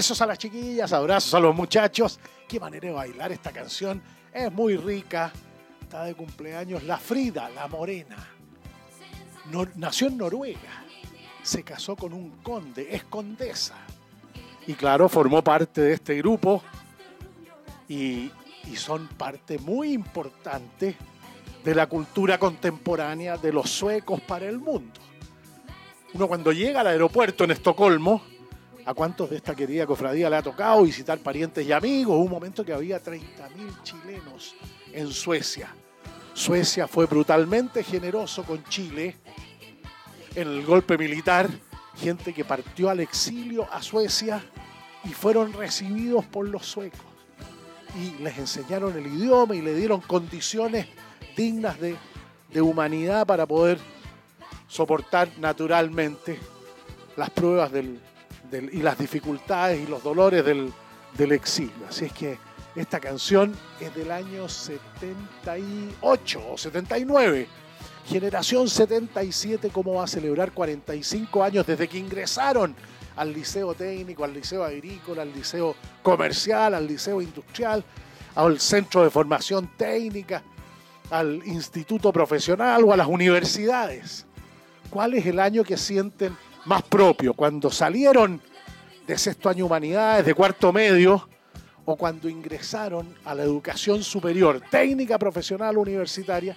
Besos 0.00 0.22
a 0.22 0.26
las 0.26 0.38
chiquillas, 0.38 0.94
abrazos 0.94 1.34
a 1.34 1.40
los 1.40 1.54
muchachos. 1.54 2.18
Qué 2.48 2.58
manera 2.58 2.88
de 2.88 2.94
bailar 2.94 3.32
esta 3.32 3.52
canción. 3.52 4.02
Es 4.32 4.50
muy 4.50 4.74
rica. 4.78 5.30
Está 5.82 6.04
de 6.04 6.14
cumpleaños 6.14 6.84
la 6.84 6.96
Frida, 6.96 7.50
la 7.50 7.68
morena. 7.68 8.16
nació 9.74 10.06
en 10.06 10.16
Noruega. 10.16 10.86
Se 11.42 11.62
casó 11.64 11.96
con 11.96 12.14
un 12.14 12.30
conde, 12.42 12.88
es 12.90 13.04
condesa. 13.04 13.74
Y 14.66 14.72
claro, 14.72 15.06
formó 15.06 15.44
parte 15.44 15.82
de 15.82 15.92
este 15.92 16.16
grupo. 16.16 16.62
Y, 17.86 18.30
y 18.72 18.76
son 18.76 19.06
parte 19.06 19.58
muy 19.58 19.92
importante 19.92 20.96
de 21.62 21.74
la 21.74 21.90
cultura 21.90 22.38
contemporánea 22.38 23.36
de 23.36 23.52
los 23.52 23.68
suecos 23.68 24.22
para 24.22 24.48
el 24.48 24.58
mundo. 24.58 24.98
Uno 26.14 26.26
cuando 26.26 26.52
llega 26.52 26.80
al 26.80 26.86
aeropuerto 26.86 27.44
en 27.44 27.50
Estocolmo, 27.50 28.22
¿A 28.86 28.94
cuántos 28.94 29.30
de 29.30 29.36
esta 29.36 29.54
querida 29.54 29.86
cofradía 29.86 30.30
le 30.30 30.36
ha 30.36 30.42
tocado 30.42 30.82
visitar 30.82 31.18
parientes 31.18 31.66
y 31.66 31.72
amigos? 31.72 32.16
Un 32.16 32.30
momento 32.30 32.64
que 32.64 32.72
había 32.72 33.02
30.000 33.02 33.82
chilenos 33.82 34.54
en 34.92 35.12
Suecia. 35.12 35.74
Suecia 36.32 36.88
fue 36.88 37.06
brutalmente 37.06 37.82
generoso 37.84 38.42
con 38.44 38.64
Chile 38.64 39.16
en 40.34 40.48
el 40.48 40.64
golpe 40.64 40.96
militar. 40.96 41.48
Gente 41.96 42.32
que 42.32 42.44
partió 42.44 42.88
al 42.88 43.00
exilio 43.00 43.70
a 43.70 43.82
Suecia 43.82 44.42
y 45.04 45.10
fueron 45.10 45.52
recibidos 45.52 46.24
por 46.24 46.48
los 46.48 46.64
suecos. 46.64 47.00
Y 47.96 48.22
les 48.22 48.38
enseñaron 48.38 48.96
el 48.96 49.06
idioma 49.06 49.54
y 49.54 49.60
le 49.60 49.74
dieron 49.74 50.00
condiciones 50.00 50.86
dignas 51.36 51.78
de, 51.80 51.96
de 52.52 52.62
humanidad 52.62 53.26
para 53.26 53.44
poder 53.46 53.78
soportar 54.68 55.28
naturalmente 55.38 56.38
las 57.16 57.28
pruebas 57.30 57.72
del, 57.72 58.00
y 58.52 58.82
las 58.82 58.98
dificultades 58.98 59.80
y 59.80 59.86
los 59.86 60.02
dolores 60.02 60.44
del, 60.44 60.72
exilio. 61.32 61.86
Así 61.88 62.06
es 62.06 62.12
que 62.12 62.38
esta 62.74 62.98
canción 63.00 63.54
es 63.80 63.94
del 63.94 64.10
año 64.10 64.48
78 64.48 66.40
o 66.50 66.58
79. 66.58 67.46
Generación 68.06 68.68
77, 68.68 69.70
¿cómo 69.70 69.94
va 69.94 70.04
a 70.04 70.06
celebrar 70.06 70.52
45 70.52 71.44
años 71.44 71.66
desde 71.66 71.86
que 71.88 71.98
ingresaron 71.98 72.74
al 73.16 73.32
liceo 73.32 73.74
técnico, 73.74 74.24
al 74.24 74.32
liceo 74.32 74.64
agrícola, 74.64 75.22
al 75.22 75.32
liceo 75.32 75.76
comercial, 76.02 76.74
al 76.74 76.86
liceo 76.86 77.20
industrial, 77.20 77.84
al 78.34 78.58
centro 78.58 79.04
de 79.04 79.10
formación 79.10 79.70
técnica, 79.76 80.42
al 81.10 81.42
instituto 81.44 82.12
profesional 82.12 82.82
o 82.84 82.92
a 82.92 82.96
las 82.96 83.06
universidades? 83.06 84.26
¿Cuál 84.88 85.14
es 85.14 85.26
el 85.26 85.38
año 85.38 85.62
que 85.62 85.76
sienten 85.76 86.36
más 86.66 86.82
propio, 86.82 87.34
cuando 87.34 87.70
salieron 87.70 88.40
de 89.06 89.18
sexto 89.18 89.48
año 89.48 89.66
humanidades, 89.66 90.26
de 90.26 90.34
cuarto 90.34 90.72
medio, 90.72 91.28
o 91.84 91.96
cuando 91.96 92.28
ingresaron 92.28 93.14
a 93.24 93.34
la 93.34 93.42
educación 93.42 94.02
superior, 94.02 94.62
técnica 94.70 95.18
profesional 95.18 95.76
universitaria, 95.78 96.56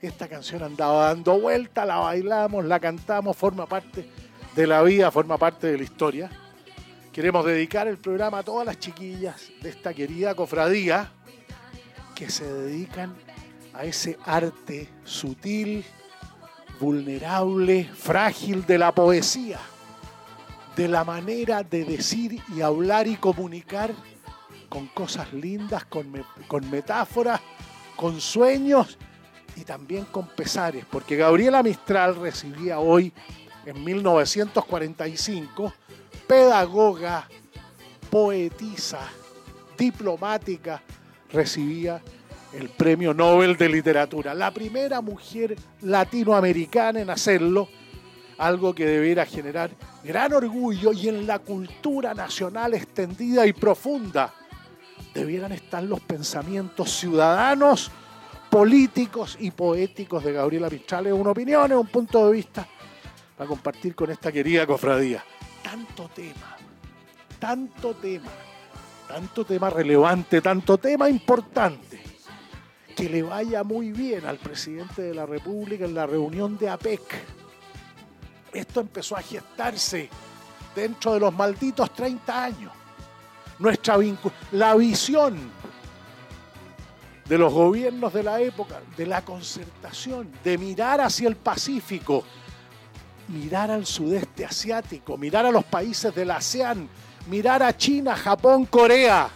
esta 0.00 0.28
canción 0.28 0.62
andaba 0.62 1.08
dando 1.08 1.38
vuelta, 1.40 1.84
la 1.84 1.96
bailamos, 1.96 2.64
la 2.64 2.80
cantamos, 2.80 3.36
forma 3.36 3.66
parte 3.66 4.08
de 4.54 4.66
la 4.66 4.82
vida, 4.82 5.10
forma 5.10 5.36
parte 5.36 5.66
de 5.66 5.78
la 5.78 5.84
historia. 5.84 6.30
Queremos 7.12 7.44
dedicar 7.44 7.88
el 7.88 7.98
programa 7.98 8.38
a 8.38 8.42
todas 8.42 8.64
las 8.64 8.78
chiquillas 8.78 9.50
de 9.60 9.68
esta 9.68 9.92
querida 9.92 10.34
cofradía 10.34 11.10
que 12.14 12.30
se 12.30 12.50
dedican 12.50 13.14
a 13.74 13.84
ese 13.84 14.16
arte 14.24 14.88
sutil, 15.04 15.84
vulnerable, 16.80 17.84
frágil 17.84 18.64
de 18.64 18.78
la 18.78 18.92
poesía, 18.92 19.60
de 20.74 20.88
la 20.88 21.04
manera 21.04 21.62
de 21.62 21.84
decir 21.84 22.42
y 22.56 22.62
hablar 22.62 23.06
y 23.06 23.16
comunicar 23.16 23.92
con 24.70 24.86
cosas 24.86 25.32
lindas, 25.34 25.84
con, 25.84 26.10
metáforas, 26.70 27.40
con 27.96 28.20
sueños 28.20 28.96
y 29.56 29.64
también 29.64 30.06
con 30.06 30.26
pesares, 30.28 30.86
porque 30.90 31.16
Gabriela 31.16 31.62
Mistral 31.62 32.16
recibía 32.16 32.78
hoy, 32.78 33.12
en 33.66 33.84
1945, 33.84 35.74
pedagoga, 36.26 37.28
poetisa, 38.08 39.00
diplomática, 39.76 40.82
recibía 41.30 42.00
el 42.52 42.68
Premio 42.68 43.14
Nobel 43.14 43.56
de 43.56 43.68
Literatura. 43.68 44.34
La 44.34 44.50
primera 44.50 45.00
mujer 45.00 45.56
latinoamericana 45.82 47.00
en 47.00 47.10
hacerlo, 47.10 47.68
algo 48.38 48.74
que 48.74 48.86
debiera 48.86 49.26
generar 49.26 49.70
gran 50.02 50.32
orgullo 50.32 50.92
y 50.92 51.08
en 51.08 51.26
la 51.26 51.38
cultura 51.38 52.14
nacional 52.14 52.74
extendida 52.74 53.46
y 53.46 53.52
profunda 53.52 54.34
debieran 55.14 55.52
estar 55.52 55.82
los 55.82 56.00
pensamientos 56.00 56.90
ciudadanos, 56.90 57.90
políticos 58.48 59.36
y 59.40 59.50
poéticos 59.50 60.24
de 60.24 60.32
Gabriela 60.32 60.70
Mistral. 60.70 61.06
Es 61.08 61.12
una 61.12 61.30
opinión, 61.30 61.70
es 61.70 61.78
un 61.78 61.86
punto 61.86 62.26
de 62.26 62.32
vista 62.32 62.66
para 63.36 63.48
compartir 63.48 63.94
con 63.94 64.10
esta 64.10 64.30
querida 64.32 64.66
cofradía. 64.66 65.24
Tanto 65.62 66.08
tema, 66.14 66.56
tanto 67.38 67.94
tema, 67.94 68.30
tanto 69.06 69.44
tema 69.44 69.70
relevante, 69.70 70.40
tanto 70.40 70.78
tema 70.78 71.08
importante 71.08 71.89
que 73.00 73.08
le 73.08 73.22
vaya 73.22 73.64
muy 73.64 73.92
bien 73.92 74.26
al 74.26 74.36
presidente 74.36 75.00
de 75.00 75.14
la 75.14 75.24
República 75.24 75.86
en 75.86 75.94
la 75.94 76.06
reunión 76.06 76.58
de 76.58 76.68
APEC. 76.68 77.00
Esto 78.52 78.80
empezó 78.80 79.16
a 79.16 79.22
gestarse 79.22 80.10
dentro 80.74 81.14
de 81.14 81.20
los 81.20 81.32
malditos 81.32 81.94
30 81.94 82.44
años. 82.44 82.72
Nuestra 83.58 83.96
la 84.52 84.74
visión 84.74 85.38
de 87.24 87.38
los 87.38 87.50
gobiernos 87.54 88.12
de 88.12 88.22
la 88.22 88.38
época, 88.40 88.80
de 88.98 89.06
la 89.06 89.24
concertación, 89.24 90.30
de 90.44 90.58
mirar 90.58 91.00
hacia 91.00 91.28
el 91.28 91.36
Pacífico, 91.36 92.24
mirar 93.28 93.70
al 93.70 93.86
sudeste 93.86 94.44
asiático, 94.44 95.16
mirar 95.16 95.46
a 95.46 95.50
los 95.50 95.64
países 95.64 96.14
del 96.14 96.32
ASEAN, 96.32 96.86
mirar 97.28 97.62
a 97.62 97.74
China, 97.74 98.14
Japón, 98.14 98.66
Corea, 98.66 99.30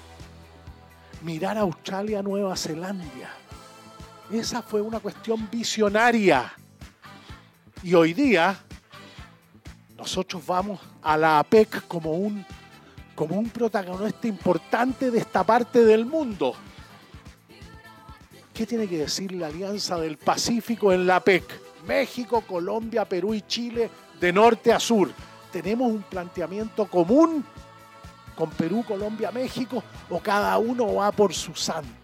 mirar 1.22 1.56
a 1.56 1.62
Australia, 1.62 2.22
Nueva 2.22 2.56
Zelanda 2.56 3.43
esa 4.30 4.62
fue 4.62 4.80
una 4.80 5.00
cuestión 5.00 5.48
visionaria. 5.50 6.52
Y 7.82 7.94
hoy 7.94 8.14
día 8.14 8.58
nosotros 9.96 10.44
vamos 10.46 10.80
a 11.02 11.16
la 11.16 11.38
APEC 11.38 11.86
como 11.86 12.12
un, 12.12 12.44
como 13.14 13.36
un 13.36 13.48
protagonista 13.50 14.26
importante 14.26 15.10
de 15.10 15.18
esta 15.18 15.44
parte 15.44 15.84
del 15.84 16.06
mundo. 16.06 16.54
¿Qué 18.52 18.66
tiene 18.66 18.86
que 18.86 18.98
decir 18.98 19.32
la 19.32 19.48
Alianza 19.48 19.98
del 19.98 20.16
Pacífico 20.16 20.92
en 20.92 21.06
la 21.06 21.16
APEC? 21.16 21.44
México, 21.86 22.40
Colombia, 22.42 23.04
Perú 23.04 23.34
y 23.34 23.42
Chile 23.42 23.90
de 24.20 24.32
norte 24.32 24.72
a 24.72 24.80
sur. 24.80 25.10
¿Tenemos 25.52 25.90
un 25.90 26.02
planteamiento 26.02 26.86
común 26.86 27.44
con 28.34 28.50
Perú, 28.50 28.84
Colombia, 28.86 29.30
México 29.30 29.82
o 30.08 30.18
cada 30.18 30.56
uno 30.58 30.94
va 30.94 31.12
por 31.12 31.34
su 31.34 31.54
santo? 31.54 32.03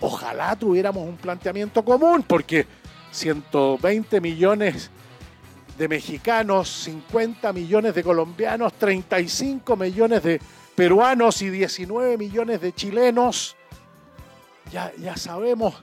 Ojalá 0.00 0.56
tuviéramos 0.56 1.06
un 1.06 1.16
planteamiento 1.16 1.84
común, 1.84 2.24
porque 2.26 2.66
120 3.10 4.20
millones 4.20 4.90
de 5.76 5.88
mexicanos, 5.88 6.68
50 6.68 7.52
millones 7.52 7.94
de 7.94 8.02
colombianos, 8.02 8.72
35 8.74 9.76
millones 9.76 10.22
de 10.22 10.40
peruanos 10.74 11.42
y 11.42 11.50
19 11.50 12.16
millones 12.16 12.60
de 12.60 12.72
chilenos, 12.72 13.56
ya, 14.72 14.92
ya 14.98 15.16
sabemos 15.16 15.82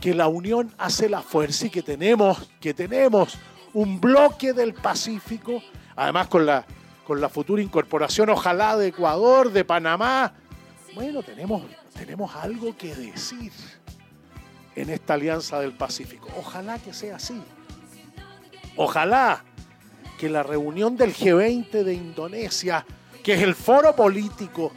que 0.00 0.14
la 0.14 0.28
unión 0.28 0.72
hace 0.78 1.08
la 1.08 1.22
fuerza 1.22 1.66
y 1.66 1.70
que 1.70 1.82
tenemos, 1.82 2.50
que 2.60 2.74
tenemos 2.74 3.38
un 3.72 4.00
bloque 4.00 4.52
del 4.52 4.74
Pacífico, 4.74 5.62
además 5.96 6.28
con 6.28 6.44
la, 6.44 6.66
con 7.06 7.20
la 7.20 7.28
futura 7.28 7.62
incorporación, 7.62 8.28
ojalá 8.28 8.76
de 8.76 8.88
Ecuador, 8.88 9.50
de 9.50 9.64
Panamá. 9.64 10.34
Bueno, 10.94 11.22
tenemos, 11.22 11.62
tenemos 11.92 12.34
algo 12.36 12.76
que 12.76 12.94
decir 12.94 13.52
en 14.74 14.90
esta 14.90 15.14
alianza 15.14 15.60
del 15.60 15.72
Pacífico. 15.72 16.28
Ojalá 16.38 16.78
que 16.78 16.92
sea 16.92 17.16
así. 17.16 17.40
Ojalá 18.76 19.44
que 20.18 20.28
la 20.28 20.42
reunión 20.42 20.96
del 20.96 21.14
G20 21.14 21.82
de 21.82 21.94
Indonesia, 21.94 22.86
que 23.22 23.34
es 23.34 23.42
el 23.42 23.54
foro 23.54 23.94
político 23.94 24.72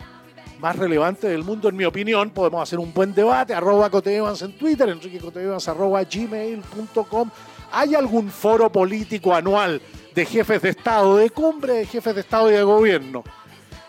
más 0.60 0.76
relevante 0.76 1.28
del 1.28 1.44
mundo, 1.44 1.70
en 1.70 1.76
mi 1.76 1.86
opinión, 1.86 2.30
podemos 2.32 2.62
hacer 2.62 2.80
un 2.80 2.94
buen 2.94 3.14
debate, 3.14 3.54
arroba 3.54 3.90
Cotevans 3.90 4.42
en 4.42 4.58
Twitter, 4.58 4.90
Enrique 4.90 5.20
Cotevans 5.20 5.68
arroba 5.68 6.04
gmail.com. 6.04 7.30
¿Hay 7.72 7.96
algún 7.96 8.30
foro 8.30 8.72
político 8.72 9.34
anual 9.34 9.82
de 10.14 10.26
jefes 10.26 10.62
de 10.62 10.70
Estado, 10.70 11.18
de 11.18 11.30
cumbre 11.30 11.74
de 11.74 11.86
jefes 11.86 12.16
de 12.16 12.22
Estado 12.22 12.50
y 12.50 12.56
de 12.56 12.64
gobierno, 12.64 13.24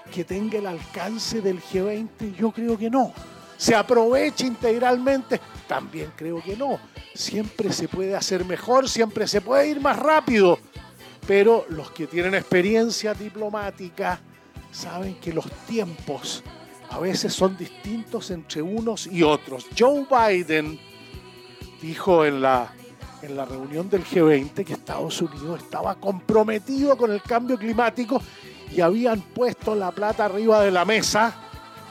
que 0.06 0.24
tenga 0.24 0.58
el 0.58 0.66
alcance 0.66 1.40
del 1.40 1.60
G20? 1.60 2.34
Yo 2.36 2.50
creo 2.50 2.78
que 2.78 2.90
no. 2.90 3.12
¿Se 3.56 3.74
aprovecha 3.74 4.46
integralmente? 4.46 5.40
También 5.66 6.12
creo 6.14 6.42
que 6.42 6.56
no. 6.56 6.78
Siempre 7.14 7.72
se 7.72 7.88
puede 7.88 8.14
hacer 8.14 8.44
mejor, 8.44 8.88
siempre 8.88 9.26
se 9.26 9.40
puede 9.40 9.68
ir 9.68 9.80
más 9.80 9.98
rápido. 9.98 10.58
Pero 11.26 11.66
los 11.70 11.90
que 11.90 12.06
tienen 12.06 12.34
experiencia 12.34 13.14
diplomática 13.14 14.20
saben 14.70 15.16
que 15.16 15.32
los 15.32 15.50
tiempos 15.66 16.42
a 16.90 17.00
veces 17.00 17.32
son 17.32 17.56
distintos 17.56 18.30
entre 18.30 18.62
unos 18.62 19.06
y 19.06 19.22
otros. 19.22 19.66
Joe 19.76 20.06
Biden 20.08 20.78
dijo 21.82 22.24
en 22.24 22.42
la, 22.42 22.72
en 23.22 23.36
la 23.36 23.44
reunión 23.44 23.88
del 23.88 24.04
G20 24.04 24.64
que 24.64 24.72
Estados 24.74 25.20
Unidos 25.20 25.62
estaba 25.62 25.96
comprometido 25.96 26.96
con 26.96 27.10
el 27.10 27.22
cambio 27.22 27.58
climático 27.58 28.20
y 28.72 28.80
habían 28.80 29.20
puesto 29.20 29.74
la 29.74 29.90
plata 29.90 30.24
arriba 30.24 30.60
de 30.62 30.70
la 30.70 30.84
mesa 30.84 31.34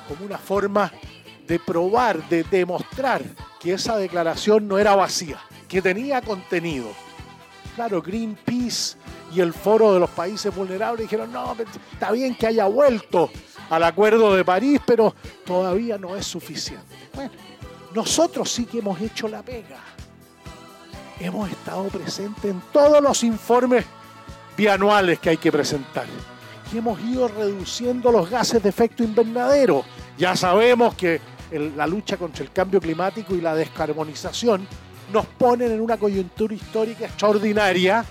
como 0.07 0.25
una 0.25 0.37
forma 0.37 0.91
de 1.47 1.59
probar, 1.59 2.27
de 2.29 2.43
demostrar 2.43 3.23
que 3.59 3.73
esa 3.73 3.97
declaración 3.97 4.67
no 4.67 4.77
era 4.77 4.95
vacía, 4.95 5.39
que 5.67 5.81
tenía 5.81 6.21
contenido. 6.21 6.87
Claro, 7.75 8.01
Greenpeace 8.01 8.97
y 9.33 9.41
el 9.41 9.53
Foro 9.53 9.93
de 9.93 9.99
los 9.99 10.09
Países 10.09 10.53
Vulnerables 10.55 11.03
dijeron, 11.03 11.31
no, 11.31 11.55
está 11.91 12.11
bien 12.11 12.35
que 12.35 12.47
haya 12.47 12.65
vuelto 12.65 13.29
al 13.69 13.83
Acuerdo 13.83 14.35
de 14.35 14.45
París, 14.45 14.79
pero 14.85 15.15
todavía 15.45 15.97
no 15.97 16.15
es 16.15 16.25
suficiente. 16.25 16.95
Bueno, 17.13 17.31
nosotros 17.93 18.51
sí 18.51 18.65
que 18.65 18.79
hemos 18.79 18.99
hecho 19.01 19.27
la 19.27 19.41
pega. 19.41 19.79
Hemos 21.19 21.49
estado 21.49 21.85
presentes 21.85 22.51
en 22.51 22.61
todos 22.73 23.01
los 23.01 23.23
informes 23.23 23.85
bianuales 24.57 25.19
que 25.19 25.29
hay 25.31 25.37
que 25.37 25.51
presentar. 25.51 26.05
Y 26.73 26.77
hemos 26.77 26.99
ido 27.01 27.27
reduciendo 27.27 28.11
los 28.11 28.29
gases 28.29 28.61
de 28.61 28.69
efecto 28.69 29.03
invernadero. 29.03 29.83
Ya 30.17 30.35
sabemos 30.35 30.95
que 30.95 31.21
la 31.51 31.87
lucha 31.87 32.17
contra 32.17 32.43
el 32.43 32.51
cambio 32.51 32.81
climático 32.81 33.35
y 33.35 33.41
la 33.41 33.55
descarbonización 33.55 34.67
nos 35.13 35.25
ponen 35.25 35.71
en 35.71 35.81
una 35.81 35.97
coyuntura 35.97 36.53
histórica 36.53 37.05
extraordinaria 37.05 38.03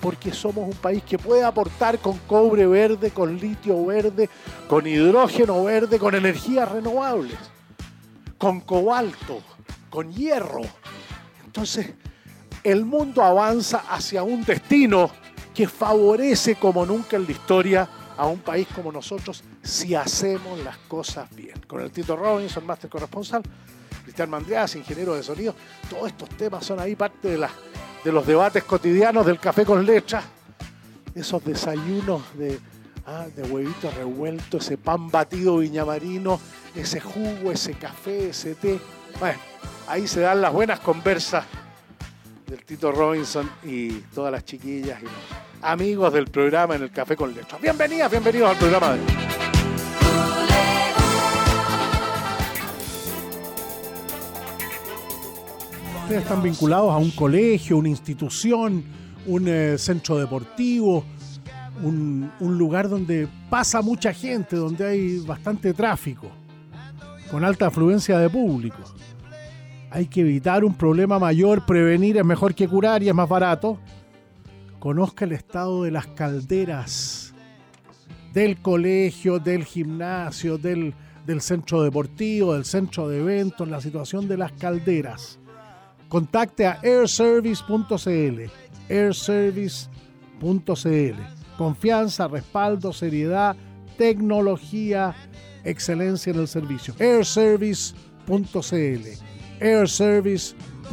porque 0.00 0.32
somos 0.32 0.68
un 0.68 0.74
país 0.74 1.02
que 1.04 1.16
puede 1.16 1.44
aportar 1.44 1.98
con 2.00 2.18
cobre 2.26 2.66
verde, 2.66 3.10
con 3.10 3.38
litio 3.38 3.86
verde, 3.86 4.28
con 4.66 4.84
hidrógeno 4.84 5.62
verde, 5.62 5.98
con 5.98 6.14
energías 6.16 6.68
renovables, 6.70 7.38
con 8.36 8.60
cobalto, 8.60 9.40
con 9.90 10.12
hierro. 10.12 10.62
Entonces, 11.44 11.92
el 12.64 12.84
mundo 12.84 13.22
avanza 13.22 13.84
hacia 13.88 14.24
un 14.24 14.44
destino 14.44 15.08
que 15.54 15.68
favorece 15.68 16.56
como 16.56 16.84
nunca 16.86 17.16
en 17.16 17.24
la 17.24 17.32
historia 17.32 17.88
a 18.16 18.26
un 18.26 18.40
país 18.40 18.68
como 18.74 18.92
nosotros 18.92 19.42
si 19.62 19.94
hacemos 19.94 20.58
las 20.60 20.76
cosas 20.78 21.28
bien. 21.34 21.60
Con 21.66 21.80
el 21.80 21.90
Tito 21.90 22.16
Robinson, 22.16 22.66
máster 22.66 22.90
corresponsal, 22.90 23.42
Cristian 24.04 24.30
Mandreas, 24.30 24.76
ingeniero 24.76 25.14
de 25.14 25.22
sonido, 25.22 25.54
todos 25.88 26.08
estos 26.08 26.28
temas 26.30 26.64
son 26.64 26.80
ahí 26.80 26.96
parte 26.96 27.28
de 27.28 27.38
las 27.38 27.50
de 28.04 28.12
los 28.12 28.26
debates 28.26 28.64
cotidianos 28.64 29.24
del 29.24 29.38
café 29.38 29.64
con 29.64 29.86
leche, 29.86 30.18
esos 31.14 31.44
desayunos 31.44 32.22
de, 32.36 32.58
ah, 33.06 33.26
de 33.34 33.42
huevitos 33.44 33.94
revueltos, 33.94 34.64
ese 34.64 34.76
pan 34.76 35.08
batido 35.08 35.58
viñamarino, 35.58 36.40
ese 36.74 37.00
jugo, 37.00 37.52
ese 37.52 37.74
café, 37.74 38.30
ese 38.30 38.54
té. 38.54 38.80
Bueno, 39.20 39.38
ahí 39.86 40.08
se 40.08 40.20
dan 40.20 40.40
las 40.40 40.52
buenas 40.52 40.80
conversas 40.80 41.44
del 42.52 42.64
Tito 42.64 42.92
Robinson 42.92 43.50
y 43.64 43.88
todas 44.14 44.30
las 44.30 44.44
chiquillas 44.44 45.02
y 45.02 45.06
amigos 45.62 46.12
del 46.12 46.26
programa 46.26 46.74
en 46.74 46.82
el 46.82 46.90
Café 46.90 47.16
con 47.16 47.32
Leche. 47.32 47.56
Bienvenidas, 47.62 48.10
bienvenidos 48.10 48.50
al 48.50 48.58
programa 48.58 48.92
de 56.08 56.18
están 56.18 56.42
vinculados 56.42 56.92
a 56.92 56.98
un 56.98 57.10
colegio, 57.12 57.78
una 57.78 57.88
institución, 57.88 58.84
un 59.24 59.48
eh, 59.48 59.78
centro 59.78 60.18
deportivo, 60.18 61.06
un 61.82 62.30
lugar 62.38 62.90
donde 62.90 63.28
pasa 63.48 63.80
mucha 63.80 64.12
gente, 64.12 64.56
donde 64.56 64.86
hay 64.86 65.18
bastante 65.20 65.72
tráfico, 65.72 66.28
con 67.30 67.46
alta 67.46 67.68
afluencia 67.68 68.18
de 68.18 68.28
público. 68.28 68.76
Hay 69.94 70.06
que 70.06 70.22
evitar 70.22 70.64
un 70.64 70.74
problema 70.74 71.18
mayor, 71.18 71.66
prevenir 71.66 72.16
es 72.16 72.24
mejor 72.24 72.54
que 72.54 72.66
curar 72.66 73.02
y 73.02 73.10
es 73.10 73.14
más 73.14 73.28
barato. 73.28 73.78
Conozca 74.78 75.26
el 75.26 75.32
estado 75.32 75.82
de 75.82 75.90
las 75.90 76.06
calderas 76.06 77.34
del 78.32 78.62
colegio, 78.62 79.38
del 79.38 79.64
gimnasio, 79.64 80.56
del, 80.56 80.94
centro 81.40 81.82
deportivo, 81.82 82.54
del 82.54 82.64
centro 82.64 83.06
de 83.06 83.20
eventos, 83.20 83.68
la 83.68 83.82
situación 83.82 84.26
de 84.26 84.38
las 84.38 84.52
calderas 84.52 85.38
contacte 86.08 86.66
a 86.66 86.78
airservice.cl. 86.82 88.50
airservice.cl. 88.90 91.22
Confianza, 91.56 92.28
respaldo, 92.28 92.92
seriedad, 92.92 93.56
tecnología, 93.96 95.14
excelencia 95.64 96.32
en 96.32 96.40
el 96.40 96.48
servicio. 96.48 96.94
airservice.cl. 96.98 99.31
airservice.cl. 99.62 100.92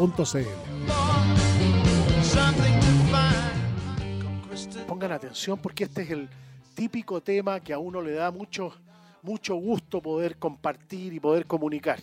Pongan 4.87 5.11
atención 5.11 5.57
porque 5.57 5.85
este 5.85 6.03
es 6.03 6.11
el 6.11 6.29
típico 6.75 7.21
tema 7.21 7.59
que 7.59 7.73
a 7.73 7.79
uno 7.79 8.01
le 8.01 8.13
da 8.13 8.29
mucho, 8.31 8.73
mucho 9.23 9.55
gusto 9.55 10.01
poder 10.01 10.37
compartir 10.37 11.13
y 11.13 11.19
poder 11.19 11.45
comunicar. 11.47 11.99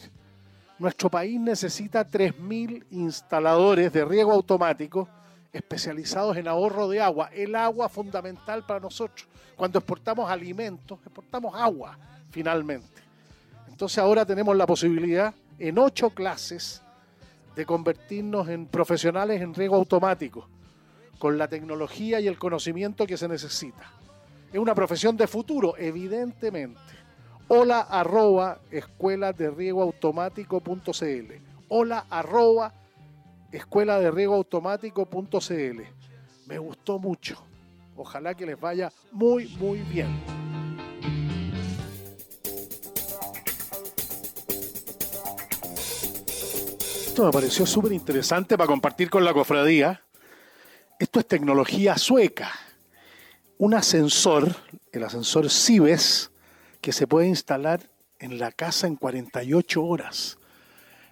Nuestro 0.79 1.09
país 1.09 1.41
necesita 1.41 2.07
3.000 2.07 2.85
instaladores 2.91 3.93
de 3.93 4.05
riego 4.05 4.33
automático 4.33 5.09
especializados 5.53 6.37
en 6.37 6.49
ahorro 6.49 6.89
de 6.89 7.01
agua. 7.01 7.31
El 7.33 7.55
agua 7.55 7.89
fundamental 7.89 8.67
para 8.67 8.81
nosotros. 8.81 9.27
Cuando 9.57 9.79
exportamos 9.79 10.31
alimentos, 10.31 10.99
exportamos 11.05 11.55
agua, 11.55 11.97
finalmente. 12.31 13.03
Entonces 13.69 13.99
ahora 13.99 14.27
tenemos 14.27 14.55
la 14.57 14.67
posibilidad 14.67 15.33
en 15.59 15.79
ocho 15.79 16.11
clases 16.11 16.83
de 17.55 17.65
convertirnos 17.65 18.49
en 18.49 18.67
profesionales 18.67 19.41
en 19.41 19.55
riego 19.55 19.77
automático, 19.77 20.49
con 21.19 21.39
la 21.39 21.49
tecnología 21.49 22.21
y 22.21 22.29
el 22.29 22.39
conocimiento 22.39 23.07
que 23.07 23.17
se 23.17 23.29
necesita. 23.29 23.91
Es 24.53 24.59
una 24.59 24.75
profesión 24.75 25.17
de 25.17 25.27
futuro, 25.27 25.75
evidentemente 25.77 26.97
hola 27.49 28.59
escuela 28.71 29.33
de 29.33 29.51
riego 29.51 29.83
automático.cl. 29.83 31.33
Hola 31.69 32.07
escuela 33.53 33.99
de 33.99 34.11
riego 34.11 34.35
automático.cl. 34.35 35.81
Me 36.47 36.59
gustó 36.59 36.99
mucho. 36.99 37.43
Ojalá 37.97 38.35
que 38.35 38.47
les 38.47 38.61
vaya 38.61 38.93
muy, 39.13 39.49
muy 39.59 39.79
bien. 39.81 40.46
Esto 47.17 47.25
me 47.25 47.33
pareció 47.33 47.65
súper 47.65 47.95
interesante 47.95 48.59
para 48.59 48.67
compartir 48.67 49.09
con 49.09 49.25
la 49.25 49.33
cofradía. 49.33 50.03
Esto 50.99 51.21
es 51.21 51.27
tecnología 51.27 51.97
sueca. 51.97 52.53
Un 53.57 53.73
ascensor, 53.73 54.55
el 54.93 55.03
ascensor 55.03 55.49
Cibes, 55.49 56.31
que 56.83 56.93
se 56.93 57.07
puede 57.07 57.27
instalar 57.27 57.81
en 58.19 58.39
la 58.39 58.53
casa 58.53 58.87
en 58.87 58.97
48 58.97 59.83
horas. 59.83 60.37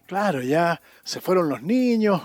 Claro, 0.04 0.42
ya 0.42 0.82
se 1.04 1.23
fueron 1.23 1.49
los 1.49 1.62
niños 1.62 2.20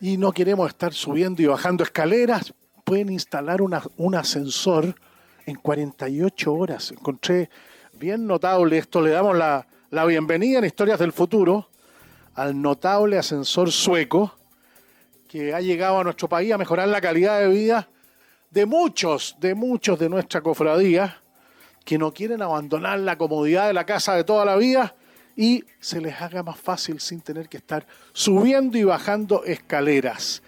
y 0.00 0.16
no 0.16 0.30
queremos 0.30 0.68
estar 0.68 0.94
subiendo 0.94 1.42
y 1.42 1.46
bajando 1.46 1.82
escaleras. 1.82 2.54
Pueden 2.84 3.10
instalar 3.10 3.62
un 3.62 4.14
ascensor 4.14 4.94
en 5.44 5.56
48 5.56 6.54
horas. 6.54 6.92
Encontré 6.92 7.50
bien 7.94 8.28
notable 8.28 8.78
esto. 8.78 9.00
Le 9.00 9.10
damos 9.10 9.36
la, 9.36 9.66
la 9.90 10.04
bienvenida 10.04 10.60
en 10.60 10.66
Historias 10.66 11.00
del 11.00 11.12
Futuro 11.12 11.68
al 12.38 12.62
notable 12.62 13.18
ascensor 13.18 13.72
sueco 13.72 14.32
que 15.26 15.52
ha 15.52 15.60
llegado 15.60 15.98
a 15.98 16.04
nuestro 16.04 16.28
país 16.28 16.52
a 16.52 16.58
mejorar 16.58 16.86
la 16.86 17.00
calidad 17.00 17.40
de 17.40 17.48
vida 17.48 17.88
de 18.52 18.64
muchos, 18.64 19.34
de 19.40 19.56
muchos 19.56 19.98
de 19.98 20.08
nuestra 20.08 20.40
cofradía 20.40 21.20
que 21.84 21.98
no 21.98 22.14
quieren 22.14 22.40
abandonar 22.40 23.00
la 23.00 23.18
comodidad 23.18 23.66
de 23.66 23.72
la 23.72 23.84
casa 23.84 24.14
de 24.14 24.22
toda 24.22 24.44
la 24.44 24.54
vida 24.54 24.94
y 25.34 25.64
se 25.80 26.00
les 26.00 26.22
haga 26.22 26.44
más 26.44 26.60
fácil 26.60 27.00
sin 27.00 27.22
tener 27.22 27.48
que 27.48 27.56
estar 27.56 27.84
subiendo 28.12 28.78
y 28.78 28.84
bajando 28.84 29.42
escaleras. 29.42 30.40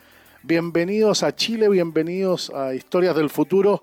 Bienvenidos 0.44 1.24
a 1.24 1.34
Chile, 1.34 1.68
bienvenidos 1.68 2.50
a 2.50 2.72
Historias 2.72 3.16
del 3.16 3.30
Futuro, 3.30 3.82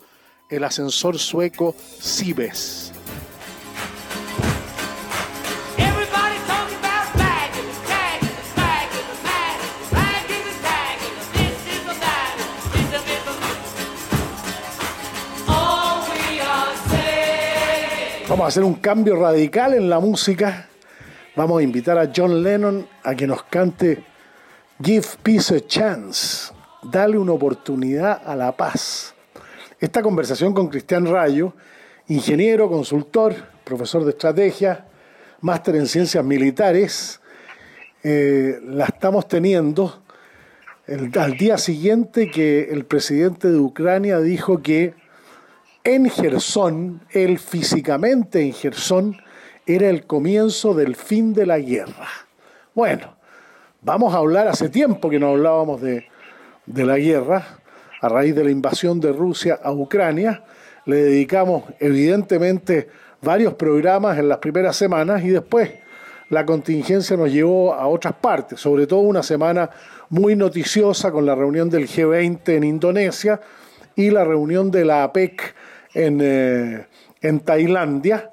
el 0.50 0.64
ascensor 0.64 1.20
sueco 1.20 1.76
Cibes. 2.02 2.94
Vamos 18.30 18.44
a 18.44 18.48
hacer 18.50 18.64
un 18.66 18.74
cambio 18.74 19.16
radical 19.16 19.74
en 19.74 19.90
la 19.90 20.02
música. 20.02 20.68
Vamos 21.38 21.62
a 21.62 21.64
invitar 21.64 21.98
a 21.98 22.12
John 22.14 22.44
Lennon 22.44 22.86
a 23.02 23.16
que 23.16 23.26
nos 23.26 23.44
cante 23.44 24.04
Give 24.84 25.08
Peace 25.24 25.56
a 25.56 25.66
Chance. 25.66 26.52
Dale 26.84 27.18
una 27.18 27.32
oportunidad 27.32 28.22
a 28.26 28.36
la 28.36 28.52
paz. 28.52 29.16
Esta 29.80 30.02
conversación 30.02 30.54
con 30.54 30.68
Cristian 30.68 31.06
Rayo, 31.06 31.54
ingeniero, 32.10 32.68
consultor, 32.68 33.34
profesor 33.64 34.04
de 34.04 34.10
estrategia, 34.10 34.86
máster 35.40 35.78
en 35.78 35.88
ciencias 35.88 36.26
militares, 36.26 37.22
eh, 38.04 38.60
la 38.62 38.88
estamos 38.88 39.30
teniendo 39.30 40.04
al 41.18 41.38
día 41.38 41.58
siguiente 41.58 42.30
que 42.30 42.72
el 42.72 42.84
presidente 42.84 43.50
de 43.50 43.58
Ucrania 43.58 44.20
dijo 44.20 44.62
que 44.62 44.96
en 45.88 46.10
Gerson, 46.10 47.00
él 47.12 47.40
físicamente 47.40 48.42
en 48.42 48.52
Gerson, 48.52 49.16
era 49.66 49.90
el 49.90 50.06
comienzo 50.06 50.74
del 50.74 50.98
fin 50.98 51.34
de 51.34 51.46
la 51.46 51.60
guerra. 51.60 52.10
Bueno, 52.76 53.16
vamos 53.82 54.14
a 54.14 54.18
hablar, 54.18 54.50
hace 54.50 54.68
tiempo 54.68 55.10
que 55.10 55.18
no 55.18 55.30
hablábamos 55.30 55.82
de, 55.82 56.06
de 56.66 56.86
la 56.86 56.98
guerra, 56.98 57.60
a 58.02 58.10
raíz 58.10 58.36
de 58.36 58.44
la 58.44 58.52
invasión 58.52 59.00
de 59.00 59.14
Rusia 59.14 59.62
a 59.64 59.72
Ucrania, 59.72 60.44
le 60.84 60.98
dedicamos 60.98 61.64
evidentemente 61.80 62.90
varios 63.22 63.54
programas 63.54 64.20
en 64.20 64.28
las 64.28 64.40
primeras 64.40 64.76
semanas 64.76 65.24
y 65.24 65.30
después 65.30 65.72
la 66.30 66.46
contingencia 66.46 67.16
nos 67.16 67.32
llevó 67.32 67.74
a 67.74 67.88
otras 67.88 68.16
partes, 68.16 68.60
sobre 68.60 68.88
todo 68.88 69.00
una 69.00 69.24
semana 69.24 69.70
muy 70.10 70.36
noticiosa 70.36 71.14
con 71.14 71.26
la 71.26 71.34
reunión 71.34 71.70
del 71.70 71.88
G20 71.88 72.50
en 72.50 72.66
Indonesia 72.66 73.40
y 73.96 74.12
la 74.12 74.26
reunión 74.26 74.70
de 74.70 74.84
la 74.84 75.04
APEC 75.04 75.56
eh, 75.98 76.86
en, 77.22 77.40
Tailandia, 77.40 78.32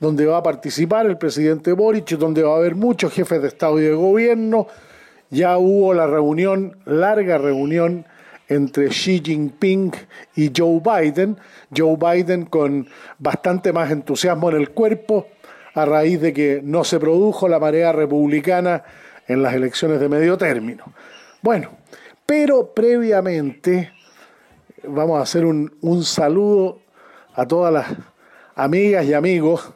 donde 0.00 0.26
va 0.26 0.38
a 0.38 0.42
participar 0.42 1.06
el 1.06 1.16
presidente 1.16 1.72
Boric, 1.72 2.10
donde 2.18 2.42
va 2.42 2.54
a 2.54 2.56
haber 2.56 2.74
muchos 2.74 3.12
jefes 3.12 3.40
de 3.40 3.48
Estado 3.48 3.80
y 3.80 3.84
de 3.84 3.94
Gobierno. 3.94 4.66
Ya 5.30 5.56
hubo 5.56 5.94
la 5.94 6.08
reunión, 6.08 6.78
larga 6.84 7.38
reunión 7.38 8.06
entre 8.48 8.88
Xi 8.88 9.22
Jinping 9.24 9.92
y 10.34 10.50
Joe 10.56 10.80
Biden. 10.80 11.38
Joe 11.74 11.96
Biden 11.96 12.46
con 12.46 12.88
bastante 13.18 13.72
más 13.72 13.90
entusiasmo 13.92 14.50
en 14.50 14.56
el 14.56 14.70
cuerpo 14.70 15.28
a 15.74 15.84
raíz 15.84 16.20
de 16.20 16.32
que 16.32 16.60
no 16.64 16.82
se 16.82 16.98
produjo 16.98 17.48
la 17.48 17.60
marea 17.60 17.92
republicana 17.92 18.82
en 19.28 19.42
las 19.42 19.54
elecciones 19.54 20.00
de 20.00 20.08
medio 20.08 20.36
término. 20.36 20.84
Bueno, 21.42 21.70
pero 22.24 22.72
previamente 22.74 23.92
vamos 24.88 25.18
a 25.18 25.22
hacer 25.22 25.44
un, 25.44 25.72
un 25.82 26.02
saludo 26.02 26.80
a 27.36 27.46
todas 27.46 27.72
las 27.72 27.86
amigas 28.54 29.04
y 29.04 29.14
amigos 29.14 29.72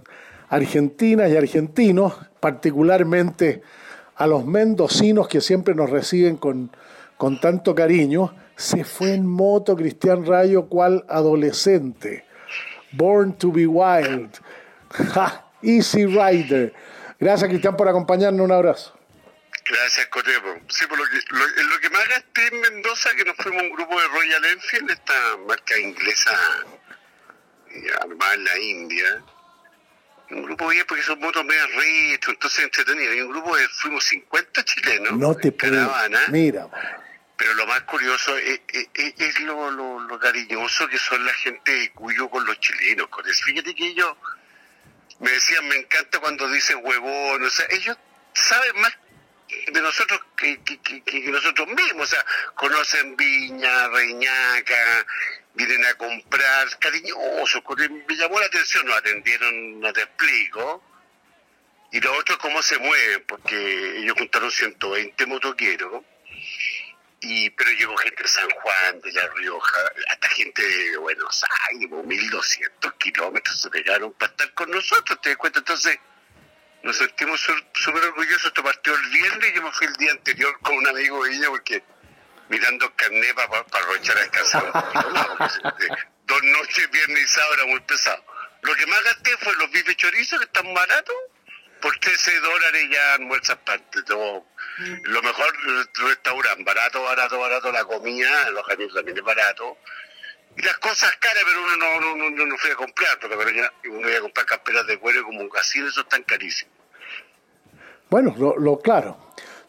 argentinas 0.49 1.31
y 1.31 1.37
argentinos, 1.37 2.15
particularmente 2.41 3.63
a 4.17 4.27
los 4.27 4.45
mendocinos 4.45 5.29
que 5.29 5.41
siempre 5.41 5.75
nos 5.75 5.91
reciben 5.91 6.37
con, 6.37 6.75
con 7.17 7.41
tanto 7.41 7.75
cariño, 7.75 8.35
se 8.57 8.85
fue 8.85 9.15
en 9.15 9.27
moto 9.27 9.77
Cristian 9.77 10.27
Rayo 10.27 10.69
cual 10.69 11.05
adolescente. 11.09 12.27
Born 12.93 13.35
to 13.35 13.53
be 13.53 13.67
wild. 13.67 14.31
Easy 15.63 16.07
Rider. 16.07 16.75
Gracias 17.19 17.49
Cristian 17.49 17.77
por 17.77 17.89
acompañarnos, 17.89 18.45
un 18.45 18.53
abrazo. 18.53 18.99
Gracias, 19.71 20.07
Cotepo. 20.09 20.49
Sí, 20.69 20.85
por 20.87 20.99
lo 20.99 21.05
que, 21.05 21.63
lo, 21.63 21.81
que 21.81 21.91
más 21.91 22.09
gasté 22.09 22.49
en 22.49 22.61
Mendoza, 22.61 23.11
que 23.17 23.25
nos 23.25 23.37
fuimos 23.37 23.63
un 23.63 23.71
grupo 23.71 24.01
de 24.01 24.09
Royal 24.09 24.45
Enfield, 24.47 24.91
esta 24.91 25.15
marca 25.47 25.79
inglesa 25.79 26.33
además 28.01 28.35
en 28.35 28.45
la 28.45 28.59
India, 28.59 29.23
un 30.31 30.43
grupo 30.43 30.69
bien 30.69 30.85
porque 30.87 31.03
son 31.03 31.19
motos 31.21 31.45
medio 31.45 31.67
retro, 31.67 32.33
entonces 32.33 32.65
entretenido. 32.65 33.15
Y 33.15 33.21
un 33.21 33.31
grupo 33.31 33.57
de, 33.57 33.67
fuimos 33.69 34.05
50 34.05 34.65
chilenos 34.65 35.13
no 35.13 35.35
te 35.35 35.55
caravana. 35.55 36.21
Mira. 36.29 36.69
Pero 37.37 37.55
lo 37.55 37.67
más 37.67 37.81
curioso 37.83 38.37
es, 38.37 38.61
es, 38.95 39.41
lo, 39.41 39.71
lo, 39.71 40.19
cariñoso 40.19 40.87
que 40.89 40.99
son 40.99 41.25
la 41.25 41.33
gente 41.33 41.73
de 41.73 41.91
Cuyo 41.93 42.29
con 42.29 42.45
los 42.45 42.61
chilenos. 42.61 43.09
Con 43.09 43.27
eso. 43.27 43.45
Fíjate 43.45 43.75
que 43.75 43.87
ellos 43.89 44.15
me 45.21 45.31
decían, 45.31 45.67
me 45.67 45.77
encanta 45.77 46.19
cuando 46.19 46.49
dicen 46.51 46.79
huevón, 46.83 47.43
o 47.43 47.51
sea, 47.51 47.67
ellos 47.71 47.97
saben 48.35 48.81
más 48.81 48.93
de 49.73 49.81
nosotros 49.81 50.21
que, 50.37 50.61
que, 50.63 51.03
que, 51.03 51.21
nosotros 51.31 51.69
mismos, 51.69 52.13
o 52.13 52.55
conocen 52.55 53.17
Viña, 53.17 53.89
Reñaca, 53.89 55.07
vienen 55.55 55.85
a 55.87 55.95
comprar, 55.95 56.79
cariñosos, 56.79 57.63
me 58.07 58.17
llamó 58.17 58.41
la 58.41 58.47
atención, 58.47 58.87
nos 58.87 58.97
atendieron, 58.97 59.81
no 59.81 59.93
te 59.93 60.03
explico, 60.03 60.83
y 61.93 62.01
lo 62.01 62.17
otro 62.17 62.39
cómo 62.39 62.63
se 62.63 62.79
mueven, 62.79 63.25
porque 63.27 63.99
ellos 63.99 64.15
juntaron 64.17 64.51
120 64.51 65.27
motoqueros, 65.27 66.05
y 67.23 67.51
pero 67.51 67.71
llegó 67.73 67.97
gente 67.97 68.23
de 68.23 68.29
San 68.29 68.49
Juan, 68.51 69.01
de 69.01 69.13
La 69.13 69.27
Rioja, 69.29 69.79
hasta 70.09 70.29
gente 70.31 70.63
de 70.63 70.97
Buenos 70.97 71.45
Aires, 71.69 71.91
1200 71.91 72.95
kilómetros 72.95 73.61
se 73.61 73.71
pegaron 73.71 74.13
para 74.15 74.31
estar 74.31 74.55
con 74.55 74.71
nosotros, 74.71 75.21
te 75.21 75.31
das 75.31 75.39
cuenta, 75.39 75.59
entonces 75.59 75.99
nos 76.83 76.97
sentimos 76.97 77.41
súper 77.75 78.05
orgullosos, 78.05 78.47
esto 78.47 78.63
partió 78.63 78.95
el 78.95 79.11
viernes, 79.11 79.55
yo 79.55 79.63
me 79.63 79.73
fui 79.73 79.87
el 79.87 79.95
día 79.95 80.13
anterior 80.13 80.59
con 80.61 80.77
un 80.77 80.87
amigo 80.87 81.25
de 81.25 81.35
ella 81.35 81.49
porque 81.49 81.83
mirando 82.49 82.95
carné 82.97 83.35
para 83.35 83.49
pa, 83.49 83.79
aprovechar 83.79 84.17
a 84.17 84.21
descansar. 84.21 84.73
Dos 86.27 86.43
noches, 86.43 86.91
viernes 86.91 87.25
y 87.25 87.29
sábado 87.29 87.55
era 87.55 87.67
muy 87.67 87.81
pesado. 87.81 88.25
Lo 88.63 88.75
que 88.75 88.87
más 88.87 89.03
gasté 89.03 89.37
fue 89.39 89.55
los 89.57 89.71
bifes 89.71 89.97
chorizos, 89.97 90.39
que 90.39 90.45
están 90.45 90.73
baratos, 90.75 91.17
por 91.81 91.97
13 91.99 92.41
dólares 92.41 92.89
ya 92.91 93.15
almuerzas 93.15 93.57
parte. 93.59 94.03
Todo. 94.03 94.47
Lo 94.79 95.23
mejor, 95.23 95.57
restaurante, 95.95 96.63
barato, 96.65 97.03
barato, 97.03 97.39
barato, 97.39 97.73
la 97.73 97.85
comida, 97.85 98.29
los 98.29 98.49
alojamiento 98.49 98.95
también 98.95 99.19
es 99.19 99.25
barato. 99.25 99.79
Y 100.57 100.63
las 100.63 100.79
cosas 100.79 101.15
caras, 101.21 101.43
pero 101.47 101.63
uno 101.63 101.77
no, 101.77 102.17
no, 102.17 102.31
no, 102.31 102.47
no 102.47 102.57
fue 102.59 102.73
a 102.73 102.77
comprar, 102.77 103.19
porque 103.21 103.89
uno 103.89 104.09
iba 104.09 104.19
a 104.19 104.23
comprar 104.23 104.47
camperas 104.47 104.87
de 104.87 104.99
cuero 104.99 105.25
como 105.25 105.41
un 105.41 105.49
casino, 105.49 105.89
eso 105.89 106.01
están 106.01 106.23
carísimos. 106.25 106.75
Bueno, 108.11 108.35
lo, 108.37 108.57
lo 108.57 108.79
claro, 108.79 109.17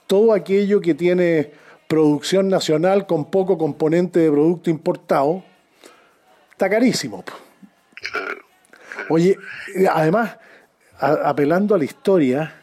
todo 0.07 0.33
aquello 0.33 0.81
que 0.81 0.95
tiene 0.95 1.53
producción 1.87 2.49
nacional 2.49 3.05
con 3.05 3.29
poco 3.29 3.57
componente 3.57 4.19
de 4.19 4.31
producto 4.31 4.69
importado, 4.69 5.43
está 6.51 6.69
carísimo. 6.69 7.23
Oye, 9.09 9.37
además, 9.89 10.37
apelando 10.99 11.75
a 11.75 11.77
la 11.77 11.83
historia, 11.83 12.55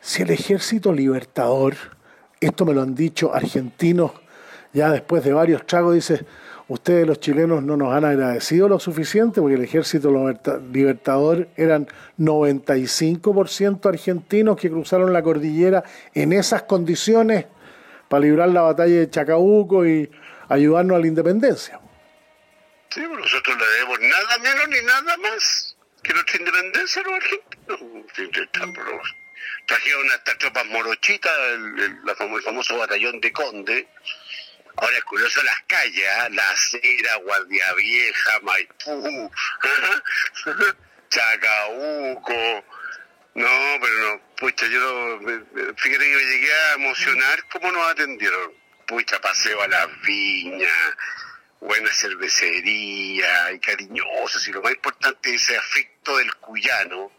si 0.00 0.22
el 0.22 0.30
ejército 0.30 0.92
libertador, 0.92 1.74
esto 2.40 2.64
me 2.64 2.74
lo 2.74 2.82
han 2.82 2.94
dicho 2.94 3.34
argentinos 3.34 4.12
ya 4.72 4.90
después 4.90 5.24
de 5.24 5.32
varios 5.32 5.66
tragos, 5.66 5.94
dice, 5.94 6.26
ustedes 6.68 7.06
los 7.06 7.20
chilenos 7.20 7.62
no 7.62 7.76
nos 7.76 7.92
han 7.92 8.04
agradecido 8.04 8.68
lo 8.68 8.78
suficiente 8.78 9.40
porque 9.40 9.56
el 9.56 9.64
ejército 9.64 10.10
libertador 10.72 11.48
eran 11.56 11.88
95% 12.18 13.86
argentinos 13.86 14.56
que 14.56 14.70
cruzaron 14.70 15.12
la 15.12 15.22
cordillera 15.22 15.84
en 16.14 16.32
esas 16.32 16.62
condiciones 16.62 17.46
para 18.08 18.22
librar 18.22 18.48
la 18.48 18.62
batalla 18.62 18.96
de 18.96 19.10
Chacabuco 19.10 19.86
y 19.86 20.10
ayudarnos 20.48 20.96
a 20.96 21.00
la 21.00 21.06
independencia. 21.06 21.80
Sí, 22.90 23.02
pues 23.06 23.20
nosotros 23.20 23.56
le 23.58 23.66
debemos 23.66 24.00
nada 24.00 24.38
menos 24.38 24.68
ni 24.68 24.80
nada 24.86 25.16
más 25.16 25.76
que 26.02 26.12
nuestra 26.12 26.38
independencia 26.38 27.02
a 27.02 27.04
los 27.04 27.14
argentinos. 27.14 27.80
Trajeron 29.66 30.06
estas 30.06 30.38
tropas 30.38 30.66
morochitas, 30.66 31.32
el, 31.78 31.98
famoso 32.44 32.78
batallón 32.78 33.20
de 33.20 33.32
Conde. 33.32 33.88
Ahora 34.76 34.96
es 34.96 35.04
curioso 35.04 35.42
las 35.42 35.60
calles, 35.66 36.04
¿eh? 36.04 36.28
La 36.30 36.54
Cera, 36.56 37.16
Guardia 37.16 37.72
Vieja, 37.74 38.40
Maipú, 38.42 39.30
Chacabuco, 41.08 42.64
No, 43.34 43.78
pero 43.80 43.94
no, 44.00 44.20
pucha, 44.36 44.66
yo 44.66 44.80
no, 44.80 45.20
fíjate 45.76 46.04
que 46.04 46.16
me 46.16 46.24
llegué 46.24 46.52
a 46.52 46.74
emocionar 46.74 47.44
cómo 47.52 47.70
nos 47.72 47.86
atendieron. 47.88 48.52
Pucha, 48.86 49.20
paseo 49.20 49.62
a 49.62 49.68
las 49.68 49.88
viñas, 50.02 50.96
buena 51.60 51.90
cervecería 51.92 53.52
y 53.52 53.58
cariñosos, 53.60 54.46
y 54.48 54.52
lo 54.52 54.60
más 54.60 54.72
importante 54.72 55.34
es 55.34 55.42
ese 55.42 55.56
afecto 55.56 56.18
del 56.18 56.34
cuyano, 56.36 57.10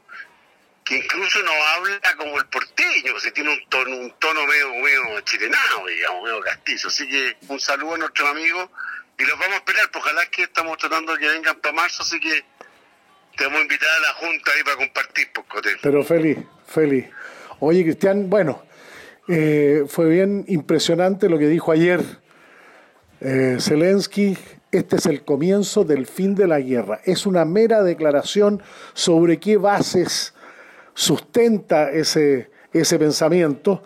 que 0.86 0.98
incluso 0.98 1.42
no 1.42 1.52
habla 1.52 2.00
como 2.16 2.38
el 2.38 2.46
porteño, 2.46 3.20
se 3.20 3.32
tiene 3.32 3.52
un 3.52 3.70
tono, 3.70 3.98
un 3.98 4.14
tono 4.20 4.46
medio, 4.46 4.70
medio 4.76 5.20
chilenado, 5.22 5.88
digamos, 5.88 6.24
medio 6.24 6.40
castizo. 6.42 6.90
Así 6.90 7.10
que 7.10 7.36
un 7.48 7.60
saludo 7.60 7.96
a 7.96 7.98
nuestros 7.98 8.30
amigos 8.30 8.70
y 9.18 9.24
los 9.24 9.38
vamos 9.40 9.56
a 9.56 9.58
esperar, 9.58 9.90
porque 9.92 10.10
ojalá 10.10 10.26
que 10.28 10.44
estamos 10.44 10.78
tratando 10.78 11.14
de 11.14 11.20
que 11.20 11.28
vengan 11.28 11.60
para 11.60 11.74
marzo, 11.74 12.04
así 12.04 12.20
que 12.20 12.46
te 13.36 13.46
vamos 13.46 13.60
a 13.60 13.64
invitar 13.64 13.90
a 13.90 14.00
la 14.00 14.14
Junta 14.14 14.52
ahí 14.56 14.64
para 14.64 14.78
compartir, 14.78 15.28
pues, 15.34 15.78
Pero 15.82 16.04
feliz, 16.04 16.38
feliz. 16.68 17.06
Oye, 17.60 17.82
Cristian, 17.82 18.30
bueno, 18.30 18.64
eh, 19.28 19.86
fue 19.88 20.08
bien 20.08 20.46
impresionante 20.48 21.30
lo 21.30 21.40
que 21.40 21.48
dijo 21.48 21.72
ayer 21.72 22.02
eh, 23.22 23.58
Zelensky. 23.60 24.38
Este 24.72 24.98
es 24.98 25.08
el 25.08 25.24
comienzo 25.24 25.84
del 25.84 26.06
fin 26.06 26.36
de 26.36 26.48
la 26.48 26.60
guerra. 26.60 27.00
Es 27.06 27.26
una 27.26 27.44
mera 27.44 27.82
declaración 27.82 28.62
sobre 28.94 29.40
qué 29.40 29.58
bases 29.58 30.35
sustenta 30.96 31.92
ese, 31.92 32.50
ese 32.74 32.98
pensamiento 32.98 33.84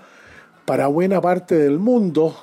para 0.63 0.87
buena 0.87 1.19
parte 1.19 1.55
del 1.55 1.79
mundo, 1.79 2.37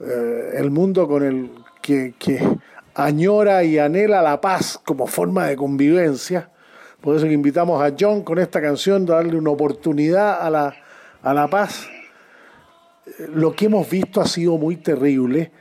eh, 0.00 0.50
el 0.56 0.70
mundo 0.70 1.08
con 1.08 1.22
el 1.22 1.50
que, 1.80 2.14
que 2.18 2.46
añora 2.94 3.64
y 3.64 3.78
anhela 3.78 4.20
la 4.20 4.40
paz 4.40 4.78
como 4.84 5.06
forma 5.06 5.46
de 5.46 5.56
convivencia. 5.56 6.50
Por 7.00 7.16
eso 7.16 7.26
invitamos 7.26 7.82
a 7.82 7.94
John 7.98 8.22
con 8.22 8.38
esta 8.38 8.60
canción 8.60 9.04
a 9.10 9.14
darle 9.14 9.38
una 9.38 9.50
oportunidad 9.50 10.40
a 10.40 10.50
la, 10.50 10.74
a 11.22 11.32
la 11.32 11.48
paz. 11.48 11.88
Lo 13.34 13.54
que 13.54 13.66
hemos 13.66 13.88
visto 13.88 14.20
ha 14.20 14.26
sido 14.26 14.58
muy 14.58 14.76
terrible. 14.76 15.52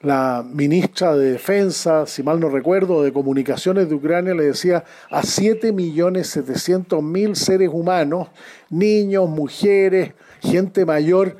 La 0.00 0.46
ministra 0.48 1.16
de 1.16 1.32
Defensa, 1.32 2.06
si 2.06 2.22
mal 2.22 2.38
no 2.38 2.48
recuerdo, 2.48 3.02
de 3.02 3.12
Comunicaciones 3.12 3.88
de 3.88 3.96
Ucrania 3.96 4.32
le 4.32 4.44
decía 4.44 4.84
a 5.10 5.22
7.700.000 5.22 7.34
seres 7.34 7.68
humanos, 7.72 8.28
niños, 8.70 9.28
mujeres, 9.28 10.12
gente 10.40 10.86
mayor, 10.86 11.36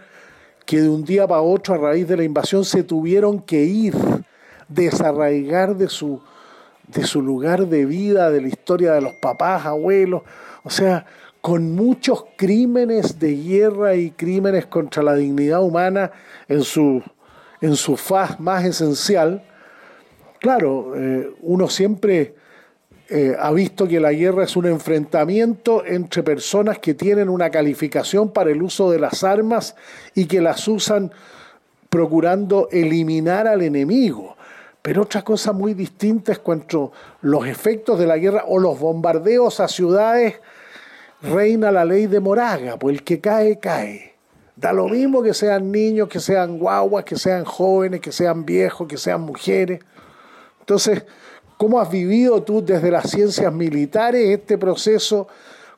que 0.67 0.81
de 0.81 0.89
un 0.89 1.05
día 1.05 1.29
para 1.29 1.41
otro 1.41 1.75
a 1.75 1.79
raíz 1.79 2.09
de 2.09 2.17
la 2.17 2.25
invasión 2.25 2.65
se 2.65 2.83
tuvieron 2.83 3.41
que 3.41 3.63
ir 3.63 3.95
desarraigar 4.67 5.77
de 5.77 5.89
su, 5.89 6.21
de 6.89 7.05
su 7.05 7.23
lugar 7.23 7.69
de 7.69 7.87
vida, 7.87 8.33
de 8.33 8.41
la 8.41 8.49
historia 8.49 8.95
de 8.95 9.03
los 9.03 9.13
papás, 9.23 9.67
abuelos, 9.67 10.23
o 10.65 10.71
sea, 10.71 11.07
con 11.41 11.77
muchos 11.77 12.25
crímenes 12.37 13.21
de 13.21 13.37
guerra 13.37 13.95
y 13.95 14.11
crímenes 14.11 14.67
contra 14.67 15.05
la 15.05 15.15
dignidad 15.15 15.63
humana 15.63 16.11
en 16.49 16.63
su, 16.63 17.05
en 17.61 17.77
su 17.77 17.97
faz 17.97 18.39
más 18.41 18.65
esencial. 18.65 19.43
Claro, 20.41 20.95
eh, 20.97 21.31
uno 21.41 21.69
siempre 21.69 22.35
eh, 23.11 23.35
ha 23.39 23.51
visto 23.53 23.89
que 23.89 24.01
la 24.01 24.13
guerra 24.13 24.45
es 24.45 24.55
un 24.57 24.67
enfrentamiento 24.67 25.85
entre 25.85 26.23
personas 26.23 26.79
que 26.79 26.95
tienen 26.95 27.29
una 27.31 27.49
calificación 27.51 28.33
para 28.33 28.51
el 28.51 28.63
uso 28.63 28.91
de 28.91 28.99
las 28.99 29.25
armas 29.25 29.75
y 30.15 30.27
que 30.27 30.41
las 30.41 30.69
usan 30.69 31.11
procurando 31.89 32.69
eliminar 32.71 33.47
al 33.47 33.63
enemigo. 33.63 34.37
Pero 34.83 35.03
otra 35.03 35.23
cosa 35.23 35.53
muy 35.53 35.75
distinta 35.75 36.33
es 36.33 36.39
cuando 36.39 36.93
los 37.23 37.47
efectos 37.47 37.99
de 37.99 38.07
la 38.07 38.19
guerra 38.19 38.45
o 38.47 38.59
los 38.59 38.79
bombardeos 38.79 39.59
a 39.61 39.69
ciudades 39.69 40.41
reina 41.23 41.73
la 41.73 41.85
ley 41.85 42.07
de 42.07 42.21
Moraga, 42.21 42.79
pues 42.79 42.97
el 42.97 43.05
que 43.05 43.21
cae, 43.21 43.59
cae. 43.59 44.18
Da 44.59 44.73
lo 44.73 44.89
mismo 44.89 45.23
que 45.23 45.35
sean 45.35 45.71
niños, 45.71 46.09
que 46.09 46.19
sean 46.19 46.59
guaguas, 46.59 47.05
que 47.05 47.15
sean 47.15 47.45
jóvenes, 47.45 48.01
que 48.01 48.11
sean 48.11 48.45
viejos, 48.45 48.89
que 48.89 48.97
sean 48.97 49.21
mujeres. 49.21 49.79
Entonces, 50.59 51.05
¿cómo 51.57 51.81
has 51.81 51.89
vivido 51.89 52.43
tú 52.43 52.65
desde 52.65 52.91
las 52.91 53.09
ciencias 53.09 53.53
militares 53.53 54.29
este 54.31 54.59
proceso? 54.59 55.29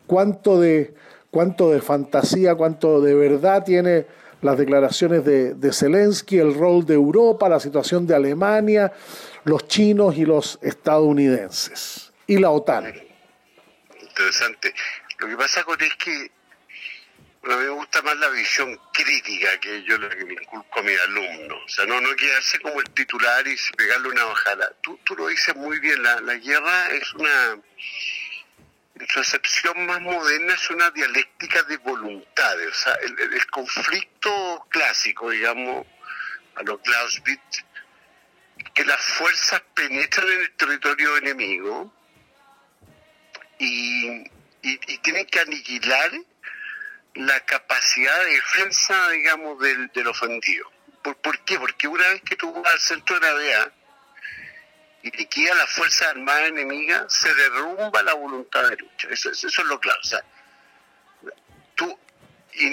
¿Cuánto 0.06 0.58
de, 0.58 0.94
cuánto 1.30 1.70
de 1.70 1.82
fantasía, 1.82 2.54
cuánto 2.54 3.02
de 3.02 3.14
verdad 3.14 3.64
tiene 3.64 4.06
las 4.40 4.56
declaraciones 4.56 5.26
de, 5.26 5.72
Zelensky, 5.74 6.38
el 6.38 6.54
rol 6.54 6.86
de 6.86 6.94
Europa, 6.94 7.50
la 7.50 7.60
situación 7.60 8.06
de 8.06 8.14
Alemania, 8.14 8.94
los 9.44 9.68
chinos 9.68 10.16
y 10.16 10.24
los 10.24 10.58
estadounidenses 10.62 12.14
y 12.26 12.38
la 12.38 12.48
OTAN. 12.50 12.94
Interesante. 14.00 14.72
Lo 15.18 15.28
que 15.28 15.36
pasa 15.36 15.64
con 15.64 15.78
es 15.82 15.94
que 16.02 16.39
mí 17.42 17.54
me 17.54 17.68
gusta 17.70 18.02
más 18.02 18.16
la 18.18 18.28
visión 18.28 18.78
crítica 18.92 19.58
que 19.60 19.82
yo 19.84 19.96
lo 19.98 20.08
que 20.10 20.24
me 20.24 20.34
inculco 20.34 20.80
a 20.80 20.82
mis 20.82 21.00
alumnos. 21.00 21.62
O 21.64 21.68
sea, 21.68 21.86
no, 21.86 22.00
no 22.00 22.14
quedarse 22.16 22.60
como 22.60 22.80
el 22.80 22.90
titular 22.90 23.46
y 23.46 23.56
pegarle 23.76 24.08
una 24.08 24.24
bajada. 24.24 24.72
Tú, 24.82 24.98
tú 25.04 25.16
lo 25.16 25.28
dices 25.28 25.56
muy 25.56 25.78
bien, 25.80 26.02
la, 26.02 26.20
la 26.20 26.34
guerra 26.34 26.90
es 26.90 27.14
una 27.14 27.58
su 29.08 29.20
acepción 29.20 29.86
más 29.86 30.00
moderna 30.00 30.54
es 30.54 30.70
una 30.70 30.90
dialéctica 30.90 31.62
de 31.64 31.76
voluntades. 31.78 32.68
O 32.68 32.74
sea, 32.74 32.94
el, 32.94 33.46
conflicto 33.46 34.66
clásico, 34.68 35.30
digamos, 35.30 35.86
a 36.56 36.62
los 36.62 36.80
Clausewitz, 36.80 37.64
que 38.74 38.84
las 38.84 39.00
fuerzas 39.00 39.62
penetran 39.74 40.28
en 40.28 40.40
el 40.40 40.52
territorio 40.52 41.16
enemigo 41.16 41.92
y, 43.58 44.24
tienen 45.02 45.24
que 45.26 45.40
aniquilar 45.40 46.12
la 47.14 47.40
capacidad 47.40 48.24
de 48.24 48.32
defensa, 48.32 49.08
digamos, 49.10 49.58
del, 49.60 49.88
del 49.88 50.06
ofendido. 50.06 50.70
¿Por, 51.02 51.16
¿Por 51.16 51.44
qué? 51.44 51.58
Porque 51.58 51.88
una 51.88 52.06
vez 52.08 52.22
que 52.22 52.36
tú 52.36 52.52
vas 52.52 52.72
al 52.72 52.80
centro 52.80 53.18
de 53.18 53.26
gravedad, 53.26 53.72
y 55.02 55.10
liquida 55.16 55.54
la 55.54 55.66
fuerza 55.66 56.10
armada 56.10 56.46
enemiga, 56.46 57.06
se 57.08 57.32
derrumba 57.34 58.02
la 58.02 58.14
voluntad 58.14 58.68
de 58.68 58.76
lucha. 58.76 59.08
Eso, 59.10 59.30
eso, 59.30 59.46
es 59.46 59.58
lo 59.64 59.80
claro. 59.80 59.98
O 60.00 60.06
sea, 60.06 60.22
tú 61.74 61.98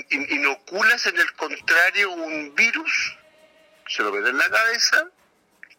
inoculas 0.10 1.06
en 1.06 1.17
el 1.17 1.34
contrario 1.34 2.12
un 2.12 2.54
virus, 2.56 3.17
se 3.88 4.04
lo 4.04 4.12
mete 4.12 4.30
en 4.30 4.38
la 4.38 4.50
cabeza, 4.50 5.08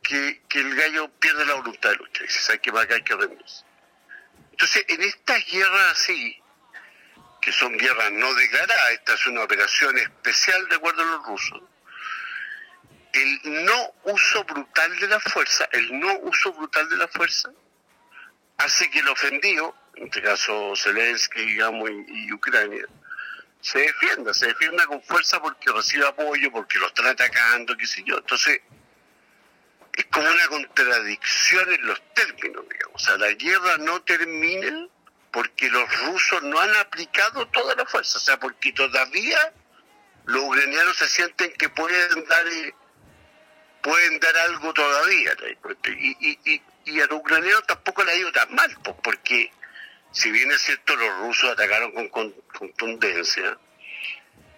que, 0.02 0.40
el 0.54 0.74
gallo 0.74 1.10
pierde 1.20 1.44
la 1.44 1.54
voluntad 1.54 1.90
de 1.90 1.96
lucha. 1.96 2.24
Y 2.24 2.26
dice, 2.26 2.40
¿sabes 2.40 2.60
qué 2.62 2.72
más 2.72 2.86
hay 2.90 3.02
que 3.02 3.14
rendirse? 3.14 3.64
Entonces, 4.52 4.84
en 4.88 5.02
estas 5.02 5.44
guerras 5.50 5.92
así, 5.92 6.42
que 7.48 7.52
son 7.54 7.78
guerras 7.78 8.12
no 8.12 8.34
declaradas, 8.34 8.90
esta 8.90 9.14
es 9.14 9.26
una 9.26 9.42
operación 9.42 9.96
especial 9.96 10.68
de 10.68 10.76
acuerdo 10.76 11.00
a 11.00 11.06
los 11.06 11.24
rusos, 11.24 11.62
el 13.14 13.64
no 13.64 13.94
uso 14.04 14.44
brutal 14.44 15.00
de 15.00 15.08
la 15.08 15.18
fuerza, 15.18 15.66
el 15.72 15.98
no 15.98 16.18
uso 16.18 16.52
brutal 16.52 16.86
de 16.90 16.98
la 16.98 17.08
fuerza, 17.08 17.50
hace 18.58 18.90
que 18.90 18.98
el 18.98 19.08
ofendido, 19.08 19.74
en 19.94 20.08
este 20.08 20.20
caso 20.20 20.74
Zelensky, 20.76 21.40
digamos, 21.40 21.88
y, 22.08 22.30
Ucrania, 22.34 22.84
se 23.62 23.78
defienda, 23.78 24.34
se 24.34 24.48
defienda 24.48 24.84
con 24.84 25.02
fuerza 25.02 25.40
porque 25.40 25.72
recibe 25.72 26.06
apoyo, 26.06 26.52
porque 26.52 26.76
lo 26.78 26.88
están 26.88 27.06
atacando, 27.06 27.74
qué 27.78 27.86
sé 27.86 28.02
yo. 28.04 28.18
Entonces, 28.18 28.60
es 29.94 30.04
como 30.10 30.30
una 30.30 30.48
contradicción 30.48 31.72
en 31.72 31.86
los 31.86 32.12
términos, 32.12 32.68
digamos. 32.68 32.94
O 32.94 32.98
sea, 32.98 33.16
la 33.16 33.32
guerra 33.32 33.78
no 33.78 34.02
termina 34.02 34.86
porque 35.30 35.68
los 35.70 36.06
rusos 36.06 36.42
no 36.42 36.58
han 36.58 36.74
aplicado 36.76 37.46
toda 37.48 37.74
la 37.74 37.84
fuerza, 37.84 38.18
o 38.18 38.20
sea, 38.20 38.38
porque 38.38 38.72
todavía 38.72 39.52
los 40.24 40.42
ucranianos 40.42 40.96
se 40.96 41.08
sienten 41.08 41.52
que 41.52 41.68
pueden 41.68 42.24
dar 42.26 42.44
pueden 43.82 44.18
dar 44.20 44.36
algo 44.36 44.72
todavía. 44.74 45.36
Y, 45.86 46.38
y, 46.44 46.62
y, 46.84 47.00
a 47.00 47.06
los 47.06 47.20
ucranianos 47.20 47.66
tampoco 47.66 48.04
le 48.04 48.12
ha 48.12 48.16
ido 48.16 48.32
tan 48.32 48.54
mal, 48.54 48.76
pues, 48.82 48.96
porque 49.02 49.52
si 50.12 50.30
bien 50.30 50.50
es 50.50 50.62
cierto, 50.62 50.96
los 50.96 51.18
rusos 51.20 51.50
atacaron 51.50 51.92
con, 52.08 52.32
contundencia 52.58 53.56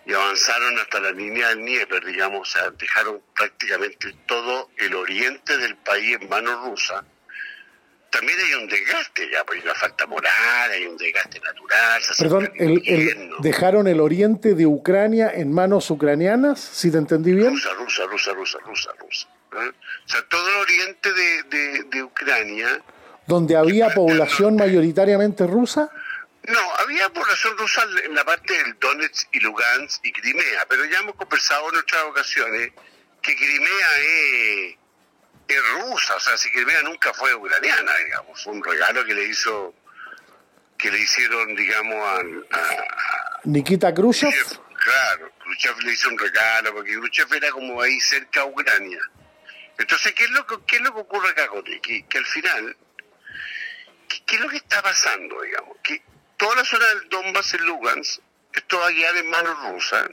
y 0.07 0.15
avanzaron 0.15 0.79
hasta 0.79 1.01
la 1.01 1.11
línea 1.13 1.49
del 1.49 1.59
Dnieper, 1.59 2.05
digamos, 2.05 2.49
o 2.49 2.51
sea, 2.51 2.71
dejaron 2.71 3.23
prácticamente 3.35 4.15
todo 4.27 4.71
el 4.77 4.95
oriente 4.95 5.57
del 5.59 5.77
país 5.77 6.17
en 6.21 6.29
manos 6.29 6.65
rusas 6.65 7.05
también 8.11 8.39
hay 8.39 8.55
un 8.55 8.69
desgaste 8.69 9.31
ya, 9.31 9.45
porque 9.45 9.61
hay 9.61 9.67
una 9.67 9.75
falta 9.75 10.07
moral, 10.07 10.71
hay 10.71 10.87
un 10.87 10.97
desgaste 10.97 11.41
natural. 11.41 12.03
Perdón, 12.19 12.53
el, 12.57 13.31
¿dejaron 13.41 13.87
el 13.87 14.01
oriente 14.01 14.55
de 14.55 14.67
Ucrania 14.67 15.31
en 15.33 15.53
manos 15.53 15.91
ucranianas, 15.91 16.61
si 16.61 16.91
te 16.91 16.99
entendí 16.99 17.33
bien? 17.33 17.51
Rusa, 17.51 17.73
rusa, 17.75 18.07
rusa, 18.07 18.33
rusa, 18.33 18.59
rusa, 18.67 18.91
rusa. 18.99 19.29
¿eh? 19.53 19.73
O 20.07 20.09
sea, 20.09 20.23
todo 20.29 20.49
el 20.49 20.57
oriente 20.57 21.13
de, 21.13 21.85
de, 21.85 22.03
Ucrania... 22.03 22.83
¿Donde 23.27 23.57
había 23.57 23.91
población 23.91 24.57
mayoritariamente 24.57 25.47
rusa? 25.47 25.89
No, 26.49 26.59
había 26.79 27.09
población 27.11 27.57
rusa 27.59 27.83
en 28.05 28.15
la 28.15 28.25
parte 28.25 28.53
del 28.55 28.77
Donetsk 28.81 29.29
y 29.33 29.41
Lugansk 29.41 30.05
y 30.05 30.13
Crimea, 30.13 30.67
pero 30.69 30.85
ya 30.87 30.99
hemos 30.99 31.15
conversado 31.15 31.69
en 31.71 31.77
otras 31.77 32.05
ocasiones 32.05 32.73
que 33.23 33.37
Crimea 33.37 33.99
es 33.99 34.80
es 35.55 35.63
rusa, 35.83 36.17
o 36.17 36.21
sea, 36.21 36.37
si 36.37 36.51
Crimea 36.51 36.83
nunca 36.83 37.13
fue 37.13 37.35
ucraniana, 37.35 37.93
digamos, 38.05 38.43
fue 38.43 38.53
un 38.53 38.65
regalo 38.65 39.05
que 39.05 39.15
le 39.15 39.25
hizo 39.25 39.75
que 40.77 40.91
le 40.91 40.99
hicieron, 40.99 41.55
digamos, 41.55 41.97
a, 42.51 43.41
Nikita 43.45 43.93
Khrushchev. 43.93 44.33
Claro, 44.83 45.31
Khrushchev 45.39 45.79
le 45.81 45.93
hizo 45.93 46.09
un 46.09 46.19
regalo, 46.19 46.73
porque 46.73 46.93
Khrushchev 46.93 47.35
era 47.35 47.51
como 47.51 47.83
ahí 47.83 48.01
cerca 48.01 48.41
a 48.41 48.47
Ucrania. 48.47 49.01
Entonces, 49.79 50.13
¿qué 50.13 50.25
es 50.25 50.31
lo 50.31 50.47
que, 50.47 50.57
qué 50.67 50.77
es 50.77 50.83
lo 50.83 50.95
que 50.95 51.01
ocurre 51.01 51.31
acá, 51.31 51.49
Que, 51.65 52.05
que 52.07 52.19
al 52.19 52.27
final, 52.27 52.77
¿qué, 54.27 54.37
es 54.37 54.41
lo 54.41 54.49
que 54.49 54.57
está 54.57 54.83
pasando, 54.83 55.41
digamos? 55.43 55.77
Que 55.83 56.03
toda 56.37 56.57
la 56.57 56.65
zona 56.65 56.87
del 56.87 57.09
Donbass 57.09 57.55
en 57.55 57.65
Lugansk, 57.67 58.21
esto 58.53 58.79
va 58.79 58.89
a 58.89 58.93
quedar 58.93 59.17
en 59.17 59.31
manos 59.31 59.59
rusas, 59.71 60.09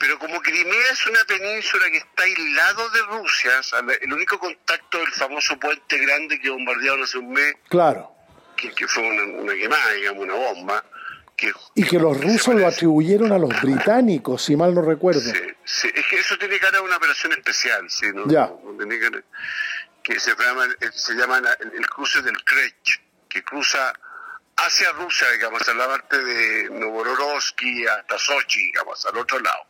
pero 0.00 0.18
como 0.18 0.40
Crimea 0.40 0.92
es 0.92 1.06
una 1.06 1.22
península 1.26 1.90
que 1.90 1.98
está 1.98 2.22
aislado 2.22 2.88
de 2.88 3.02
Rusia, 3.02 3.60
el 4.00 4.12
único 4.14 4.38
contacto 4.38 4.96
del 4.96 5.12
famoso 5.12 5.58
puente 5.58 5.98
grande 5.98 6.40
que 6.40 6.48
bombardearon 6.48 7.02
hace 7.02 7.18
un 7.18 7.30
mes, 7.30 7.54
claro. 7.68 8.10
que, 8.56 8.88
fue 8.88 9.02
una, 9.02 9.52
quemada, 9.52 9.92
digamos, 9.92 10.24
una 10.24 10.34
bomba. 10.34 10.82
Que, 11.36 11.52
y 11.74 11.84
que 11.84 11.98
los 11.98 12.18
rusos 12.18 12.54
lo 12.54 12.66
atribuyeron 12.66 13.30
a 13.32 13.38
los 13.38 13.50
británicos, 13.60 14.42
si 14.42 14.56
mal 14.56 14.74
no 14.74 14.80
recuerdo. 14.80 15.20
Sí, 15.64 15.90
es 15.94 16.06
que 16.06 16.16
eso 16.18 16.38
tiene 16.38 16.58
cara 16.58 16.78
de 16.78 16.84
una 16.84 16.96
operación 16.96 17.32
especial, 17.32 17.90
sí, 17.90 18.06
¿no? 18.14 18.26
Ya. 18.26 18.50
que, 20.02 20.18
se 20.18 20.34
llama, 20.34 20.66
se 20.94 21.12
llama 21.12 21.42
el, 21.60 21.86
cruce 21.88 22.22
del 22.22 22.42
Krech, 22.42 23.02
que 23.28 23.42
cruza 23.44 23.92
hacia 24.56 24.92
Rusia, 24.92 25.30
digamos, 25.32 25.68
a 25.68 25.74
la 25.74 25.86
parte 25.86 26.24
de 26.24 26.70
Novorossky 26.70 27.86
hasta 27.86 28.18
Sochi, 28.18 28.60
digamos, 28.64 29.04
al 29.04 29.18
otro 29.18 29.38
lado. 29.40 29.69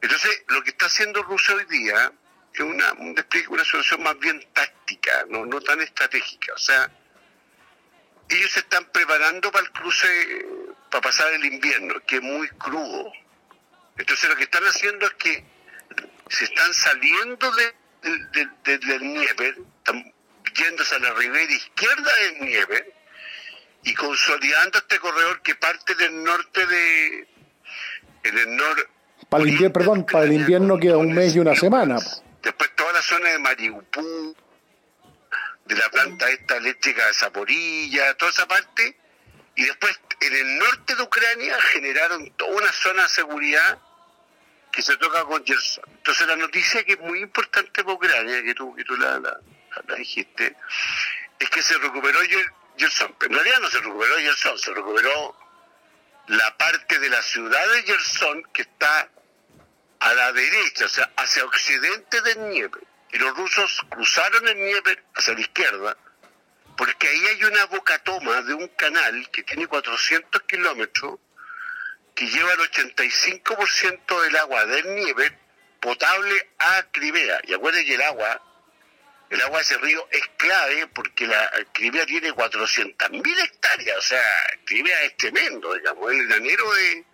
Entonces, 0.00 0.42
lo 0.48 0.62
que 0.64 0.70
está 0.70 0.86
haciendo 0.86 1.22
Rusia 1.22 1.54
hoy 1.54 1.64
día 1.66 2.12
es 2.52 2.60
una, 2.60 2.92
una 2.92 3.64
situación 3.64 4.02
más 4.02 4.18
bien 4.18 4.44
táctica, 4.52 5.24
no, 5.28 5.46
no 5.46 5.60
tan 5.60 5.80
estratégica. 5.80 6.52
O 6.54 6.58
sea, 6.58 6.90
ellos 8.28 8.50
se 8.50 8.60
están 8.60 8.84
preparando 8.86 9.50
para 9.52 9.64
el 9.64 9.72
cruce, 9.72 10.46
para 10.90 11.02
pasar 11.02 11.32
el 11.32 11.44
invierno, 11.44 11.94
que 12.06 12.16
es 12.16 12.22
muy 12.22 12.48
crudo. 12.48 13.12
Entonces, 13.96 14.28
lo 14.28 14.36
que 14.36 14.44
están 14.44 14.64
haciendo 14.64 15.06
es 15.06 15.14
que 15.14 15.44
se 16.28 16.44
están 16.44 16.72
saliendo 16.74 17.52
de, 17.52 17.74
del 18.78 19.02
Nieper, 19.02 19.56
están 19.78 20.12
yéndose 20.54 20.94
a 20.94 20.98
la 20.98 21.12
ribera 21.14 21.52
izquierda 21.52 22.12
del 22.16 22.40
Nieper 22.40 22.94
y 23.84 23.94
consolidando 23.94 24.78
este 24.78 24.98
corredor 24.98 25.42
que 25.42 25.54
parte 25.56 25.94
del 25.94 26.22
norte 26.22 26.66
de, 26.66 27.28
en 28.24 28.38
el 28.38 28.56
norte 28.56 28.88
para 29.32 29.44
el 29.44 29.48
invierno, 29.48 29.72
perdón, 29.72 30.04
para 30.04 30.26
el 30.26 30.32
invierno 30.34 30.78
queda 30.78 30.98
un 30.98 31.14
mes 31.14 31.34
y 31.34 31.38
una 31.38 31.56
semana. 31.56 31.96
Después 32.42 32.76
toda 32.76 32.92
la 32.92 33.00
zona 33.00 33.30
de 33.30 33.38
Mariupol, 33.38 34.36
de 35.64 35.74
la 35.74 35.88
planta 35.88 36.28
esta 36.28 36.58
eléctrica 36.58 37.06
de 37.06 37.14
Zaporilla, 37.14 38.12
toda 38.18 38.30
esa 38.30 38.46
parte. 38.46 38.94
Y 39.56 39.64
después 39.64 39.98
en 40.20 40.34
el 40.34 40.58
norte 40.58 40.94
de 40.94 41.02
Ucrania 41.02 41.58
generaron 41.72 42.30
toda 42.32 42.54
una 42.58 42.70
zona 42.72 43.04
de 43.04 43.08
seguridad 43.08 43.78
que 44.70 44.82
se 44.82 44.98
toca 44.98 45.24
con 45.24 45.42
Gerson. 45.46 45.84
Entonces 45.88 46.26
la 46.26 46.36
noticia 46.36 46.84
que 46.84 46.92
es 46.92 47.00
muy 47.00 47.20
importante 47.20 47.82
para 47.82 47.94
Ucrania, 47.94 48.42
que 48.42 48.54
tú, 48.54 48.74
que 48.74 48.84
tú 48.84 48.96
la, 48.96 49.18
la, 49.18 49.94
dijiste, 49.96 50.54
es 51.38 51.48
que 51.48 51.62
se 51.62 51.78
recuperó 51.78 52.18
Gerson. 52.76 53.16
En 53.18 53.32
realidad 53.32 53.60
no 53.62 53.70
se 53.70 53.80
recuperó 53.80 54.14
Gerson, 54.16 54.58
se 54.58 54.74
recuperó 54.74 55.34
la 56.26 56.54
parte 56.58 56.98
de 56.98 57.08
la 57.08 57.22
ciudad 57.22 57.66
de 57.72 57.82
Gerson 57.84 58.42
que 58.52 58.60
está 58.60 59.08
a 60.02 60.14
la 60.14 60.32
derecha, 60.32 60.86
o 60.86 60.88
sea, 60.88 61.12
hacia 61.16 61.44
occidente 61.44 62.20
del 62.22 62.48
Nieper. 62.50 62.82
Y 63.12 63.18
los 63.18 63.36
rusos 63.36 63.86
cruzaron 63.88 64.48
el 64.48 64.56
Nieper 64.56 65.04
hacia 65.14 65.34
la 65.34 65.40
izquierda, 65.40 65.96
porque 66.76 67.06
ahí 67.06 67.26
hay 67.26 67.44
una 67.44 67.66
bocatoma 67.66 68.42
de 68.42 68.54
un 68.54 68.66
canal 68.68 69.30
que 69.30 69.44
tiene 69.44 69.68
400 69.68 70.42
kilómetros, 70.42 71.20
que 72.16 72.26
lleva 72.26 72.52
el 72.52 72.58
85% 72.58 74.22
del 74.22 74.36
agua 74.38 74.66
del 74.66 74.92
Nieper 74.96 75.38
potable 75.80 76.50
a 76.58 76.82
Crimea. 76.90 77.40
Y 77.44 77.54
acuérdense 77.54 77.86
que 77.86 77.94
el 77.94 78.02
agua, 78.02 78.42
el 79.30 79.40
agua 79.40 79.58
de 79.58 79.62
ese 79.62 79.78
río 79.78 80.08
es 80.10 80.22
clave 80.36 80.88
porque 80.88 81.28
la 81.28 81.48
Crimea 81.72 82.06
tiene 82.06 82.32
400.000 82.32 83.44
hectáreas, 83.44 83.98
o 83.98 84.02
sea, 84.02 84.46
Crimea 84.64 85.00
es 85.02 85.16
tremendo, 85.16 85.72
digamos, 85.74 86.10
el 86.10 86.26
granero 86.26 86.72
de 86.72 87.04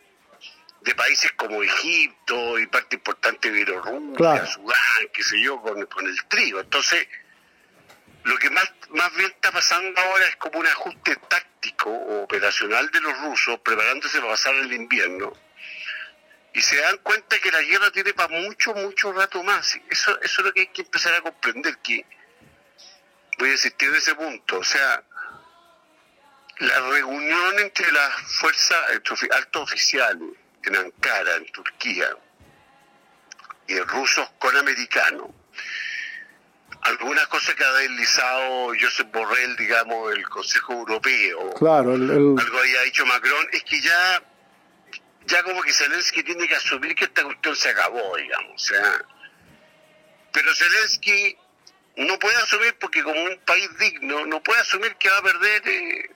de 0.80 0.94
países 0.94 1.32
como 1.32 1.62
Egipto 1.62 2.58
y 2.58 2.66
parte 2.66 2.96
importante 2.96 3.48
de 3.48 3.54
Bielorrusia, 3.54 4.46
Sudán, 4.46 5.08
qué 5.12 5.22
sé 5.22 5.40
yo, 5.42 5.60
con, 5.60 5.84
con, 5.86 6.06
el 6.06 6.24
trigo. 6.26 6.60
Entonces, 6.60 7.06
lo 8.24 8.36
que 8.38 8.50
más, 8.50 8.70
más 8.90 9.14
bien 9.16 9.30
está 9.30 9.50
pasando 9.50 10.00
ahora 10.00 10.26
es 10.26 10.36
como 10.36 10.60
un 10.60 10.66
ajuste 10.66 11.16
táctico 11.28 11.90
o 11.90 12.22
operacional 12.22 12.88
de 12.90 13.00
los 13.00 13.18
rusos 13.22 13.58
preparándose 13.60 14.18
para 14.18 14.32
pasar 14.32 14.54
el 14.54 14.72
invierno. 14.72 15.32
Y 16.54 16.62
se 16.62 16.76
dan 16.76 16.98
cuenta 16.98 17.38
que 17.38 17.52
la 17.52 17.62
guerra 17.62 17.90
tiene 17.90 18.14
para 18.14 18.28
mucho, 18.28 18.74
mucho 18.74 19.12
rato 19.12 19.42
más. 19.42 19.78
Eso, 19.90 20.18
eso 20.20 20.40
es 20.40 20.46
lo 20.46 20.52
que 20.52 20.60
hay 20.60 20.66
que 20.68 20.82
empezar 20.82 21.14
a 21.14 21.20
comprender, 21.20 21.78
que 21.78 22.04
voy 23.38 23.50
a 23.50 23.52
insistir 23.52 23.88
en 23.88 23.96
ese 23.96 24.14
punto. 24.14 24.58
O 24.58 24.64
sea, 24.64 25.04
la 26.58 26.80
reunión 26.80 27.58
entre 27.60 27.92
las 27.92 28.14
fuerzas 28.40 28.78
altos 29.30 29.62
oficiales 29.62 30.30
en 30.64 30.76
Ankara, 30.76 31.36
en 31.36 31.46
Turquía, 31.52 32.08
y 33.66 33.78
rusos 33.80 34.28
con 34.38 34.56
americanos. 34.56 35.28
Algunas 36.82 37.26
cosas 37.26 37.54
que 37.54 37.64
ha 37.64 37.72
deslizado 37.72 38.72
Josep 38.80 39.12
Borrell, 39.12 39.56
digamos, 39.56 40.14
el 40.14 40.28
Consejo 40.28 40.74
Europeo, 40.74 41.54
claro, 41.54 41.94
algo 41.94 42.58
había 42.58 42.82
dicho 42.82 43.04
Macron, 43.04 43.48
es 43.52 43.62
que 43.64 43.80
ya, 43.80 44.22
ya 45.26 45.42
como 45.42 45.60
que 45.62 45.72
Zelensky 45.72 46.22
tiene 46.22 46.46
que 46.46 46.54
asumir 46.54 46.94
que 46.94 47.04
esta 47.04 47.24
cuestión 47.24 47.56
se 47.56 47.70
acabó, 47.70 48.16
digamos. 48.16 48.54
O 48.54 48.58
sea, 48.58 49.04
pero 50.32 50.54
Zelensky 50.54 51.36
no 51.96 52.18
puede 52.18 52.36
asumir 52.36 52.76
porque 52.78 53.02
como 53.02 53.20
un 53.20 53.38
país 53.40 53.68
digno, 53.78 54.24
no 54.26 54.40
puede 54.42 54.60
asumir 54.60 54.94
que 54.96 55.10
va 55.10 55.18
a 55.18 55.22
perder 55.22 55.68
eh, 55.68 56.10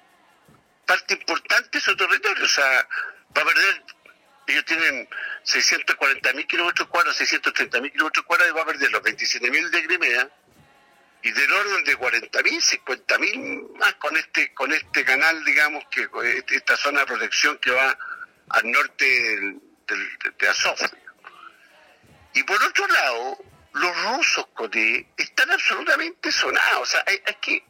parte 0.86 1.14
importante 1.14 1.70
de 1.72 1.80
su 1.80 1.96
territorio, 1.96 2.44
o 2.44 2.48
sea, 2.48 2.88
va 3.36 3.42
a 3.42 3.44
perder 3.44 3.82
ellos 4.46 4.64
tienen 4.64 5.08
640 5.44 6.32
mil 6.32 6.46
kilómetros 6.46 6.88
cuadrados, 6.88 7.16
630 7.16 7.80
mil 7.80 7.92
kilómetros 7.92 8.24
cuadrados 8.26 8.52
y 8.52 8.56
va 8.56 8.62
a 8.62 8.66
perder 8.66 8.90
los 8.90 9.02
27 9.02 9.50
mil 9.50 9.70
de 9.70 9.84
Crimea 9.84 10.30
y 11.22 11.30
del 11.30 11.52
orden 11.52 11.84
de 11.84 11.96
40 11.96 12.42
mil, 12.42 12.60
50 12.60 13.18
mil 13.18 13.62
más 13.76 13.94
con 13.94 14.16
este 14.16 14.52
con 14.54 14.72
este 14.72 15.04
canal, 15.04 15.44
digamos, 15.44 15.84
que 15.90 16.08
esta 16.48 16.76
zona 16.76 17.00
de 17.00 17.06
protección 17.06 17.58
que 17.58 17.70
va 17.70 17.96
al 18.50 18.70
norte 18.70 19.58
de 20.38 20.48
Azov. 20.48 20.78
Y 22.34 22.42
por 22.44 22.62
otro 22.62 22.86
lado, 22.86 23.38
los 23.74 24.04
rusos, 24.04 24.46
Coté, 24.54 25.06
están 25.16 25.50
absolutamente 25.50 26.32
sonados. 26.32 26.82
O 26.82 26.86
sea, 26.86 27.04
hay, 27.06 27.18
que 27.40 27.64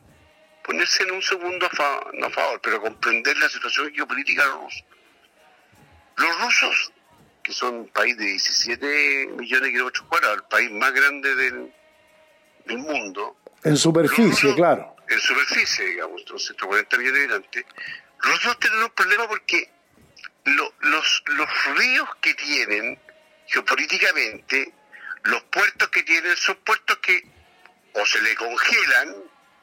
ponerse 0.64 1.02
en 1.02 1.12
un 1.12 1.22
segundo, 1.22 1.68
no 2.14 2.26
a 2.26 2.30
favor, 2.30 2.60
pero 2.60 2.80
comprender 2.80 3.36
la 3.36 3.48
situación 3.48 3.92
geopolítica 3.92 4.44
rusa. 4.46 4.84
Los 6.16 6.40
rusos, 6.40 6.92
que 7.42 7.52
son 7.52 7.74
un 7.74 7.88
país 7.88 8.16
de 8.16 8.24
17 8.24 9.28
millones 9.36 9.66
de 9.66 9.72
kilómetros 9.72 10.06
cuadrados, 10.08 10.38
el 10.38 10.44
país 10.44 10.70
más 10.70 10.92
grande 10.92 11.34
del, 11.34 11.72
mundo. 12.78 13.36
En 13.64 13.76
superficie, 13.76 14.54
claro. 14.54 14.96
En 15.08 15.20
superficie, 15.20 15.84
digamos, 15.84 16.22
140 16.24 16.96
millones 16.96 17.28
de 17.28 17.34
habitantes. 17.34 17.64
Los 18.22 18.44
rusos 18.44 18.58
tienen 18.60 18.82
un 18.82 18.90
problema 18.90 19.28
porque 19.28 19.68
los, 20.44 21.22
los 21.26 21.76
ríos 21.76 22.08
que 22.20 22.34
tienen 22.34 22.98
geopolíticamente, 23.46 24.72
los 25.24 25.42
puertos 25.44 25.88
que 25.88 26.02
tienen 26.04 26.36
son 26.36 26.56
puertos 26.64 26.96
que 26.98 27.22
o 27.94 28.06
se 28.06 28.22
le 28.22 28.34
congelan, 28.34 29.14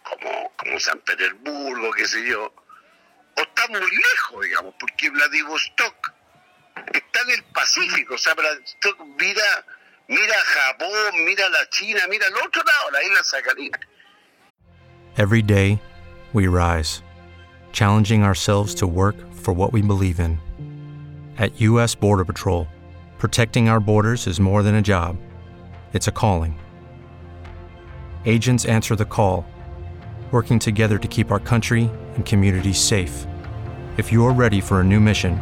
como, 0.04 0.52
como 0.56 0.80
San 0.80 1.00
Petersburgo, 1.00 1.92
qué 1.92 2.08
sé 2.08 2.24
yo, 2.26 2.54
o 3.38 3.42
están 3.42 3.72
muy 3.72 3.90
lejos, 3.90 4.46
digamos, 4.46 4.76
porque 4.80 5.10
Vladivostok 5.10 6.12
está 6.88 7.22
en 7.26 7.32
el 7.32 7.44
Pacífico, 7.54 8.15
o 8.15 8.18
sea, 8.18 8.34
mira, 9.18 9.65
mira 10.08 10.36
Japón, 10.46 11.26
mira 11.26 11.50
la 11.50 11.65
China, 11.70 12.02
mira 12.10 12.28
el 12.28 12.36
otro 12.36 12.62
lado, 12.63 12.92
la 12.92 13.04
isla 13.04 13.24
Sakhalin. 13.24 13.72
Every 15.18 15.42
day, 15.42 15.82
we 16.34 16.48
rise, 16.48 17.02
challenging 17.72 18.24
ourselves 18.24 18.74
to 18.76 18.88
work 18.88 19.15
for 19.34 19.54
what 19.54 19.74
we 19.74 19.82
believe 19.82 20.20
in. 20.20 20.39
At 21.38 21.60
U.S. 21.62 21.96
Border 21.96 22.26
Patrol, 22.26 22.68
protecting 23.18 23.70
our 23.70 23.80
borders 23.80 24.28
is 24.28 24.39
more 24.39 24.63
than 24.63 24.76
a 24.76 24.82
job, 24.82 25.18
it's 25.94 26.08
a 26.08 26.12
calling. 26.12 26.58
Agents 28.26 28.65
answer 28.65 28.96
the 28.96 29.06
call, 29.06 29.46
working 30.32 30.60
together 30.60 30.98
to 30.98 31.08
keep 31.08 31.32
our 31.32 31.39
country 31.39 31.89
and 32.15 32.26
communities 32.26 32.80
safe. 32.80 33.26
If 33.98 34.12
you're 34.12 34.34
ready 34.34 34.62
for 34.62 34.82
a 34.82 34.84
new 34.84 35.00
mission, 35.00 35.42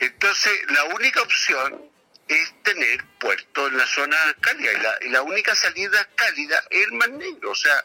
Entonces, 0.00 0.52
la 0.70 0.84
única 0.94 1.22
opción 1.22 1.82
es 2.28 2.52
tener 2.62 3.04
puerto 3.18 3.66
en 3.68 3.76
la 3.76 3.86
zona 3.86 4.16
cálida 4.40 4.72
y 4.72 4.80
la, 4.82 4.94
y 5.02 5.08
la 5.10 5.22
única 5.22 5.54
salida 5.54 6.08
cálida 6.14 6.62
es 6.70 6.86
el 6.86 6.92
Mar 6.92 7.10
Negro. 7.10 7.50
O 7.50 7.54
sea, 7.54 7.84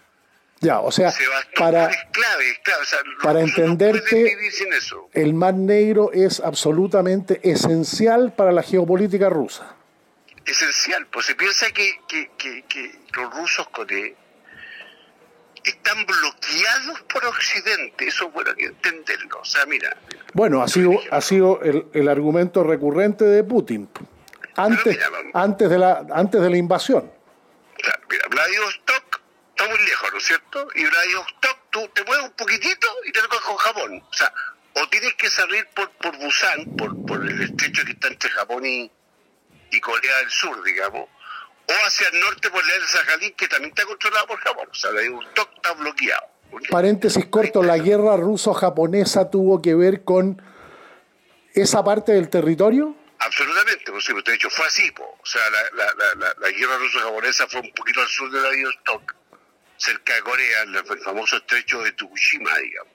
Ya, 0.62 0.80
o 0.80 0.92
sea, 0.92 1.14
para, 1.56 1.88
es 1.90 1.98
clave, 2.12 2.50
es 2.52 2.60
clave. 2.60 2.82
O 2.82 2.86
sea, 2.86 3.00
para 3.22 3.34
no- 3.34 3.40
no 3.42 3.46
entenderte, 3.48 4.38
eso. 4.78 5.10
el 5.14 5.34
Mar 5.34 5.54
Negro 5.56 6.12
es 6.14 6.40
absolutamente 6.40 7.40
esencial 7.44 8.34
para 8.34 8.52
la 8.52 8.64
geopolítica 8.64 9.30
rusa. 9.30 9.76
Esencial, 10.46 11.08
pues 11.08 11.26
se 11.26 11.36
piensa 11.36 11.72
que, 11.72 12.00
que, 12.08 12.30
que, 12.38 12.64
que 12.70 12.96
los 13.14 13.34
rusos 13.34 13.68
con 13.70 13.90
él 13.90 14.16
están 15.66 16.06
bloqueados 16.06 17.02
por 17.12 17.26
Occidente. 17.26 18.08
Eso 18.08 18.28
es 18.28 18.34
bueno 18.34 18.54
que 18.56 18.66
entenderlo. 18.66 19.40
O 19.40 19.46
sea, 19.46 19.66
mira, 19.66 19.96
Bueno, 20.34 20.62
ha 20.62 20.68
sido, 20.68 21.00
ha 21.12 21.22
sido 21.22 21.62
el, 21.62 21.88
el 21.94 22.08
argumento 22.10 22.64
recurrente 22.64 23.26
de 23.26 23.44
Putin 23.44 23.90
antes, 24.56 24.86
mira, 24.86 25.10
antes, 25.34 25.70
de, 25.70 25.78
la, 25.78 26.06
antes 26.14 26.42
de 26.42 26.50
la 26.50 26.58
invasión. 26.58 27.12
Claro, 27.78 28.02
mira, 28.10 28.26
Vladivostok 28.30 29.22
está 29.50 29.68
muy 29.68 29.78
lejos, 29.86 30.10
¿no 30.12 30.18
es 30.18 30.26
cierto? 30.26 30.68
Y 30.76 30.86
Vladivostok, 30.86 31.58
tú 31.72 31.90
te 31.94 32.04
mueves 32.06 32.26
un 32.26 32.32
poquitito 32.32 32.88
y 33.06 33.12
te 33.12 33.22
tocas 33.22 33.40
con 33.42 33.58
Japón. 33.58 34.04
O 34.10 34.14
sea, 34.14 34.34
o 34.76 34.88
tienes 34.90 35.14
que 35.16 35.30
salir 35.30 35.68
por, 35.76 35.90
por 35.92 36.18
Busan, 36.18 36.76
por, 36.78 37.06
por 37.06 37.26
el 37.26 37.42
estrecho 37.42 37.84
que 37.86 37.92
está 37.92 38.08
entre 38.08 38.30
Japón 38.30 38.66
y, 38.66 38.92
y 39.72 39.80
Corea 39.80 40.18
del 40.18 40.30
Sur, 40.30 40.64
digamos, 40.64 41.10
o 41.68 41.88
hacia 41.88 42.08
el 42.10 42.20
norte 42.20 42.50
por 42.50 42.62
el 42.64 42.88
Sajalín, 42.88 43.34
que 43.34 43.48
también 43.48 43.72
está 43.72 43.86
controlado 43.86 44.28
por 44.28 44.40
Japón. 44.40 44.68
O 44.72 44.76
sea, 44.76 44.92
Vladivostok 44.92 45.50
está 45.56 45.74
bloqueado. 45.74 46.28
Paréntesis 46.70 47.26
corto, 47.26 47.64
la 47.64 47.78
guerra 47.78 48.18
ruso-japonesa 48.18 49.30
tuvo 49.30 49.62
que 49.62 49.76
ver 49.76 50.04
con 50.04 50.42
esa 51.54 51.84
parte 51.84 52.14
del 52.14 52.30
territorio. 52.30 52.96
Absolutamente, 53.20 53.92
pues 53.92 54.06
sí, 54.06 54.14
de 54.14 54.34
hecho 54.34 54.50
fue 54.50 54.66
así, 54.68 54.92
po. 54.92 55.04
o 55.04 55.26
sea, 55.26 55.42
la, 55.50 55.62
la, 55.74 55.94
la, 55.96 56.16
la, 56.16 56.36
la 56.40 56.52
guerra 56.52 56.78
ruso-japonesa 56.78 57.48
fue 57.48 57.62
un 57.62 57.72
poquito 57.74 58.02
al 58.02 58.08
sur 58.08 58.30
de 58.30 58.40
Vladivostok, 58.40 59.16
cerca 59.78 60.16
de 60.16 60.22
Corea, 60.22 60.62
en 60.64 60.76
el 60.76 60.86
famoso 61.02 61.38
estrecho 61.38 61.82
de 61.82 61.92
Tsukushima, 61.94 62.58
digamos. 62.58 62.94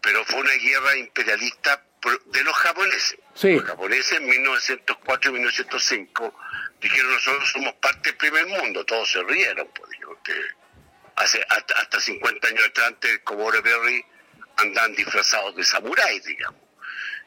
Pero 0.00 0.24
fue 0.24 0.40
una 0.40 0.52
guerra 0.52 0.96
imperialista 0.96 1.82
de 2.26 2.44
los 2.44 2.54
japoneses. 2.54 3.18
Sí. 3.34 3.54
Los 3.54 3.64
japoneses 3.64 4.18
en 4.18 4.28
1904 4.28 5.30
y 5.30 5.34
1905 5.34 6.34
dijeron 6.80 7.12
nosotros 7.12 7.50
somos 7.50 7.74
parte 7.74 8.10
del 8.10 8.16
primer 8.16 8.46
mundo, 8.46 8.84
todos 8.84 9.10
se 9.10 9.22
rieron, 9.22 9.68
pues 9.74 9.90
dijeron 9.90 10.16
hace 11.16 11.44
hasta, 11.48 11.74
hasta 11.74 12.00
50 12.00 12.48
años 12.48 12.64
atrás, 12.66 12.88
antes 12.88 13.20
como 13.24 13.44
Ore 13.44 13.60
Berry, 13.60 14.04
andaban 14.56 14.94
disfrazados 14.94 15.54
de 15.56 15.64
samuráis, 15.64 16.24
digamos. 16.24 16.60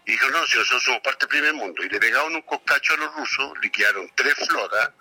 Y 0.06 0.12
dijo, 0.12 0.30
no, 0.30 0.46
si 0.48 0.58
nosotros 0.58 0.84
somos 0.84 1.02
parte 1.02 1.26
del 1.26 1.30
primer 1.30 1.54
mundo. 1.54 1.84
Y 1.84 1.90
le 1.90 2.00
pegaron 2.00 2.36
un 2.36 2.42
coscacho 2.42 2.94
a 2.94 2.98
los 2.98 3.16
rusos, 3.16 3.54
liquidaron 3.62 4.10
tres 4.16 4.34
flotas, 4.34 4.92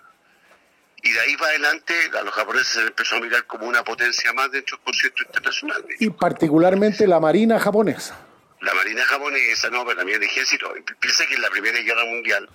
y 1.03 1.11
de 1.11 1.19
ahí 1.19 1.35
para 1.37 1.51
adelante 1.51 1.93
a 2.17 2.21
los 2.21 2.33
japoneses 2.33 2.67
se 2.67 2.79
les 2.81 2.89
empezó 2.89 3.15
a 3.15 3.19
mirar 3.21 3.45
como 3.47 3.65
una 3.65 3.83
potencia 3.83 4.31
más 4.33 4.51
dentro 4.51 4.77
del 4.77 4.85
concierto 4.85 5.23
internacional. 5.23 5.85
y 5.99 6.09
particularmente 6.11 7.07
la 7.07 7.19
Marina 7.19 7.59
japonesa. 7.59 8.19
La 8.59 8.75
marina 8.75 9.03
japonesa, 9.05 9.71
no, 9.71 9.83
pero 9.83 9.97
también 9.97 10.21
el 10.21 10.29
ejército. 10.29 10.71
Piensa 10.99 11.25
que 11.25 11.33
en 11.33 11.41
la 11.41 11.49
Primera 11.49 11.79
Guerra 11.79 12.05
Mundial 12.05 12.47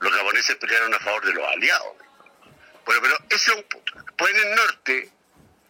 los 0.00 0.12
japoneses 0.12 0.56
pelearon 0.56 0.94
a 0.94 0.98
favor 0.98 1.24
de 1.24 1.32
los 1.32 1.46
aliados. 1.46 1.96
Bueno, 2.84 3.00
pero 3.02 3.16
ese 3.30 3.50
es 3.50 3.56
un 3.56 3.62
punto. 3.64 3.92
Después 3.94 4.34
en 4.34 4.48
el 4.48 4.54
norte, 4.54 5.10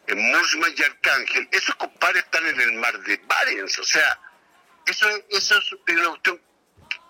en 0.06 0.18
Murmansk 0.18 0.78
y 0.78 0.82
Arcángel, 0.82 1.48
esos 1.52 1.74
compadres 1.76 2.24
están 2.24 2.46
en 2.46 2.60
el 2.60 2.72
mar 2.74 2.98
de 3.00 3.16
Barents. 3.26 3.78
O 3.78 3.84
sea, 3.84 4.20
eso 4.86 5.08
es, 5.08 5.24
eso 5.30 5.58
es 5.58 5.72
una 5.88 6.08
cuestión 6.08 6.40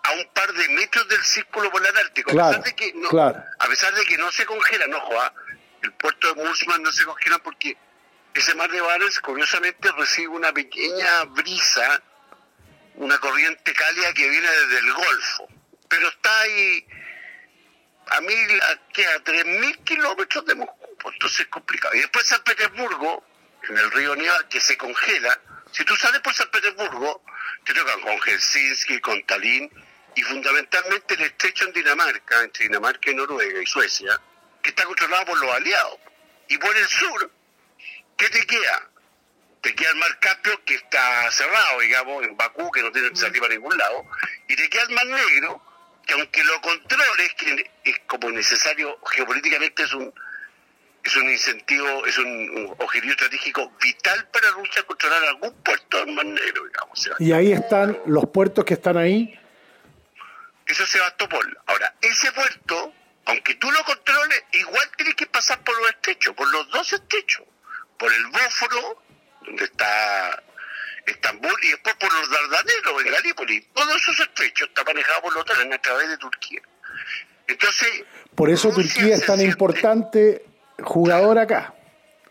a 0.03 0.11
un 0.11 0.27
par 0.33 0.53
de 0.53 0.69
metros 0.69 1.07
del 1.07 1.23
círculo 1.23 1.71
polar 1.71 1.97
ártico. 1.97 2.31
Claro, 2.31 2.57
a, 2.57 2.61
pesar 2.61 2.63
de 2.63 2.75
que 2.75 2.93
no, 2.93 3.09
claro. 3.09 3.43
a 3.57 3.67
pesar 3.67 3.93
de 3.95 4.05
que 4.05 4.17
no 4.17 4.31
se 4.31 4.45
congelan, 4.45 4.93
ojo, 4.93 5.19
ah, 5.19 5.33
el 5.81 5.91
puerto 5.93 6.27
de 6.27 6.35
Murmansk 6.35 6.79
no 6.79 6.91
se 6.91 7.05
congela 7.05 7.39
porque 7.39 7.75
ese 8.35 8.53
mar 8.53 8.69
de 8.69 8.81
Barents 8.81 9.19
curiosamente 9.19 9.91
recibe 9.93 10.27
una 10.27 10.53
pequeña 10.53 11.23
brisa 11.25 12.01
una 12.97 13.17
corriente 13.19 13.73
cálida 13.73 14.13
que 14.13 14.29
viene 14.29 14.47
desde 14.47 14.79
el 14.79 14.93
Golfo, 14.93 15.47
pero 15.87 16.07
está 16.07 16.41
ahí 16.41 16.87
a 18.07 18.21
mil, 18.21 18.61
a, 18.61 19.15
a 19.15 19.23
tres 19.23 19.45
mil 19.45 19.77
kilómetros 19.79 20.45
de 20.45 20.55
Moscú, 20.55 20.97
pues, 20.99 21.13
entonces 21.13 21.41
es 21.41 21.47
complicado. 21.47 21.95
Y 21.95 21.99
después 21.99 22.27
San 22.27 22.43
Petersburgo, 22.43 23.25
en 23.69 23.77
el 23.77 23.91
río 23.91 24.15
Neva, 24.15 24.47
que 24.49 24.59
se 24.59 24.77
congela, 24.77 25.39
si 25.71 25.83
tú 25.83 25.95
sales 25.95 26.21
por 26.21 26.33
San 26.33 26.49
Petersburgo, 26.49 27.23
te 27.63 27.73
tocan 27.73 27.99
con 28.01 28.19
Helsinki, 28.19 28.99
con 29.01 29.23
Tallinn, 29.25 29.69
y 30.15 30.21
fundamentalmente 30.21 31.15
el 31.15 31.21
estrecho 31.21 31.65
en 31.65 31.73
Dinamarca, 31.73 32.43
entre 32.43 32.65
Dinamarca 32.65 33.11
y 33.11 33.15
Noruega 33.15 33.61
y 33.61 33.65
Suecia, 33.65 34.19
que 34.61 34.69
está 34.69 34.85
controlado 34.85 35.25
por 35.25 35.39
los 35.39 35.53
aliados. 35.53 35.99
Y 36.47 36.57
por 36.57 36.75
el 36.77 36.87
sur, 36.87 37.31
¿qué 38.17 38.29
te 38.29 38.45
queda? 38.45 38.89
te 39.65 39.73
queda 39.73 39.89
el 39.89 39.95
mar 39.95 40.19
Caspio 40.19 40.63
que 40.63 40.75
está 40.75 41.31
cerrado, 41.31 41.79
digamos, 41.79 42.23
en 42.23 42.37
Bakú, 42.37 42.69
que 42.69 42.83
no 42.83 42.91
tiene 42.91 43.09
que 43.09 43.15
salir 43.15 43.41
para 43.41 43.55
ningún 43.55 43.75
lado, 43.75 44.05
y 44.47 44.55
te 44.55 44.69
queda 44.69 44.83
el 44.83 44.89
mar 44.91 45.07
Negro, 45.07 45.59
que 46.05 46.13
aunque 46.13 46.43
lo 46.43 46.61
controles, 46.61 47.33
que 47.35 47.71
es 47.83 47.99
como 48.07 48.29
necesario 48.31 48.99
geopolíticamente, 49.11 49.83
es 49.83 49.93
un 49.93 50.13
es 51.03 51.15
un 51.17 51.29
incentivo, 51.29 52.05
es 52.07 52.17
un, 52.17 52.25
un 52.27 52.75
objetivo 52.79 53.11
estratégico 53.11 53.71
vital 53.79 54.27
para 54.29 54.49
Rusia 54.51 54.81
controlar 54.87 55.23
algún 55.23 55.53
puerto 55.61 56.03
del 56.03 56.15
mar 56.15 56.25
Negro, 56.25 56.65
digamos. 56.65 57.09
Y 57.19 57.31
ahí 57.31 57.51
están 57.51 57.99
los 58.07 58.25
puertos 58.29 58.65
que 58.65 58.73
están 58.73 58.97
ahí. 58.97 59.39
Eso 60.65 60.83
es 60.83 60.89
Sebastopol. 60.89 61.57
Ahora, 61.67 61.93
ese 62.01 62.31
puerto, 62.31 62.91
aunque 63.25 63.53
tú 63.55 63.71
lo 63.71 63.83
controles, 63.83 64.43
igual 64.53 64.89
tienes 64.97 65.13
que 65.13 65.27
pasar 65.27 65.63
por 65.63 65.79
los 65.79 65.91
estrechos, 65.91 66.33
por 66.33 66.51
los 66.51 66.69
dos 66.71 66.91
estrechos. 66.91 67.45
Por 67.99 68.11
el 68.11 68.25
Bósforo, 68.25 69.03
donde 69.45 69.63
está 69.63 70.43
Estambul, 71.05 71.57
y 71.63 71.69
después 71.69 71.95
por 71.95 72.11
los 72.13 72.29
Dardanelos, 72.29 73.05
en 73.05 73.11
Galípoli. 73.11 73.61
Todos 73.73 73.95
esos 73.95 74.19
estrechos 74.21 74.67
están 74.69 74.85
manejados 74.85 75.21
por 75.21 75.33
los 75.33 75.41
OTAN 75.43 75.71
a 75.73 75.77
través 75.79 76.09
de 76.09 76.17
Turquía. 76.17 76.61
Entonces... 77.47 78.03
Por 78.35 78.49
eso 78.49 78.71
Rusia 78.71 78.93
Turquía 78.93 79.15
es 79.15 79.25
tan 79.25 79.37
siente- 79.37 79.51
importante 79.53 80.45
jugador 80.83 81.37
acá. 81.39 81.73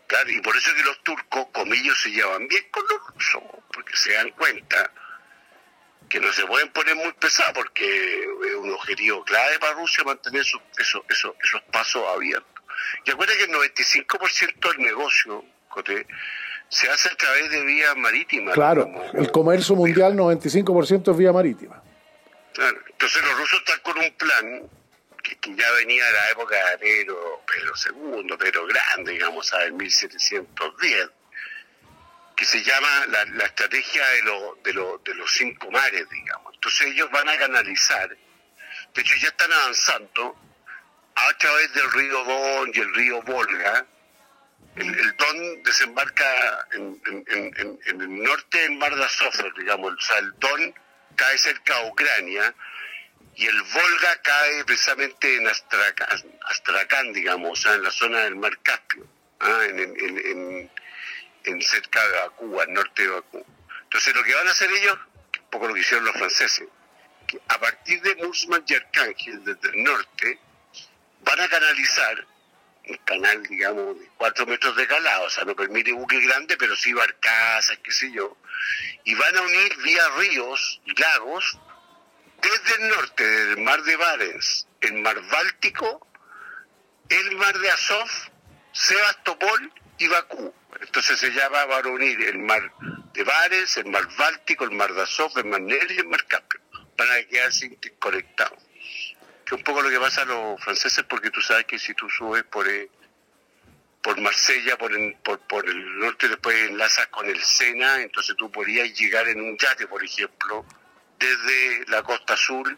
Claro, 0.07 0.29
y 0.29 0.39
por 0.41 0.55
eso 0.55 0.71
que 0.75 0.83
los 0.83 1.01
turcos, 1.03 1.47
comillos, 1.51 1.99
se 2.01 2.09
llevan 2.11 2.47
bien 2.47 2.63
con 2.69 2.83
los 2.87 2.99
rusos, 3.15 3.41
porque 3.73 3.95
se 3.95 4.13
dan 4.13 4.29
cuenta 4.31 4.91
que 6.09 6.19
no 6.19 6.31
se 6.31 6.45
pueden 6.45 6.71
poner 6.71 6.95
muy 6.95 7.11
pesados, 7.13 7.53
porque 7.55 8.19
es 8.23 8.55
un 8.55 8.71
objetivo 8.71 9.23
clave 9.25 9.57
para 9.57 9.73
Rusia 9.73 10.03
mantener 10.03 10.41
esos, 10.41 10.61
esos, 10.77 11.01
esos, 11.09 11.33
esos 11.43 11.61
pasos 11.71 12.03
abiertos. 12.13 12.63
Y 13.03 13.11
acuérdate 13.11 13.39
que 13.39 13.45
el 13.45 13.51
95% 13.51 14.69
del 14.73 14.79
negocio, 14.85 15.43
Coté, 15.69 16.05
se 16.69 16.89
hace 16.89 17.09
a 17.09 17.15
través 17.15 17.49
de 17.51 17.63
vías 17.63 17.95
marítimas. 17.97 18.53
Claro, 18.53 18.89
el 19.13 19.31
comercio 19.31 19.75
mundial 19.75 20.13
95% 20.15 21.11
es 21.11 21.17
vía 21.17 21.31
marítima. 21.31 21.81
Claro, 22.53 22.77
Entonces 22.87 23.21
los 23.23 23.37
rusos 23.37 23.59
están 23.59 23.79
con 23.81 23.97
un 23.97 24.11
plan 24.13 24.69
que, 25.23 25.35
que 25.37 25.55
ya 25.55 25.71
venía 25.71 26.05
de 26.05 26.11
la 26.11 26.29
época 26.31 26.55
de 26.71 26.77
Pedro, 26.77 27.43
Pedro 27.45 27.73
II, 28.23 28.37
Pedro 28.37 28.65
Grande, 28.67 29.11
digamos, 29.13 29.53
a 29.53 29.69
1710, 29.71 31.09
que 32.35 32.45
se 32.45 32.63
llama 32.63 33.05
la, 33.07 33.25
la 33.25 33.45
estrategia 33.45 34.05
de, 34.07 34.23
lo- 34.23 34.57
de, 34.63 34.73
lo- 34.73 34.97
de 34.99 35.13
los 35.15 35.31
cinco 35.33 35.69
mares, 35.71 36.07
digamos. 36.09 36.53
Entonces 36.55 36.87
ellos 36.87 37.09
van 37.11 37.27
a 37.29 37.37
canalizar 37.37 38.09
de 38.93 39.01
hecho 39.01 39.13
ya 39.21 39.27
están 39.27 39.51
avanzando, 39.51 40.35
a 41.15 41.37
través 41.37 41.73
del 41.73 41.91
río 41.91 42.23
Don 42.23 42.71
y 42.73 42.79
el 42.79 42.93
río 42.95 43.21
Volga. 43.23 43.85
El, 44.75 45.15
Don 45.17 45.63
desembarca 45.63 46.67
en, 46.73 47.01
el 47.85 48.23
norte 48.23 48.57
del 48.57 48.73
mar 48.73 48.93
de 48.93 49.05
Azov, 49.05 49.33
digamos, 49.57 49.93
o 49.93 50.01
sea, 50.01 50.17
el 50.17 50.33
Don 50.37 50.73
cae 51.15 51.37
cerca 51.37 51.79
de 51.79 51.89
Ucrania 51.89 52.53
y 53.35 53.47
el 53.47 53.61
Volga 53.61 54.21
cae 54.21 54.65
precisamente 54.65 55.37
en 55.37 55.47
Astrakhan, 55.47 57.13
digamos, 57.13 57.51
o 57.51 57.61
sea, 57.61 57.73
en 57.75 57.83
la 57.83 57.91
zona 57.91 58.19
del 58.21 58.35
mar 58.35 58.57
Caspio, 58.63 59.07
¿ah? 59.39 59.61
en, 59.65 60.69
cerca 61.61 62.05
de 62.07 62.17
Bakú, 62.19 62.59
al 62.59 62.73
norte 62.73 63.03
de 63.03 63.09
Bakú. 63.09 63.45
Entonces 63.83 64.13
lo 64.13 64.23
que 64.23 64.35
van 64.35 64.47
a 64.47 64.51
hacer 64.51 64.69
ellos, 64.71 64.97
un 65.41 65.49
poco 65.49 65.67
lo 65.67 65.73
que 65.73 65.81
hicieron 65.81 66.05
los 66.05 66.15
franceses, 66.15 66.67
que 67.27 67.39
a 67.47 67.59
partir 67.59 68.01
de 68.01 68.15
Murman 68.15 68.63
y 68.67 68.73
Arcángel, 68.73 69.43
desde 69.45 69.69
el 69.69 69.83
norte, 69.83 70.39
van 71.21 71.39
a 71.39 71.47
canalizar 71.47 72.27
un 72.87 72.97
canal, 72.97 73.43
digamos, 73.43 73.99
de 73.99 74.09
cuatro 74.17 74.45
metros 74.45 74.75
de 74.75 74.87
calado, 74.87 75.25
o 75.25 75.29
sea, 75.29 75.43
no 75.45 75.55
permite 75.55 75.91
buque 75.91 76.19
grande, 76.19 76.57
pero 76.57 76.75
sí 76.75 76.93
barcazas, 76.93 77.77
qué 77.83 77.91
sé 77.91 78.11
yo, 78.11 78.37
y 79.03 79.13
van 79.15 79.35
a 79.37 79.41
unir 79.41 79.77
vía 79.77 80.09
ríos 80.17 80.81
lagos 80.97 81.59
desde 82.41 82.83
el 82.83 82.89
norte 82.89 83.27
del 83.27 83.57
mar 83.63 83.81
de 83.83 83.95
Barents, 83.95 84.67
el 84.81 84.93
mar 84.95 85.19
Báltico, 85.29 86.07
el 87.09 87.35
mar 87.37 87.57
de 87.57 87.71
Azov, 87.71 88.09
Sebastopol 88.71 89.73
y 89.97 90.07
Bakú. 90.07 90.53
Entonces 90.81 91.19
se 91.19 91.31
llama, 91.31 91.65
van 91.65 91.85
a 91.85 91.89
unir 91.89 92.21
el 92.25 92.39
mar 92.39 92.71
de 93.13 93.23
Barents, 93.23 93.77
el 93.77 93.85
mar 93.85 94.07
Báltico, 94.17 94.65
el 94.65 94.71
mar 94.71 94.93
de 94.93 95.03
Azov, 95.03 95.31
el 95.37 95.45
mar 95.45 95.61
Negro 95.61 95.93
y 95.93 95.97
el 95.97 96.07
mar 96.07 96.25
Caspio, 96.27 96.59
para 96.95 97.25
quedarse 97.25 97.65
interconectados 97.65 98.64
que 99.45 99.55
un 99.55 99.63
poco 99.63 99.81
lo 99.81 99.89
que 99.89 99.99
pasa 99.99 100.23
a 100.23 100.25
los 100.25 100.61
franceses, 100.61 101.03
porque 101.07 101.29
tú 101.29 101.41
sabes 101.41 101.65
que 101.65 101.77
si 101.77 101.93
tú 101.93 102.09
subes 102.09 102.43
por 102.43 102.67
eh, 102.67 102.89
por 104.05 104.21
Marsella, 104.21 104.77
por, 104.77 104.91
por, 105.23 105.39
por 105.47 105.67
el 105.67 105.99
norte, 105.99 106.27
después 106.27 106.55
enlazas 106.69 107.07
con 107.07 107.25
el 107.25 107.41
Sena, 107.41 108.03
entonces 108.03 108.35
tú 108.37 108.51
podrías 108.51 108.93
llegar 108.93 109.27
en 109.27 109.41
un 109.41 109.57
yate, 109.57 109.87
por 109.87 110.03
ejemplo, 110.03 110.63
desde 111.19 111.89
la 111.89 112.03
costa 112.03 112.35
azul 112.35 112.77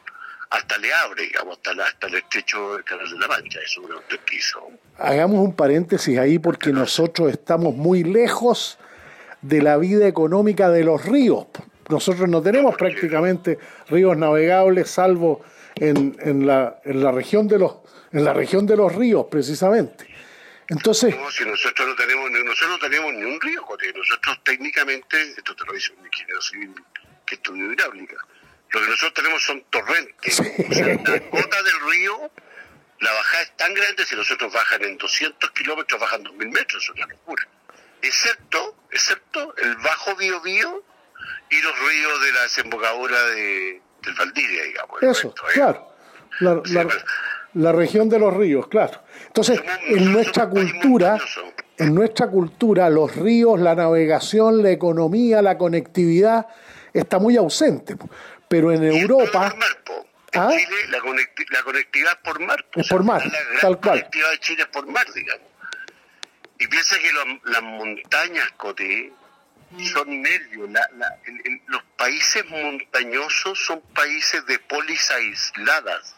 hasta 0.49 0.77
Le 0.77 0.93
Abre, 0.93 1.23
digamos, 1.23 1.57
hasta, 1.57 1.83
hasta 1.83 2.07
el 2.07 2.15
estrecho 2.15 2.75
del 2.75 2.85
Canal 2.85 3.09
de 3.09 3.19
la 3.19 3.27
Mancha, 3.27 3.59
eso 3.59 3.81
es 3.83 3.89
lo 3.89 4.25
que 4.25 4.35
hizo. 4.37 4.69
Hagamos 4.97 5.39
un 5.39 5.53
paréntesis 5.53 6.17
ahí 6.17 6.39
porque 6.39 6.71
nosotros 6.71 7.29
estamos 7.29 7.75
muy 7.75 8.05
lejos 8.05 8.79
de 9.41 9.61
la 9.61 9.75
vida 9.75 10.07
económica 10.07 10.69
de 10.69 10.85
los 10.85 11.03
ríos. 11.03 11.47
Nosotros 11.89 12.29
no 12.29 12.41
tenemos 12.41 12.77
prácticamente 12.77 13.59
ríos 13.89 14.15
navegables, 14.15 14.89
salvo 14.89 15.43
en, 15.79 16.15
en, 16.19 16.47
la, 16.47 16.79
en, 16.83 17.03
la 17.03 17.11
región 17.11 17.47
de 17.47 17.59
los, 17.59 17.77
en 18.11 18.23
la 18.23 18.33
región 18.33 18.65
de 18.65 18.77
los 18.77 18.93
ríos, 18.93 19.25
precisamente. 19.29 20.07
Entonces, 20.69 21.15
no, 21.15 21.31
si 21.31 21.45
nosotros 21.45 21.87
no 21.87 21.95
tenemos, 21.95 22.29
nosotros 22.29 22.69
no 22.69 22.79
tenemos 22.79 23.13
ni 23.13 23.23
un 23.23 23.39
río, 23.39 23.65
nosotros 23.95 24.39
técnicamente, 24.43 25.21
esto 25.21 25.55
te 25.55 25.65
lo 25.65 25.73
dice 25.73 25.93
un 25.97 26.05
ingeniero 26.05 26.41
civil 26.41 26.73
que 27.25 27.35
estudió 27.35 27.71
hidráulica, 27.71 28.17
lo 28.71 28.81
que 28.81 28.87
nosotros 28.87 29.13
tenemos 29.13 29.43
son 29.43 29.63
torrentes. 29.69 30.39
O 30.39 30.73
sea, 30.73 30.87
la 30.87 31.29
cota 31.29 31.63
del 31.63 31.79
río, 31.89 32.31
la 32.99 33.13
bajada 33.13 33.43
es 33.43 33.55
tan 33.55 33.73
grande, 33.73 34.05
si 34.05 34.15
nosotros 34.15 34.51
bajan 34.51 34.83
en 34.83 34.97
200 34.97 35.51
kilómetros, 35.51 35.99
bajan 36.01 36.23
2.000 36.23 36.51
metros, 36.51 36.83
es 36.83 36.89
una 36.89 37.07
locura. 37.07 37.47
Excepto, 38.01 38.75
excepto 38.91 39.55
el 39.57 39.75
bajo 39.77 40.15
Biobío 40.15 40.83
y 41.49 41.61
los 41.61 41.79
ríos 41.79 42.21
de 42.23 42.31
la 42.33 42.41
desembocadura 42.41 43.21
de, 43.27 43.81
del 44.03 44.13
Valdivia, 44.13 44.63
digamos. 44.63 45.03
Eso, 45.03 45.29
¿eh? 45.29 45.51
claro. 45.53 45.87
La, 47.53 47.71
región 47.71 48.09
de 48.09 48.19
los 48.19 48.35
ríos, 48.35 48.67
claro. 48.67 49.01
Entonces, 49.25 49.59
en 49.87 50.11
nuestra 50.11 50.47
cultura, 50.47 51.17
en 51.77 51.95
nuestra 51.95 52.27
cultura, 52.27 52.89
los 52.89 53.15
ríos, 53.15 53.59
la 53.59 53.73
navegación, 53.73 54.61
la 54.61 54.71
economía, 54.71 55.41
la 55.41 55.57
conectividad 55.57 56.47
está 56.93 57.19
muy 57.19 57.37
ausente. 57.37 57.95
Pero 58.47 58.71
en 58.71 58.83
Europa. 58.83 59.53
En 60.31 60.41
¿Ah? 60.41 60.49
Chile 60.51 60.87
la, 60.89 61.63
conectividad 61.63 62.19
por 62.23 62.39
mar. 62.39 62.63
Es 62.75 62.87
por 62.87 63.03
mar, 63.03 63.23
tal 63.61 63.79
cual. 63.79 63.97
La 63.97 64.03
conectividad 64.03 64.31
de 64.31 64.39
Chile 64.39 64.61
es 64.63 64.67
por 64.67 64.87
mar, 64.87 65.05
digamos. 65.13 65.47
Y 66.59 66.67
piensa 66.67 66.95
que 66.99 67.11
las 67.51 67.63
montañas, 67.63 68.51
Cote, 68.57 69.13
son 69.83 70.21
nervios. 70.21 70.69
los 71.67 71.83
países 71.97 72.45
montañosos 72.45 73.59
son 73.59 73.81
países 73.93 74.45
de 74.45 74.59
polis 74.59 75.09
aisladas, 75.11 76.15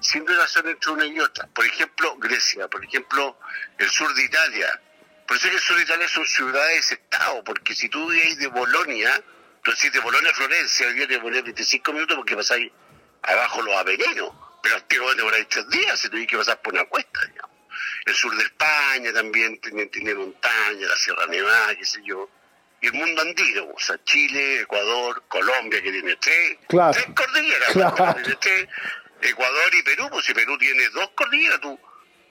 sin 0.00 0.26
relación 0.26 0.68
entre 0.68 0.90
una 0.90 1.06
y 1.06 1.20
otra. 1.20 1.46
Por 1.48 1.66
ejemplo, 1.66 2.16
Grecia, 2.16 2.68
por 2.68 2.84
ejemplo, 2.84 3.38
el 3.78 3.90
sur 3.90 4.12
de 4.14 4.24
Italia. 4.24 4.80
Por 5.26 5.36
eso 5.36 5.46
es 5.46 5.50
que 5.50 5.56
el 5.56 5.62
sur 5.62 5.76
de 5.76 5.82
Italia 5.82 6.08
son 6.08 6.26
ciudades-estado, 6.26 7.44
porque 7.44 7.74
si 7.74 7.88
tú 7.88 8.08
vienes 8.08 8.38
de 8.38 8.46
Bolonia, 8.46 9.22
entonces 9.56 9.92
de 9.92 10.00
Bolonia 10.00 10.30
a 10.30 10.34
Florencia, 10.34 10.86
hoy 10.86 10.94
día 10.94 11.08
te 11.08 11.18
25 11.18 11.92
minutos 11.92 12.16
porque 12.16 12.36
pasáis 12.36 12.72
abajo 13.22 13.60
los 13.60 13.76
avenidos, 13.76 14.32
pero 14.62 14.76
antiguamente 14.76 15.20
demoráis 15.20 15.48
tres 15.48 15.68
días 15.68 16.00
si 16.00 16.08
tuviste 16.08 16.30
que 16.30 16.38
pasar 16.38 16.62
por 16.62 16.72
una 16.72 16.84
cuesta, 16.84 17.20
digamos. 17.26 17.56
El 18.06 18.14
sur 18.14 18.34
de 18.34 18.42
España 18.42 19.12
también 19.12 19.60
tiene, 19.60 19.86
tiene 19.86 20.14
montaña, 20.14 20.88
la 20.88 20.96
Sierra 20.96 21.26
Nevada, 21.26 21.76
qué 21.76 21.84
sé 21.84 22.00
yo 22.02 22.30
y 22.80 22.86
el 22.86 22.92
mundo 22.92 23.22
andino, 23.22 23.68
o 23.74 23.78
sea, 23.78 23.98
Chile, 24.04 24.60
Ecuador, 24.60 25.24
Colombia, 25.28 25.82
que 25.82 25.90
tiene 25.90 26.16
tres, 26.16 26.58
tres 26.68 27.06
cordilleras, 27.14 27.70
Ecuador 29.20 29.74
y 29.74 29.82
Perú, 29.82 30.08
pues 30.10 30.24
si 30.24 30.34
Perú 30.34 30.56
tiene 30.58 30.88
dos 30.90 31.10
cordilleras, 31.10 31.60
tú 31.60 31.78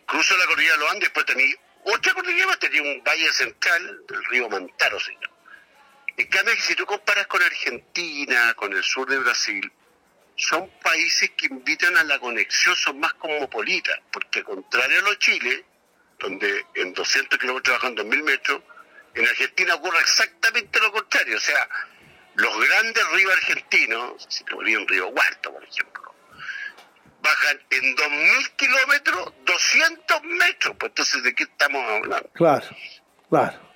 cruzas 0.05 0.37
la 0.37 0.45
cordillera 0.45 0.75
de 0.75 0.79
los 0.79 0.91
Andes, 0.91 1.03
después 1.03 1.25
tenés 1.25 1.55
otra 1.83 2.13
cordillera, 2.13 2.57
tenés 2.57 2.81
un 2.81 3.03
valle 3.03 3.31
central 3.33 4.01
del 4.07 4.23
río 4.25 4.49
Mantaro, 4.49 4.99
¿sí? 4.99 5.11
En 6.15 6.27
cambio, 6.27 6.55
si 6.59 6.75
tú 6.75 6.85
comparas 6.85 7.27
con 7.27 7.43
Argentina, 7.43 8.53
con 8.55 8.73
el 8.73 8.83
sur 8.83 9.07
de 9.07 9.19
Brasil, 9.19 9.71
son 10.35 10.69
países 10.81 11.31
que 11.31 11.47
invitan 11.47 11.95
a 11.97 12.03
la 12.03 12.19
conexión, 12.19 12.75
son 12.75 12.99
más 12.99 13.13
cosmopolitas, 13.15 13.99
porque 14.11 14.43
contrario 14.43 14.99
a 14.99 15.01
los 15.01 15.19
Chile, 15.19 15.65
donde 16.19 16.65
en 16.75 16.93
200 16.93 17.37
kilómetros 17.37 17.77
bajan 17.77 17.95
2.000 17.95 18.23
metros, 18.23 18.61
en 19.19 19.27
Argentina 19.27 19.75
ocurre 19.75 19.99
exactamente 19.99 20.79
lo 20.79 20.91
contrario. 20.91 21.37
O 21.37 21.39
sea, 21.39 21.69
los 22.35 22.67
grandes 22.67 23.09
ríos 23.11 23.33
argentinos, 23.33 24.25
si 24.29 24.43
te 24.43 24.51
ponía 24.51 24.77
un 24.77 24.87
río 24.87 25.07
Huerto, 25.07 25.51
por 25.51 25.63
ejemplo, 25.63 26.15
bajan 27.21 27.59
en 27.71 27.95
2.000 27.95 28.55
kilómetros 28.55 29.33
200 29.45 30.23
metros. 30.23 30.75
Pues 30.79 30.91
entonces, 30.91 31.23
¿de 31.23 31.35
qué 31.35 31.43
estamos 31.43 31.83
hablando? 31.89 32.29
Claro, 32.33 32.67
claro. 33.29 33.67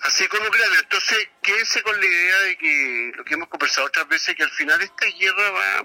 Así 0.00 0.26
como 0.26 0.46
Ucrania. 0.48 0.78
Entonces, 0.80 1.28
quédense 1.42 1.82
con 1.82 1.98
la 1.98 2.06
idea 2.06 2.38
de 2.40 2.58
que 2.58 3.12
lo 3.14 3.24
que 3.24 3.34
hemos 3.34 3.48
conversado 3.48 3.86
otras 3.86 4.08
veces, 4.08 4.34
que 4.34 4.42
al 4.42 4.50
final 4.50 4.80
esta 4.82 5.06
guerra 5.06 5.50
va, 5.50 5.82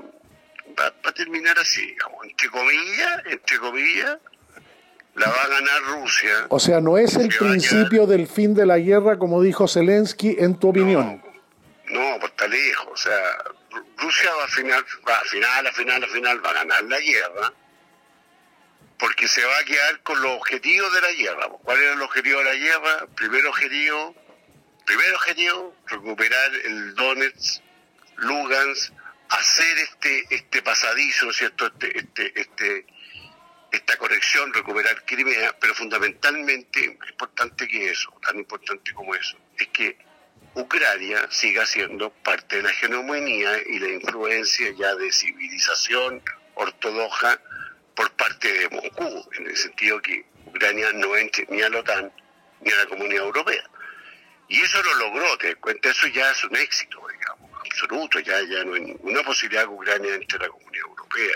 va, 0.79 0.89
va 0.89 1.09
a 1.09 1.13
terminar 1.13 1.59
así, 1.59 1.85
digamos, 1.85 2.25
entre 2.25 2.49
comillas, 2.49 3.21
entre 3.25 3.59
comillas, 3.59 4.17
la 5.17 5.29
va 5.29 5.41
a 5.41 5.47
ganar 5.47 5.81
Rusia. 5.83 6.45
O 6.49 6.59
sea, 6.59 6.79
no 6.79 6.97
es 6.97 7.15
el 7.15 7.29
principio 7.29 8.05
del 8.05 8.27
fin 8.27 8.53
de 8.53 8.65
la 8.65 8.77
guerra, 8.77 9.17
como 9.17 9.41
dijo 9.41 9.67
Zelensky, 9.67 10.35
en 10.39 10.59
tu 10.59 10.69
opinión. 10.69 11.23
No, 11.89 12.19
pues 12.19 12.31
está 12.31 12.47
lejos. 12.47 12.87
O 12.91 12.97
sea, 12.97 13.19
Rusia 13.97 14.31
va 14.35 14.43
a 14.43 14.47
final, 14.47 14.85
va 15.07 15.17
a 15.17 15.23
final, 15.23 15.67
a 15.67 15.71
final, 15.71 16.03
a 16.03 16.07
final, 16.07 16.45
va 16.45 16.49
a 16.51 16.53
ganar 16.53 16.83
la 16.83 16.99
guerra, 16.99 17.53
porque 18.99 19.27
se 19.27 19.43
va 19.43 19.57
a 19.57 19.63
quedar 19.63 20.01
con 20.03 20.21
los 20.21 20.33
objetivos 20.33 20.93
de 20.93 21.01
la 21.01 21.11
guerra. 21.11 21.49
¿Cuál 21.63 21.81
era 21.81 21.93
el 21.93 22.01
objetivo 22.03 22.37
de 22.39 22.45
la 22.45 22.55
guerra? 22.55 23.07
Primer 23.15 23.45
objetivo, 23.47 24.15
primer 24.85 25.13
objetivo, 25.15 25.73
recuperar 25.87 26.53
el 26.63 26.93
Donetsk, 26.93 27.63
Lugansk, 28.17 28.93
hacer 29.29 29.77
este 29.79 30.25
este 30.29 30.61
pasadizo, 30.61 31.25
¿no 31.25 31.31
es 31.31 31.37
cierto? 31.37 31.65
Este 31.65 31.97
este 31.97 32.39
este 32.39 32.85
esta 33.71 33.97
conexión, 33.97 34.53
recuperar 34.53 35.03
Crimea, 35.05 35.55
pero 35.59 35.73
fundamentalmente, 35.73 36.97
más 36.99 37.09
importante 37.09 37.67
que 37.67 37.91
eso, 37.91 38.11
tan 38.21 38.37
importante 38.37 38.93
como 38.93 39.13
eso, 39.15 39.37
es 39.57 39.67
que 39.69 39.97
Ucrania 40.55 41.27
siga 41.29 41.65
siendo 41.65 42.11
parte 42.11 42.57
de 42.57 42.63
la 42.63 42.71
hegemonía 42.71 43.51
y 43.67 43.79
la 43.79 43.89
influencia 43.89 44.71
ya 44.77 44.95
de 44.95 45.11
civilización 45.11 46.23
ortodoxa 46.55 47.39
por 47.95 48.11
parte 48.13 48.51
de 48.51 48.69
Moscú, 48.69 49.29
en 49.37 49.47
el 49.47 49.57
sentido 49.57 50.01
que 50.01 50.25
Ucrania 50.45 50.91
no 50.93 51.15
entre 51.15 51.45
ni 51.49 51.61
a 51.61 51.69
la 51.69 51.79
OTAN 51.79 52.11
ni 52.61 52.71
a 52.71 52.75
la 52.77 52.85
Comunidad 52.85 53.25
Europea. 53.25 53.63
Y 54.47 54.61
eso 54.61 54.81
lo 54.81 54.95
logró, 54.95 55.37
te 55.37 55.55
cuenta, 55.55 55.89
eso 55.89 56.07
ya 56.07 56.31
es 56.31 56.43
un 56.45 56.55
éxito, 56.55 57.05
digamos, 57.11 57.51
absoluto, 57.65 58.19
ya, 58.19 58.41
ya 58.43 58.63
no 58.63 58.75
hay 58.75 58.81
ninguna 58.81 59.21
posibilidad 59.23 59.63
que 59.63 59.69
Ucrania 59.69 60.15
entre 60.15 60.37
a 60.37 60.41
la 60.43 60.49
Comunidad 60.49 60.85
Europea 60.87 61.35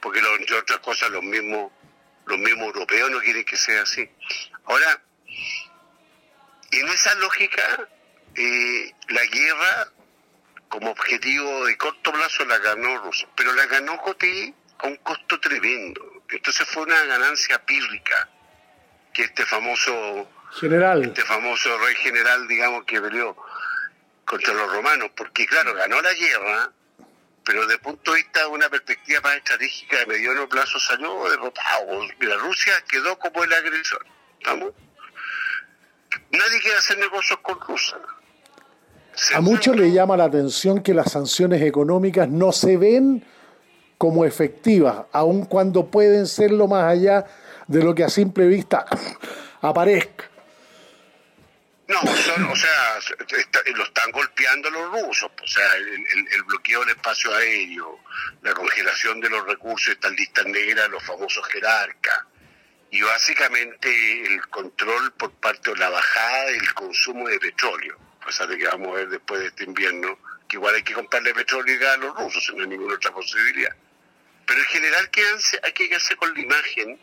porque 0.00 0.20
entre 0.38 0.56
otras 0.56 0.78
cosas 0.80 1.10
los 1.10 1.22
mismos, 1.22 1.70
los 2.26 2.38
mismos 2.38 2.66
europeos 2.66 3.10
no 3.10 3.20
quieren 3.20 3.44
que 3.44 3.56
sea 3.56 3.82
así. 3.82 4.08
Ahora, 4.64 5.02
en 6.72 6.88
esa 6.88 7.14
lógica, 7.16 7.88
eh, 8.34 8.94
la 9.08 9.24
guerra 9.26 9.88
como 10.68 10.90
objetivo 10.90 11.66
de 11.66 11.76
corto 11.76 12.12
plazo 12.12 12.44
la 12.44 12.58
ganó 12.58 12.98
Rusia, 12.98 13.28
pero 13.36 13.52
la 13.52 13.66
ganó 13.66 13.98
Jotí 13.98 14.54
a 14.78 14.86
un 14.86 14.96
costo 14.96 15.38
tremendo. 15.40 16.22
Entonces 16.28 16.66
fue 16.68 16.84
una 16.84 17.04
ganancia 17.04 17.58
pírrica 17.66 18.28
que 19.12 19.22
este 19.22 19.44
famoso 19.44 20.30
general, 20.52 21.02
este 21.04 21.22
famoso 21.24 21.76
rey 21.78 21.94
general, 21.96 22.46
digamos, 22.46 22.84
que 22.84 23.00
peleó 23.00 23.36
contra 24.24 24.54
los 24.54 24.72
romanos, 24.72 25.10
porque 25.16 25.44
claro, 25.46 25.74
ganó 25.74 26.00
la 26.00 26.14
guerra, 26.14 26.70
pero 27.50 27.62
desde 27.62 27.74
el 27.74 27.80
punto 27.80 28.12
de 28.12 28.18
vista 28.18 28.42
de 28.42 28.46
una 28.46 28.68
perspectiva 28.68 29.20
más 29.22 29.36
estratégica 29.38 29.98
de 29.98 30.06
mediano 30.06 30.48
plazo 30.48 30.78
salió 30.78 31.28
derrotado. 31.28 31.84
Mira, 32.20 32.36
Rusia 32.36 32.72
quedó 32.88 33.18
como 33.18 33.42
el 33.42 33.52
agresor. 33.52 34.06
¿Estamos? 34.38 34.72
Nadie 36.30 36.60
quiere 36.60 36.78
hacer 36.78 36.98
negocios 36.98 37.40
con 37.42 37.58
Rusia. 37.60 37.96
A 39.34 39.40
muchos 39.40 39.74
le 39.74 39.90
llama 39.90 40.16
la 40.16 40.26
atención 40.26 40.80
que 40.80 40.94
las 40.94 41.10
sanciones 41.10 41.60
económicas 41.62 42.28
no 42.28 42.52
se 42.52 42.76
ven 42.76 43.24
como 43.98 44.24
efectivas, 44.24 45.06
aun 45.10 45.44
cuando 45.44 45.90
pueden 45.90 46.28
serlo 46.28 46.68
más 46.68 46.84
allá 46.84 47.26
de 47.66 47.82
lo 47.82 47.96
que 47.96 48.04
a 48.04 48.08
simple 48.08 48.46
vista 48.46 48.86
aparezca. 49.60 50.29
No, 51.90 52.00
son, 52.18 52.44
o 52.44 52.54
sea, 52.54 53.00
lo 53.74 53.82
están 53.82 54.12
golpeando 54.12 54.70
los 54.70 54.92
rusos, 54.92 55.28
o 55.42 55.46
sea, 55.46 55.74
el, 55.74 56.42
bloqueo 56.44 56.80
del 56.82 56.90
espacio 56.90 57.34
aéreo, 57.34 57.98
la 58.42 58.54
congelación 58.54 59.20
de 59.20 59.28
los 59.28 59.44
recursos, 59.44 59.88
estas 59.88 60.12
listas 60.12 60.46
negras, 60.46 60.88
los 60.88 61.02
famosos 61.02 61.44
jerarcas, 61.48 62.20
y 62.92 63.02
básicamente 63.02 64.22
el 64.24 64.40
control 64.50 65.12
por 65.14 65.32
parte 65.32 65.70
de 65.72 65.78
la 65.78 65.90
bajada 65.90 66.44
del 66.52 66.72
consumo 66.74 67.28
de 67.28 67.40
petróleo, 67.40 67.98
cosa 68.22 68.46
de 68.46 68.56
que 68.56 68.68
vamos 68.68 68.90
a 68.90 69.00
ver 69.00 69.08
después 69.08 69.40
de 69.40 69.48
este 69.48 69.64
invierno, 69.64 70.16
que 70.48 70.58
igual 70.58 70.76
hay 70.76 70.84
que 70.84 70.94
comprarle 70.94 71.34
petróleo 71.34 71.74
y 71.74 71.78
gas 71.78 71.94
a 71.94 71.96
los 71.96 72.14
rusos, 72.14 72.46
si 72.46 72.54
no 72.54 72.62
hay 72.62 72.68
ninguna 72.68 72.94
otra 72.94 73.10
posibilidad. 73.10 73.74
Pero 74.46 74.60
en 74.60 74.66
general, 74.66 75.10
¿qué 75.10 75.24
hay 75.64 75.72
que 75.72 75.92
hacer 75.92 76.16
con 76.16 76.32
la 76.34 76.40
imagen 76.40 77.00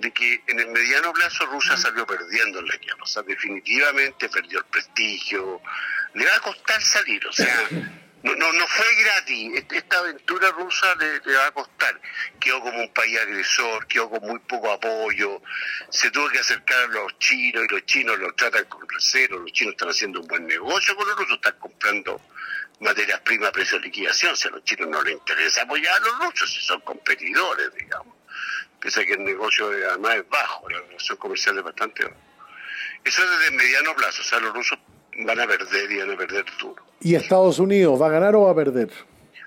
de 0.00 0.12
que 0.12 0.42
en 0.46 0.58
el 0.58 0.68
mediano 0.68 1.12
plazo 1.12 1.46
Rusia 1.46 1.76
salió 1.76 2.06
perdiendo 2.06 2.60
en 2.60 2.66
la 2.66 2.76
guerra? 2.76 3.02
O 3.02 3.06
sea, 3.06 3.22
definitivamente 3.22 4.28
perdió 4.28 4.58
el 4.58 4.64
prestigio. 4.66 5.60
Le 6.14 6.24
va 6.24 6.36
a 6.36 6.40
costar 6.40 6.80
salir, 6.82 7.24
o 7.26 7.32
sea, 7.32 7.68
no, 8.22 8.34
no, 8.34 8.52
no 8.52 8.66
fue 8.66 8.86
gratis. 8.96 9.64
Esta 9.70 9.98
aventura 9.98 10.50
rusa 10.50 10.94
le, 10.96 11.20
va 11.34 11.46
a 11.46 11.52
costar. 11.52 12.00
Quedó 12.38 12.60
como 12.60 12.80
un 12.80 12.92
país 12.92 13.18
agresor, 13.18 13.86
quedó 13.86 14.10
con 14.10 14.22
muy 14.22 14.38
poco 14.40 14.70
apoyo. 14.72 15.42
Se 15.90 16.10
tuvo 16.10 16.28
que 16.28 16.38
acercar 16.38 16.84
a 16.84 16.88
los 16.88 17.18
chinos 17.18 17.64
y 17.68 17.72
los 17.72 17.86
chinos 17.86 18.18
lo 18.18 18.32
tratan 18.34 18.64
con 18.64 18.88
recelo. 18.88 19.38
Los 19.38 19.52
chinos 19.52 19.72
están 19.72 19.90
haciendo 19.90 20.20
un 20.20 20.26
buen 20.26 20.46
negocio 20.46 20.96
con 20.96 21.08
los 21.08 21.16
rusos, 21.16 21.36
están 21.36 21.58
comprando 21.58 22.20
materias 22.80 23.20
primas 23.20 23.50
a 23.50 23.52
precio 23.52 23.78
de 23.78 23.84
liquidación, 23.86 24.34
si 24.36 24.48
a 24.48 24.50
los 24.50 24.64
chinos 24.64 24.88
no 24.88 25.02
les 25.02 25.12
interesa 25.12 25.62
apoyar 25.62 25.94
a 25.96 26.00
los 26.00 26.18
rusos, 26.18 26.50
si 26.50 26.60
son 26.62 26.80
competidores, 26.80 27.72
digamos. 27.74 28.19
Piensa 28.80 29.04
que 29.04 29.12
el 29.12 29.24
negocio 29.24 29.66
además 29.90 30.16
es 30.16 30.28
bajo, 30.28 30.68
la 30.68 30.80
relación 30.80 31.16
comercial 31.18 31.58
es 31.58 31.64
bastante 31.64 32.04
baja. 32.04 32.16
Eso 33.04 33.22
es 33.24 33.30
desde 33.30 33.50
mediano 33.52 33.94
plazo, 33.94 34.22
o 34.22 34.24
sea, 34.24 34.40
los 34.40 34.54
rusos 34.54 34.78
van 35.18 35.40
a 35.40 35.46
perder 35.46 35.90
y 35.92 35.98
van 35.98 36.10
a 36.10 36.16
perder 36.16 36.44
duro. 36.58 36.82
¿Y 37.00 37.14
Estados 37.14 37.58
Unidos 37.58 38.00
va 38.00 38.06
a 38.06 38.10
ganar 38.10 38.34
o 38.36 38.42
va 38.42 38.52
a 38.52 38.54
perder? 38.54 38.90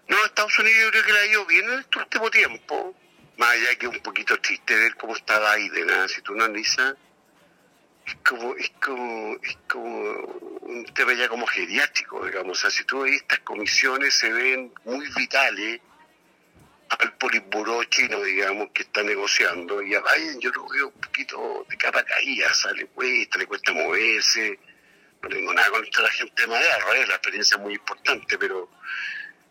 No, 0.08 0.26
Estados 0.26 0.58
Unidos 0.60 0.80
yo 0.84 0.92
creo 0.92 1.04
que 1.04 1.14
le 1.14 1.20
ha 1.20 1.26
ido 1.26 1.46
bien 1.46 1.70
en 1.70 1.80
este 1.80 2.00
último 2.00 2.30
tiempo, 2.30 2.96
más 3.38 3.50
allá 3.50 3.76
que 3.78 3.88
un 3.88 4.00
poquito 4.00 4.40
triste 4.40 4.76
ver 4.76 4.96
cómo 4.96 5.16
está 5.16 5.56
Biden, 5.56 5.90
¿eh? 5.90 6.08
si 6.08 6.22
tú 6.22 6.36
no 6.36 6.44
analizas 6.44 6.96
es 8.06 8.16
como, 8.28 8.56
es 8.56 8.72
como, 8.84 9.36
es 9.42 9.58
como 9.68 10.02
un 10.62 10.86
tema 10.94 11.14
ya 11.14 11.30
como 11.30 11.48
geriátrico, 11.48 12.26
digamos. 12.26 12.58
O 12.58 12.62
sea, 12.62 12.70
si 12.70 12.84
tú 12.84 13.02
ves 13.02 13.22
estas 13.22 13.40
comisiones 13.40 14.14
se 14.14 14.32
ven 14.32 14.74
muy 14.86 15.08
vitales 15.16 15.82
al 17.00 17.14
politburó 17.18 17.84
chino, 17.86 18.22
digamos, 18.22 18.70
que 18.74 18.84
está 18.84 19.04
negociando, 19.04 19.82
y 19.82 19.96
a 19.96 20.02
Biden 20.02 20.40
yo 20.40 20.52
lo 20.52 20.68
veo 20.68 20.88
un 20.88 21.02
poquito 21.02 21.66
de 21.70 21.78
capa 21.78 22.04
caída, 22.04 22.54
sale 22.54 22.86
cuesta, 22.88 23.38
le 23.38 23.48
cuesta 23.48 23.72
moverse, 23.74 24.60
no 25.22 25.30
tengo 25.30 25.54
nada 25.54 25.70
contra 25.70 26.04
la 26.04 26.10
gente 26.12 26.42
de 26.42 26.48
Madera, 26.48 27.06
la 27.08 27.16
experiencia 27.16 27.56
es 27.56 27.62
muy 27.62 27.74
importante, 27.74 28.38
pero 28.38 28.70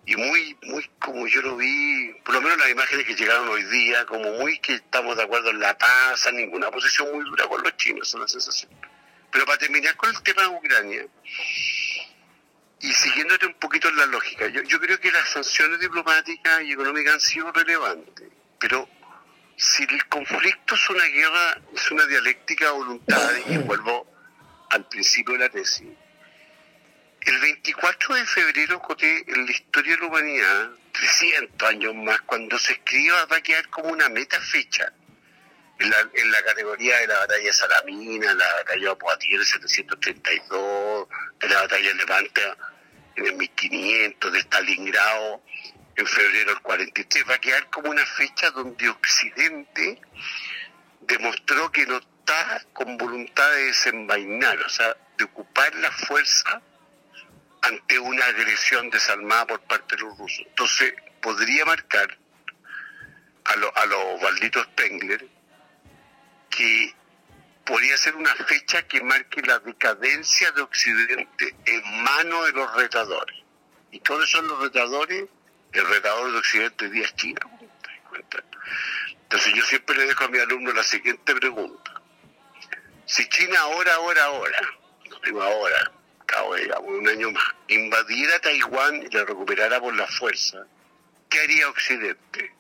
y 0.05 0.16
muy, 0.16 0.57
muy 0.62 0.84
como 0.99 1.26
yo 1.28 1.43
lo 1.43 1.57
vi, 1.57 2.12
por 2.24 2.34
lo 2.34 2.40
menos 2.40 2.59
las 2.59 2.70
imágenes 2.70 3.07
que 3.07 3.14
llegaron 3.14 3.49
hoy 3.49 3.62
día, 3.64 4.05
como 4.07 4.32
muy 4.32 4.59
que 4.59 4.74
estamos 4.74 5.16
de 5.16 5.22
acuerdo 5.22 5.51
en 5.51 5.61
la 5.61 5.76
paz, 5.78 6.26
en 6.26 6.36
ninguna 6.36 6.70
posición 6.70 7.12
muy 7.12 7.24
dura 7.24 7.47
con 7.47 7.62
los 7.62 7.76
chinos, 7.76 8.09
es 8.09 8.20
la 8.20 8.28
sensación. 8.28 8.70
Pero 9.30 9.47
para 9.47 9.59
terminar 9.59 9.97
con 9.97 10.11
el 10.11 10.22
tema 10.22 10.43
de 10.43 10.49
Ucrania, 10.49 11.07
y 12.83 12.93
siguiéndote 12.93 13.47
un 13.47 13.55
poquito 13.55 13.89
en 13.89 13.97
la 13.97 14.07
lógica, 14.07 14.49
yo, 14.49 14.62
yo 14.62 14.80
creo 14.80 14.99
que 14.99 15.11
las 15.12 15.28
sanciones 15.28 15.80
diplomáticas 15.80 16.62
y 16.62 16.72
económicas 16.72 17.14
han 17.14 17.20
sido 17.20 17.53
relevantes, 17.53 18.28
pero 18.59 18.89
si 19.57 19.85
el 19.85 20.05
conflicto 20.07 20.74
es 20.74 20.91
una 20.91 21.05
guerra, 21.05 21.61
es 21.72 21.91
una 21.93 22.05
dialéctica 22.07 22.66
de 22.66 22.70
voluntad, 22.72 23.30
y 23.47 23.57
vuelvo 23.59 24.07
al 24.70 24.89
principio 24.89 25.35
de 25.35 25.41
la 25.41 25.49
tesis, 25.49 25.87
el 27.20 27.39
24 27.39 28.16
de 28.16 28.26
febrero, 28.26 28.80
Coté, 28.80 29.24
en 29.28 29.47
la 29.47 29.53
historia 29.53 29.95
de 29.95 30.01
la 30.01 30.07
humanidad, 30.09 30.70
300 30.93 31.68
años 31.68 31.95
más, 31.95 32.20
cuando 32.22 32.59
se 32.59 32.72
escriba 32.72 33.24
va 33.26 33.37
a 33.37 33.41
quedar 33.41 33.68
como 33.68 33.91
una 33.91 34.09
meta 34.09 34.41
fecha. 34.41 34.93
En 35.83 36.30
la, 36.30 36.43
categoría 36.45 36.97
de 36.99 37.09
la 37.09 37.18
batalla 37.18 37.45
de 37.45 37.53
Salamina, 37.53 38.33
la 38.35 38.55
batalla 38.55 38.91
de 38.91 38.97
Poitiers 38.97 39.53
en 39.55 39.68
732, 39.68 41.09
de 41.41 41.49
la 41.49 41.62
batalla 41.62 41.89
de 41.89 41.95
Levante 41.95 42.41
en 43.16 43.26
el 43.26 43.35
1500, 43.35 44.33
de 44.33 44.39
Stalingrado 44.43 45.43
en 45.97 46.07
febrero 46.07 46.51
del 46.51 46.62
43, 46.62 47.28
va 47.28 47.35
a 47.35 47.41
quedar 47.41 47.68
como 47.70 47.91
una 47.91 48.07
fecha 48.07 48.53
donde 48.53 48.89
Occidente 48.89 50.01
demostró 51.01 51.72
que 51.72 51.85
no 51.85 51.99
está 51.99 52.64
con 52.72 52.97
voluntad 52.97 53.51
de 53.51 53.64
desenvainar, 53.64 54.59
o 54.61 54.68
sea, 54.68 54.97
de 55.18 55.24
ocupar 55.24 55.74
la 55.74 55.91
fuerza 55.91 56.62
ante 57.62 57.99
una 57.99 58.24
agresión 58.26 58.89
desalmada 58.89 59.49
por 59.49 59.61
parte 59.62 59.97
de 59.97 60.03
los 60.03 60.16
rusos. 60.16 60.45
Entonces, 60.47 60.95
podría 61.20 61.64
marcar 61.64 62.16
a, 63.47 63.53
a 63.80 63.87
los 63.87 64.22
malditos 64.22 64.62
Spengler 64.62 65.41
que 66.57 66.95
podría 67.65 67.97
ser 67.97 68.15
una 68.15 68.35
fecha 68.35 68.87
que 68.87 69.03
marque 69.03 69.43
la 69.43 69.59
decadencia 69.61 70.53
de 70.53 70.63
Occidente 70.63 71.55
en 71.65 72.03
manos 72.05 72.47
de 72.47 72.53
los 72.53 72.75
retadores. 72.75 73.39
¿Y 73.91 74.01
cuáles 74.01 74.31
son 74.31 74.47
los 74.47 74.61
retadores? 74.61 75.25
El 75.73 75.87
retador 75.89 76.33
de 76.33 76.39
Occidente 76.39 76.91
día 76.91 77.05
es 77.05 77.15
China. 77.17 77.41
Entonces 79.23 79.55
yo 79.55 79.65
siempre 79.65 79.97
le 79.97 80.07
dejo 80.07 80.25
a 80.25 80.29
mi 80.29 80.39
alumno 80.39 80.73
la 80.73 80.83
siguiente 80.83 81.35
pregunta. 81.35 82.01
Si 83.07 83.27
China 83.29 83.61
ahora, 83.61 83.95
ahora, 83.95 84.25
ahora, 84.25 84.61
no 85.09 85.19
digo 85.25 85.43
ahora, 85.43 85.93
digamos, 86.57 86.91
un 86.91 87.09
año 87.09 87.31
más, 87.31 87.45
invadiera 87.69 88.39
Taiwán 88.41 89.03
y 89.03 89.09
la 89.09 89.25
recuperara 89.25 89.81
por 89.81 89.95
la 89.95 90.07
fuerza, 90.07 90.67
¿qué 91.29 91.41
haría 91.41 91.69
Occidente? 91.69 92.55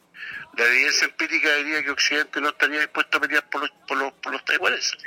La 0.56 0.66
evidencia 0.66 1.06
empírica 1.06 1.56
diría 1.56 1.82
que 1.82 1.90
Occidente 1.90 2.40
no 2.40 2.50
estaría 2.50 2.80
dispuesto 2.80 3.18
a 3.18 3.20
pelear 3.20 3.48
por 3.48 3.62
los, 3.62 3.70
por 3.88 3.96
los, 3.96 4.12
por 4.14 4.32
los 4.32 4.44
taiwaneses. 4.44 4.98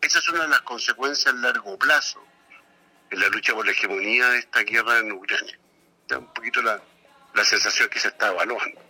Esa 0.00 0.18
es 0.18 0.28
una 0.30 0.42
de 0.42 0.48
las 0.48 0.62
consecuencias 0.62 1.34
a 1.34 1.36
largo 1.36 1.78
plazo 1.78 2.20
en 3.10 3.20
la 3.20 3.28
lucha 3.28 3.52
por 3.52 3.66
la 3.66 3.72
hegemonía 3.72 4.28
de 4.30 4.38
esta 4.38 4.62
guerra 4.62 4.98
en 4.98 5.12
Ucrania. 5.12 5.58
Da 6.08 6.18
un 6.18 6.32
poquito 6.32 6.62
la, 6.62 6.80
la 7.34 7.44
sensación 7.44 7.88
que 7.90 7.98
se 7.98 8.08
está 8.08 8.28
evaluando. 8.28 8.80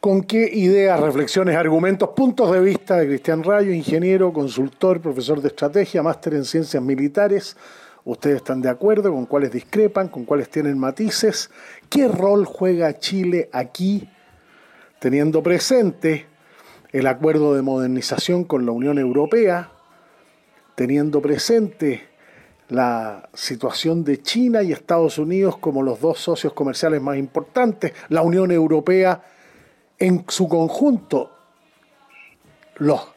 ¿Con 0.00 0.22
qué 0.22 0.48
ideas, 0.52 0.98
reflexiones, 1.00 1.56
argumentos, 1.56 2.10
puntos 2.10 2.52
de 2.52 2.60
vista 2.60 2.96
de 2.96 3.06
Cristian 3.06 3.42
Rayo, 3.42 3.72
ingeniero, 3.72 4.32
consultor, 4.32 5.00
profesor 5.00 5.40
de 5.40 5.48
estrategia, 5.48 6.02
máster 6.02 6.34
en 6.34 6.44
ciencias 6.44 6.82
militares? 6.82 7.56
¿Ustedes 8.04 8.36
están 8.36 8.62
de 8.62 8.70
acuerdo? 8.70 9.12
¿Con 9.12 9.26
cuáles 9.26 9.52
discrepan? 9.52 10.08
¿Con 10.08 10.24
cuáles 10.24 10.50
tienen 10.50 10.78
matices? 10.78 11.50
¿Qué 11.90 12.08
rol 12.08 12.44
juega 12.44 12.98
Chile 12.98 13.50
aquí, 13.52 14.08
teniendo 14.98 15.42
presente 15.42 16.26
el 16.92 17.06
acuerdo 17.06 17.54
de 17.54 17.62
modernización 17.62 18.44
con 18.44 18.66
la 18.66 18.72
Unión 18.72 18.98
Europea, 18.98 19.70
teniendo 20.74 21.20
presente 21.20 22.08
la 22.68 23.28
situación 23.32 24.04
de 24.04 24.22
China 24.22 24.62
y 24.62 24.72
Estados 24.72 25.18
Unidos 25.18 25.56
como 25.58 25.82
los 25.82 26.00
dos 26.00 26.18
socios 26.18 26.52
comerciales 26.52 27.00
más 27.00 27.16
importantes, 27.16 27.92
la 28.08 28.22
Unión 28.22 28.50
Europea 28.50 29.22
en 29.98 30.24
su 30.28 30.48
conjunto, 30.48 31.32
los, 32.76 33.08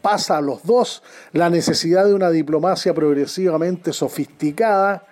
pasa 0.00 0.38
a 0.38 0.40
los 0.40 0.64
dos 0.64 1.02
la 1.32 1.50
necesidad 1.50 2.06
de 2.06 2.14
una 2.14 2.30
diplomacia 2.30 2.94
progresivamente 2.94 3.92
sofisticada, 3.92 5.06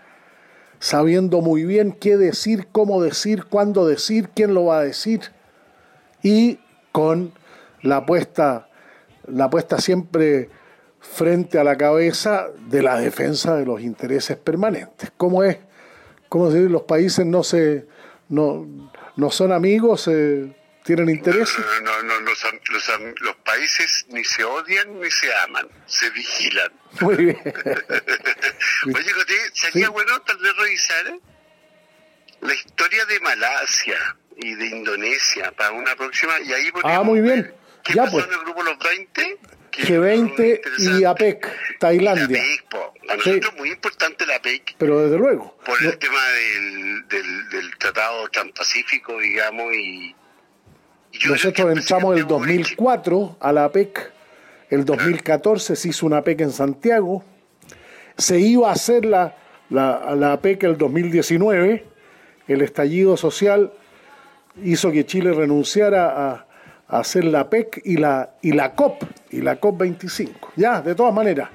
sabiendo 0.78 1.40
muy 1.42 1.64
bien 1.64 1.92
qué 1.92 2.16
decir, 2.16 2.68
cómo 2.72 3.02
decir, 3.02 3.44
cuándo 3.44 3.86
decir, 3.86 4.30
quién 4.34 4.54
lo 4.54 4.64
va 4.66 4.78
a 4.78 4.82
decir, 4.82 5.20
y 6.22 6.58
con 6.92 7.32
la 7.82 7.98
apuesta, 7.98 8.68
la 9.26 9.44
apuesta 9.44 9.80
siempre 9.80 10.50
frente 11.00 11.58
a 11.58 11.64
la 11.64 11.76
cabeza 11.76 12.48
de 12.68 12.82
la 12.82 12.98
defensa 12.98 13.56
de 13.56 13.64
los 13.64 13.80
intereses 13.80 14.36
permanentes. 14.36 15.12
¿Cómo 15.16 15.42
es? 15.42 15.58
¿Cómo 16.28 16.50
decir? 16.50 16.70
Los 16.70 16.82
países 16.82 17.26
no 17.26 17.42
se 17.42 17.86
no, 18.28 18.66
no 19.16 19.30
son 19.30 19.52
amigos, 19.52 20.08
¿Tienen 20.84 21.10
interés? 21.10 21.58
No, 21.58 22.02
no, 22.02 22.20
no, 22.20 22.30
los, 22.30 23.36
países 23.44 24.06
ni 24.08 24.24
se 24.24 24.42
odian 24.42 24.98
ni 24.98 25.10
se 25.10 25.32
aman, 25.44 25.68
se 25.86 26.08
vigilan. 26.10 26.72
Muy 27.00 27.16
bien. 27.16 27.38
Oye, 28.86 29.12
sería 29.52 29.90
bueno 29.90 30.20
tal 30.22 30.38
vez 30.38 30.56
revisar 30.56 31.18
la 32.40 32.54
historia 32.54 33.04
de 33.04 33.20
Malasia 33.20 34.16
y 34.40 34.54
de 34.54 34.66
Indonesia 34.66 35.52
para 35.56 35.72
una 35.72 35.94
próxima. 35.96 36.40
Y 36.40 36.52
ahí 36.52 36.70
ah, 36.84 37.02
muy 37.02 37.20
bien. 37.20 37.52
¿Qué 37.82 37.94
ya, 37.94 38.04
pasó 38.04 38.16
pues. 38.16 38.26
en 38.26 38.32
el 38.32 38.38
grupo 38.40 38.62
Los 38.62 38.78
20? 38.78 39.38
G20 39.72 40.60
y 40.78 41.04
APEC, 41.04 41.78
Tailandia. 41.78 42.42
Para 42.70 43.16
nosotros 43.16 43.52
es 43.52 43.58
muy 43.58 43.70
importante 43.70 44.26
la 44.26 44.36
APEC. 44.36 44.74
Pero 44.78 45.00
desde 45.02 45.16
luego. 45.16 45.56
Por 45.64 45.82
el 45.82 45.96
tema 45.98 46.20
del, 47.08 47.08
del, 47.50 47.78
Tratado 47.78 48.28
Transpacífico, 48.28 49.18
digamos, 49.18 49.72
y... 49.74 50.14
nosotros 51.28 51.72
entramos 51.72 52.18
el 52.18 52.26
2004 52.26 53.38
a 53.40 53.52
la 53.52 53.64
APEC, 53.64 54.12
el 54.70 54.84
2014 54.84 55.76
se 55.76 55.88
hizo 55.88 56.06
una 56.06 56.18
APEC 56.18 56.40
en 56.42 56.52
Santiago, 56.52 57.24
se 58.18 58.38
iba 58.38 58.68
a 58.68 58.72
hacer 58.72 59.04
la, 59.04 59.36
la, 59.70 60.14
la 60.16 60.32
APEC 60.32 60.64
el 60.64 60.78
2019, 60.78 61.86
el 62.48 62.62
estallido 62.62 63.16
social 63.16 63.72
hizo 64.62 64.90
que 64.90 65.06
Chile 65.06 65.32
renunciara 65.32 66.30
a 66.32 66.46
hacer 66.88 67.24
la 67.24 67.48
PEC 67.48 67.82
y 67.84 67.96
la, 67.96 68.30
y 68.42 68.52
la 68.52 68.74
COP, 68.74 69.04
y 69.30 69.40
la 69.40 69.56
COP 69.56 69.78
25. 69.78 70.52
Ya, 70.56 70.80
de 70.80 70.94
todas 70.94 71.14
maneras. 71.14 71.48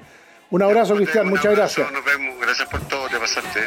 Un 0.50 0.62
abrazo, 0.62 0.94
Cristian, 0.94 1.28
muchas 1.28 1.54
gracias. 1.54 1.90
Nos 1.92 2.04
vemos, 2.04 2.34
gracias 2.40 2.68
por 2.68 2.80
todo, 2.88 3.08
te 3.08 3.18
pasaste. 3.18 3.60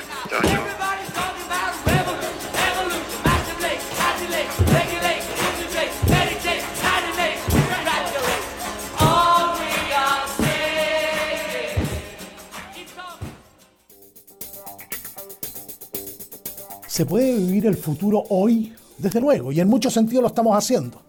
¿Se 16.88 17.05
puede 17.05 17.34
vivir 17.34 17.65
el 17.65 17.77
futuro 17.77 18.23
hoy? 18.30 18.73
Desde 19.00 19.22
luego, 19.22 19.52
y 19.52 19.60
en 19.62 19.68
muchos 19.68 19.93
sentidos 19.93 20.22
lo 20.22 20.28
estamos 20.28 20.56
haciendo. 20.56 21.02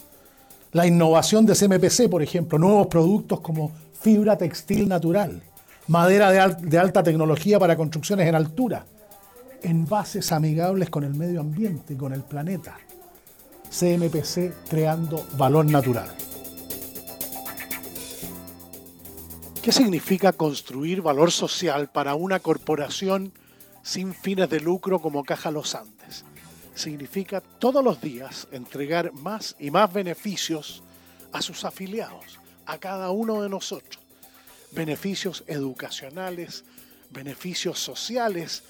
La 0.73 0.87
innovación 0.87 1.45
de 1.45 1.55
CMPC, 1.55 2.09
por 2.09 2.23
ejemplo, 2.23 2.59
nuevos 2.59 2.87
productos 2.87 3.41
como 3.41 3.73
fibra 4.01 4.39
textil 4.39 4.89
natural, 4.89 5.43
madera 5.89 6.31
de, 6.31 6.79
alta 6.79 7.03
tecnología 7.03 7.59
para 7.59 7.77
construcciones 7.77 8.29
en 8.29 8.37
altura, 8.37 8.87
envases 9.63 10.31
amigables 10.31 10.89
con 10.89 11.03
el 11.03 11.15
medio 11.15 11.41
ambiente 11.41 11.95
y 11.95 11.97
con 11.97 12.13
el 12.13 12.23
planeta. 12.23 12.79
CMPC 13.69 14.69
creando 14.69 15.27
valor 15.37 15.67
natural. 15.67 16.09
¿Qué 19.63 19.73
significa 19.73 20.33
construir 20.33 21.03
valor 21.03 21.33
social 21.33 21.89
para 21.91 22.15
una 22.15 22.39
corporación 22.39 23.33
sin 23.83 24.15
fines 24.15 24.49
de 24.49 24.61
lucro 24.61 25.01
como 25.01 25.25
Caja 25.25 25.51
Los 25.51 25.75
Andes? 25.75 26.25
Significa 26.81 27.41
todos 27.41 27.85
los 27.85 28.01
días 28.01 28.49
entregar 28.51 29.13
más 29.13 29.55
y 29.59 29.71
más 29.71 29.93
beneficios 29.93 30.83
a 31.33 31.43
sus 31.43 31.65
afiliados, 31.65 32.41
a 32.67 32.79
cada 32.79 33.11
uno 33.11 33.43
de 33.43 33.49
nosotros. 33.49 34.03
Beneficios 34.73 35.45
educacionales, 35.47 36.65
beneficios 37.11 37.79
sociales, 37.79 38.63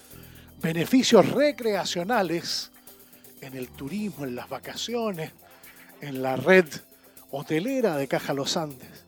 beneficios 0.61 1.29
recreacionales 1.29 2.71
en 3.41 3.55
el 3.55 3.69
turismo, 3.69 4.25
en 4.25 4.35
las 4.35 4.49
vacaciones, 4.49 5.31
en 6.01 6.21
la 6.21 6.35
red 6.35 6.65
hotelera 7.31 7.97
de 7.97 8.07
Caja 8.07 8.33
Los 8.33 8.57
Andes, 8.57 9.05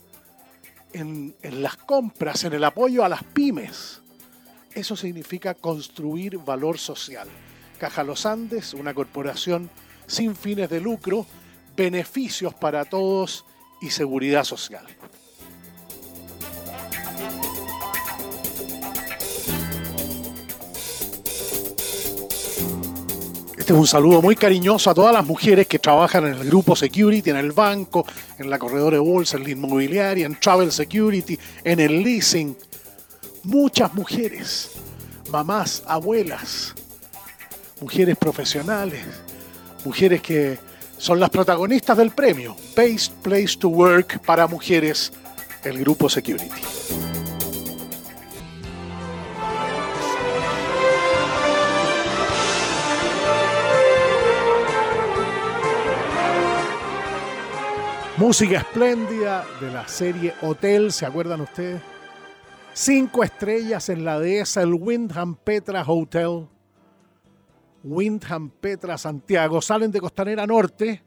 en, 0.93 1.35
las 1.43 1.75
compras, 1.75 2.43
en 2.43 2.53
el 2.53 2.63
apoyo 2.63 3.03
a 3.03 3.09
las 3.09 3.23
pymes. 3.23 4.01
Eso 4.73 4.95
significa 4.95 5.53
construir 5.53 6.37
valor 6.37 6.77
social. 6.77 7.27
Caja 7.83 8.05
Los 8.05 8.25
Andes, 8.25 8.73
una 8.73 8.93
corporación 8.93 9.69
sin 10.07 10.37
fines 10.37 10.69
de 10.69 10.79
lucro, 10.79 11.25
beneficios 11.75 12.53
para 12.53 12.85
todos 12.85 13.43
y 13.81 13.89
seguridad 13.89 14.45
social. 14.45 14.85
Este 23.57 23.73
es 23.73 23.77
un 23.77 23.85
saludo 23.85 24.21
muy 24.21 24.37
cariñoso 24.37 24.89
a 24.89 24.93
todas 24.93 25.11
las 25.11 25.25
mujeres 25.25 25.67
que 25.67 25.77
trabajan 25.77 26.25
en 26.27 26.35
el 26.35 26.47
grupo 26.47 26.77
Security, 26.77 27.31
en 27.31 27.35
el 27.35 27.51
banco, 27.51 28.05
en 28.39 28.49
la 28.49 28.57
corredora 28.57 28.95
de 28.95 29.01
bolsa, 29.01 29.35
en 29.35 29.43
la 29.43 29.49
inmobiliaria, 29.49 30.25
en 30.25 30.39
Travel 30.39 30.71
Security, 30.71 31.37
en 31.65 31.81
el 31.81 32.01
leasing. 32.01 32.55
Muchas 33.43 33.93
mujeres, 33.93 34.71
mamás, 35.29 35.83
abuelas, 35.85 36.73
mujeres 37.83 38.15
profesionales, 38.15 39.03
mujeres 39.83 40.21
que 40.21 40.57
son 40.97 41.19
las 41.19 41.29
protagonistas 41.29 41.97
del 41.97 42.11
premio 42.11 42.55
Best 42.77 43.11
Place 43.15 43.57
to 43.59 43.67
Work 43.67 44.19
para 44.25 44.47
mujeres, 44.47 45.11
el 45.65 45.79
grupo 45.79 46.07
Security. 46.07 46.49
Música 58.15 58.59
espléndida 58.59 59.43
de 59.59 59.71
la 59.71 59.85
serie 59.89 60.33
Hotel, 60.41 60.93
¿se 60.93 61.05
acuerdan 61.05 61.41
ustedes? 61.41 61.81
Cinco 62.71 63.25
estrellas 63.25 63.89
en 63.89 64.05
la 64.05 64.21
dehesa, 64.21 64.61
el 64.61 64.73
Windham 64.73 65.35
Petra 65.35 65.83
Hotel. 65.85 66.47
Windham, 67.83 68.49
Petra, 68.49 68.97
Santiago, 68.97 69.61
salen 69.61 69.91
de 69.91 69.99
Costanera 69.99 70.47
Norte, 70.47 71.01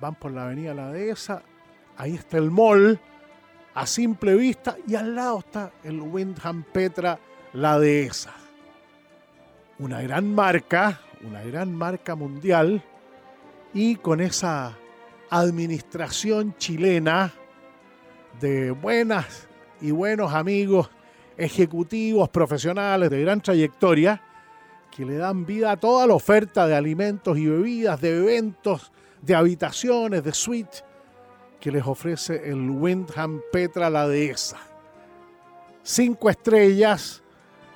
van 0.00 0.14
por 0.14 0.32
la 0.32 0.44
avenida 0.44 0.74
La 0.74 0.92
Dehesa, 0.92 1.42
ahí 1.96 2.14
está 2.14 2.38
el 2.38 2.50
mall, 2.50 3.00
a 3.74 3.86
simple 3.86 4.34
vista, 4.34 4.76
y 4.86 4.94
al 4.94 5.14
lado 5.14 5.38
está 5.38 5.72
el 5.84 6.00
Windham, 6.00 6.64
Petra, 6.64 7.18
La 7.54 7.78
Dehesa. 7.78 8.34
Una 9.78 10.02
gran 10.02 10.34
marca, 10.34 11.00
una 11.22 11.42
gran 11.42 11.74
marca 11.74 12.14
mundial, 12.14 12.82
y 13.72 13.96
con 13.96 14.20
esa 14.20 14.76
administración 15.30 16.54
chilena 16.58 17.32
de 18.40 18.72
buenas 18.72 19.48
y 19.80 19.90
buenos 19.92 20.34
amigos, 20.34 20.90
ejecutivos, 21.36 22.28
profesionales 22.28 23.08
de 23.08 23.20
gran 23.22 23.40
trayectoria, 23.40 24.22
que 24.90 25.04
le 25.04 25.16
dan 25.16 25.46
vida 25.46 25.72
a 25.72 25.76
toda 25.76 26.06
la 26.06 26.14
oferta 26.14 26.66
de 26.66 26.74
alimentos 26.74 27.38
y 27.38 27.46
bebidas, 27.46 28.00
de 28.00 28.18
eventos, 28.18 28.90
de 29.22 29.34
habitaciones, 29.34 30.24
de 30.24 30.32
suites 30.32 30.84
que 31.60 31.70
les 31.70 31.86
ofrece 31.86 32.50
el 32.50 32.70
Windham 32.70 33.40
Petra 33.52 33.90
La 33.90 34.08
Dehesa. 34.08 34.56
Cinco 35.82 36.30
estrellas, 36.30 37.22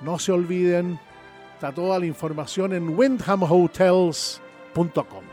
no 0.01 0.17
se 0.19 0.31
olviden, 0.31 0.99
está 1.53 1.71
toda 1.71 1.99
la 1.99 2.05
información 2.05 2.73
en 2.73 2.97
windhamhotels.com. 2.97 5.23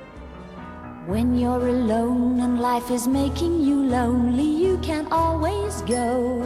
When 1.09 1.37
you're 1.37 1.69
alone 1.69 2.41
and 2.41 2.61
life 2.61 2.95
is 2.95 3.09
making 3.09 3.65
you 3.65 3.87
lonely, 3.87 4.45
you 4.45 4.79
can 4.83 5.09
always 5.11 5.83
go 5.83 6.45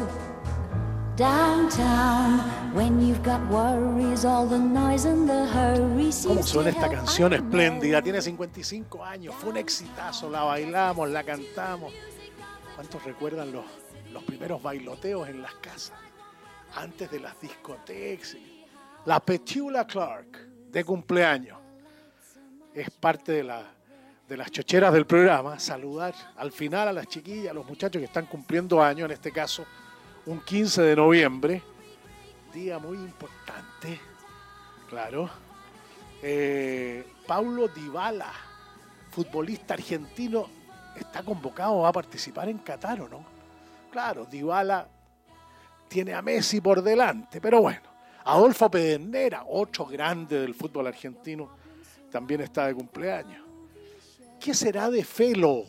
¿Cómo 6.27 6.43
suena 6.43 6.69
esta 6.69 6.91
canción 6.91 7.33
espléndida? 7.33 8.03
Tiene 8.03 8.21
55 8.21 9.03
años, 9.03 9.35
fue 9.35 9.49
un 9.49 9.57
exitazo, 9.57 10.29
la 10.29 10.43
bailamos, 10.43 11.09
la 11.09 11.25
cantamos. 11.25 11.95
¿Cuántos 12.75 13.03
recuerdan 13.03 13.51
los, 13.51 13.65
los 14.13 14.25
primeros 14.25 14.63
bailoteos 14.63 15.27
en 15.31 15.41
las 15.41 15.55
casas? 15.55 15.95
Antes 16.75 17.11
de 17.11 17.21
las 17.21 17.41
discotecas. 17.41 18.37
La 19.07 19.19
Petula 19.19 19.87
Clark 19.87 20.49
de 20.71 20.85
cumpleaños 20.85 21.59
es 22.75 22.91
parte 22.91 23.33
de, 23.33 23.43
la, 23.43 23.63
de 24.29 24.37
las 24.37 24.51
chocheras 24.51 24.93
del 24.93 25.07
programa. 25.07 25.59
Saludar 25.59 26.15
al 26.37 26.53
final 26.53 26.89
a 26.89 26.93
las 26.93 27.07
chiquillas, 27.07 27.53
a 27.53 27.55
los 27.55 27.67
muchachos 27.67 28.01
que 28.01 28.05
están 28.05 28.27
cumpliendo 28.27 28.83
años, 28.83 29.07
en 29.07 29.13
este 29.13 29.33
caso 29.33 29.65
un 30.27 30.41
15 30.41 30.83
de 30.83 30.97
noviembre, 30.97 31.63
día 32.53 32.79
muy 32.81 32.97
importante, 32.97 34.01
claro. 34.89 35.31
Eh, 36.21 37.07
Paulo 37.27 37.69
Dybala, 37.69 38.33
futbolista 39.11 39.75
argentino, 39.75 40.49
está 40.97 41.23
convocado 41.23 41.87
a 41.87 41.93
participar 41.93 42.49
en 42.49 42.59
Qatar, 42.59 43.03
¿o 43.03 43.09
no? 43.09 43.25
Claro, 43.91 44.25
Dybala 44.25 44.89
tiene 45.89 46.13
a 46.13 46.23
Messi 46.23 46.61
por 46.61 46.83
delante, 46.83 47.41
pero 47.41 47.63
bueno. 47.63 47.95
Adolfo 48.25 48.69
Pedernera, 48.69 49.45
otro 49.49 49.87
grande 49.87 50.41
del 50.41 50.55
fútbol 50.55 50.89
argentino, 50.89 51.51
también 52.11 52.41
está 52.41 52.67
de 52.67 52.75
cumpleaños. 52.75 53.45
¿Qué 54.41 54.53
será 54.53 54.91
de 54.91 55.05
Felo? 55.05 55.65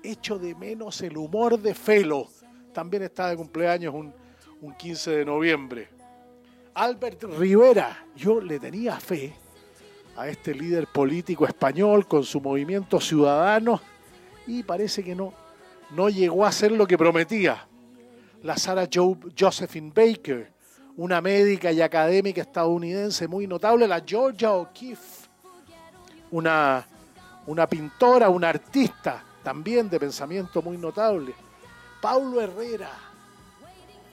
Echo 0.00 0.38
de 0.38 0.54
menos 0.54 1.00
el 1.00 1.16
humor 1.16 1.58
de 1.58 1.74
Felo. 1.74 2.28
También 2.72 3.02
está 3.02 3.28
de 3.28 3.36
cumpleaños 3.36 3.94
un, 3.94 4.12
un 4.60 4.74
15 4.74 5.10
de 5.10 5.24
noviembre. 5.24 5.88
Albert 6.74 7.24
Rivera, 7.24 8.06
yo 8.14 8.40
le 8.40 8.58
tenía 8.58 8.98
fe 9.00 9.34
a 10.16 10.28
este 10.28 10.54
líder 10.54 10.86
político 10.86 11.46
español 11.46 12.06
con 12.06 12.24
su 12.24 12.40
movimiento 12.40 13.00
ciudadano 13.00 13.80
y 14.46 14.62
parece 14.62 15.02
que 15.02 15.14
no, 15.14 15.32
no 15.90 16.08
llegó 16.08 16.44
a 16.44 16.52
ser 16.52 16.72
lo 16.72 16.86
que 16.86 16.98
prometía. 16.98 17.66
La 18.42 18.56
Sarah 18.56 18.88
Josephine 19.38 19.92
Baker, 19.94 20.52
una 20.96 21.20
médica 21.20 21.72
y 21.72 21.80
académica 21.80 22.40
estadounidense 22.40 23.28
muy 23.28 23.46
notable, 23.46 23.86
la 23.86 24.02
Georgia 24.06 24.52
O'Keeffe, 24.52 25.28
una, 26.30 26.86
una 27.46 27.66
pintora, 27.66 28.28
una 28.28 28.48
artista 28.48 29.24
también 29.42 29.88
de 29.88 29.98
pensamiento 29.98 30.62
muy 30.62 30.76
notable. 30.76 31.34
Paulo 32.00 32.40
Herrera, 32.40 32.90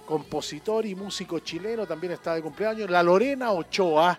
compositor 0.05 0.85
y 0.85 0.95
músico 0.95 1.39
chileno, 1.39 1.85
también 1.85 2.13
está 2.13 2.35
de 2.35 2.41
cumpleaños. 2.41 2.89
La 2.89 3.01
Lorena 3.01 3.51
Ochoa, 3.51 4.17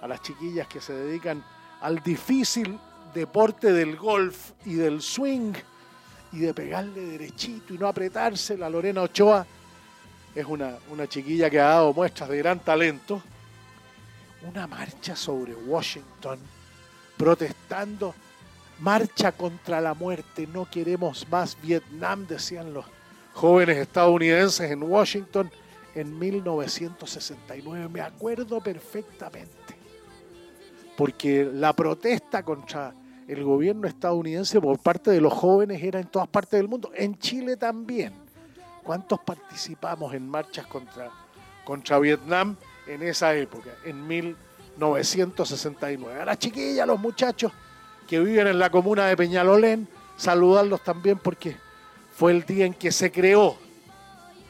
a 0.00 0.08
las 0.08 0.22
chiquillas 0.22 0.66
que 0.68 0.80
se 0.80 0.92
dedican 0.92 1.44
al 1.80 2.02
difícil 2.02 2.78
deporte 3.12 3.72
del 3.72 3.96
golf 3.96 4.52
y 4.64 4.74
del 4.74 5.02
swing 5.02 5.52
y 6.32 6.38
de 6.38 6.54
pegarle 6.54 7.00
derechito 7.00 7.74
y 7.74 7.78
no 7.78 7.86
apretarse. 7.86 8.56
La 8.56 8.70
Lorena 8.70 9.02
Ochoa 9.02 9.46
es 10.34 10.46
una, 10.46 10.76
una 10.90 11.06
chiquilla 11.06 11.50
que 11.50 11.60
ha 11.60 11.68
dado 11.68 11.92
muestras 11.92 12.28
de 12.28 12.38
gran 12.38 12.60
talento. 12.60 13.22
Una 14.48 14.66
marcha 14.66 15.14
sobre 15.14 15.54
Washington 15.54 16.38
protestando. 17.16 18.14
Marcha 18.82 19.30
contra 19.30 19.80
la 19.80 19.94
muerte, 19.94 20.48
no 20.52 20.68
queremos 20.68 21.24
más 21.30 21.56
Vietnam, 21.62 22.26
decían 22.26 22.74
los 22.74 22.84
jóvenes 23.32 23.78
estadounidenses 23.78 24.72
en 24.72 24.82
Washington 24.82 25.48
en 25.94 26.18
1969. 26.18 27.88
Me 27.88 28.00
acuerdo 28.00 28.60
perfectamente. 28.60 29.76
Porque 30.96 31.44
la 31.44 31.72
protesta 31.72 32.42
contra 32.42 32.92
el 33.28 33.44
gobierno 33.44 33.86
estadounidense 33.86 34.60
por 34.60 34.80
parte 34.80 35.12
de 35.12 35.20
los 35.20 35.32
jóvenes 35.32 35.80
era 35.80 36.00
en 36.00 36.08
todas 36.08 36.26
partes 36.26 36.58
del 36.58 36.66
mundo, 36.66 36.90
en 36.92 37.16
Chile 37.20 37.56
también. 37.56 38.12
¿Cuántos 38.82 39.20
participamos 39.20 40.12
en 40.12 40.28
marchas 40.28 40.66
contra, 40.66 41.08
contra 41.64 42.00
Vietnam 42.00 42.56
en 42.88 43.04
esa 43.04 43.32
época, 43.32 43.70
en 43.84 44.08
1969? 44.08 46.20
A 46.20 46.24
las 46.24 46.38
chiquillas, 46.40 46.82
a 46.82 46.86
los 46.86 46.98
muchachos 46.98 47.52
que 48.08 48.20
viven 48.20 48.46
en 48.46 48.58
la 48.58 48.70
comuna 48.70 49.06
de 49.06 49.16
Peñalolén, 49.16 49.88
saludarlos 50.16 50.82
también 50.82 51.18
porque 51.18 51.56
fue 52.14 52.32
el 52.32 52.44
día 52.44 52.66
en 52.66 52.74
que 52.74 52.92
se 52.92 53.10
creó 53.10 53.56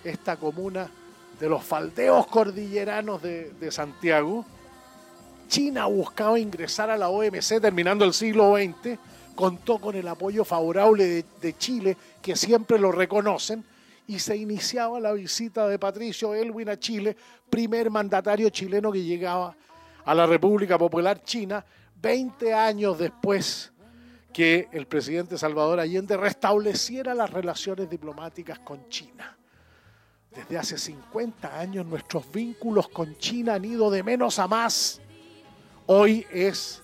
esta 0.05 0.37
comuna 0.37 0.91
de 1.39 1.49
los 1.49 1.65
faldeos 1.65 2.27
cordilleranos 2.27 3.23
de, 3.23 3.51
de 3.51 3.71
Santiago. 3.71 4.45
China 5.49 5.87
buscaba 5.87 6.39
ingresar 6.39 6.91
a 6.91 6.97
la 6.97 7.09
OMC 7.09 7.61
terminando 7.61 8.05
el 8.05 8.15
siglo 8.15 8.55
XX, 8.57 8.99
contó 9.35 9.79
con 9.79 9.95
el 9.95 10.09
apoyo 10.09 10.45
favorable 10.45 11.05
de, 11.05 11.25
de, 11.41 11.57
Chile, 11.57 11.97
que 12.21 12.37
siempre 12.37 12.79
lo 12.79 12.93
reconocen, 12.93 13.65
y 14.07 14.19
se 14.19 14.37
iniciaba 14.37 14.99
la 15.01 15.13
visita 15.13 15.69
de 15.69 15.79
Patricio 15.79 16.35
Elwin 16.35 16.69
a 16.69 16.79
Chile, 16.79 17.17
primer 17.49 17.91
mandatario 17.91 18.51
chileno 18.51 18.91
que 18.91 19.03
llegaba 19.03 19.55
a 20.05 20.15
la 20.15 20.27
República 20.27 20.79
Popular 20.79 21.23
China, 21.23 21.65
20 22.03 22.53
años 22.53 22.99
después 22.99 23.73
que 24.33 24.69
el 24.73 24.87
presidente 24.87 25.39
Salvador 25.39 25.79
Allende 25.79 26.17
restableciera 26.17 27.15
las 27.15 27.31
relaciones 27.31 27.89
diplomáticas 27.89 28.59
con 28.59 28.89
China. 28.89 29.39
Desde 30.35 30.59
hace 30.59 30.79
50 30.79 31.59
años 31.59 31.87
nuestros 31.87 32.31
vínculos 32.33 32.89
con 32.89 33.17
China 33.19 33.55
han 33.55 33.65
ido 33.65 33.91
de 33.91 34.03
menos 34.03 34.39
a 34.39 34.49
más. 34.49 35.01
Hoy 35.87 36.27
es 36.33 36.83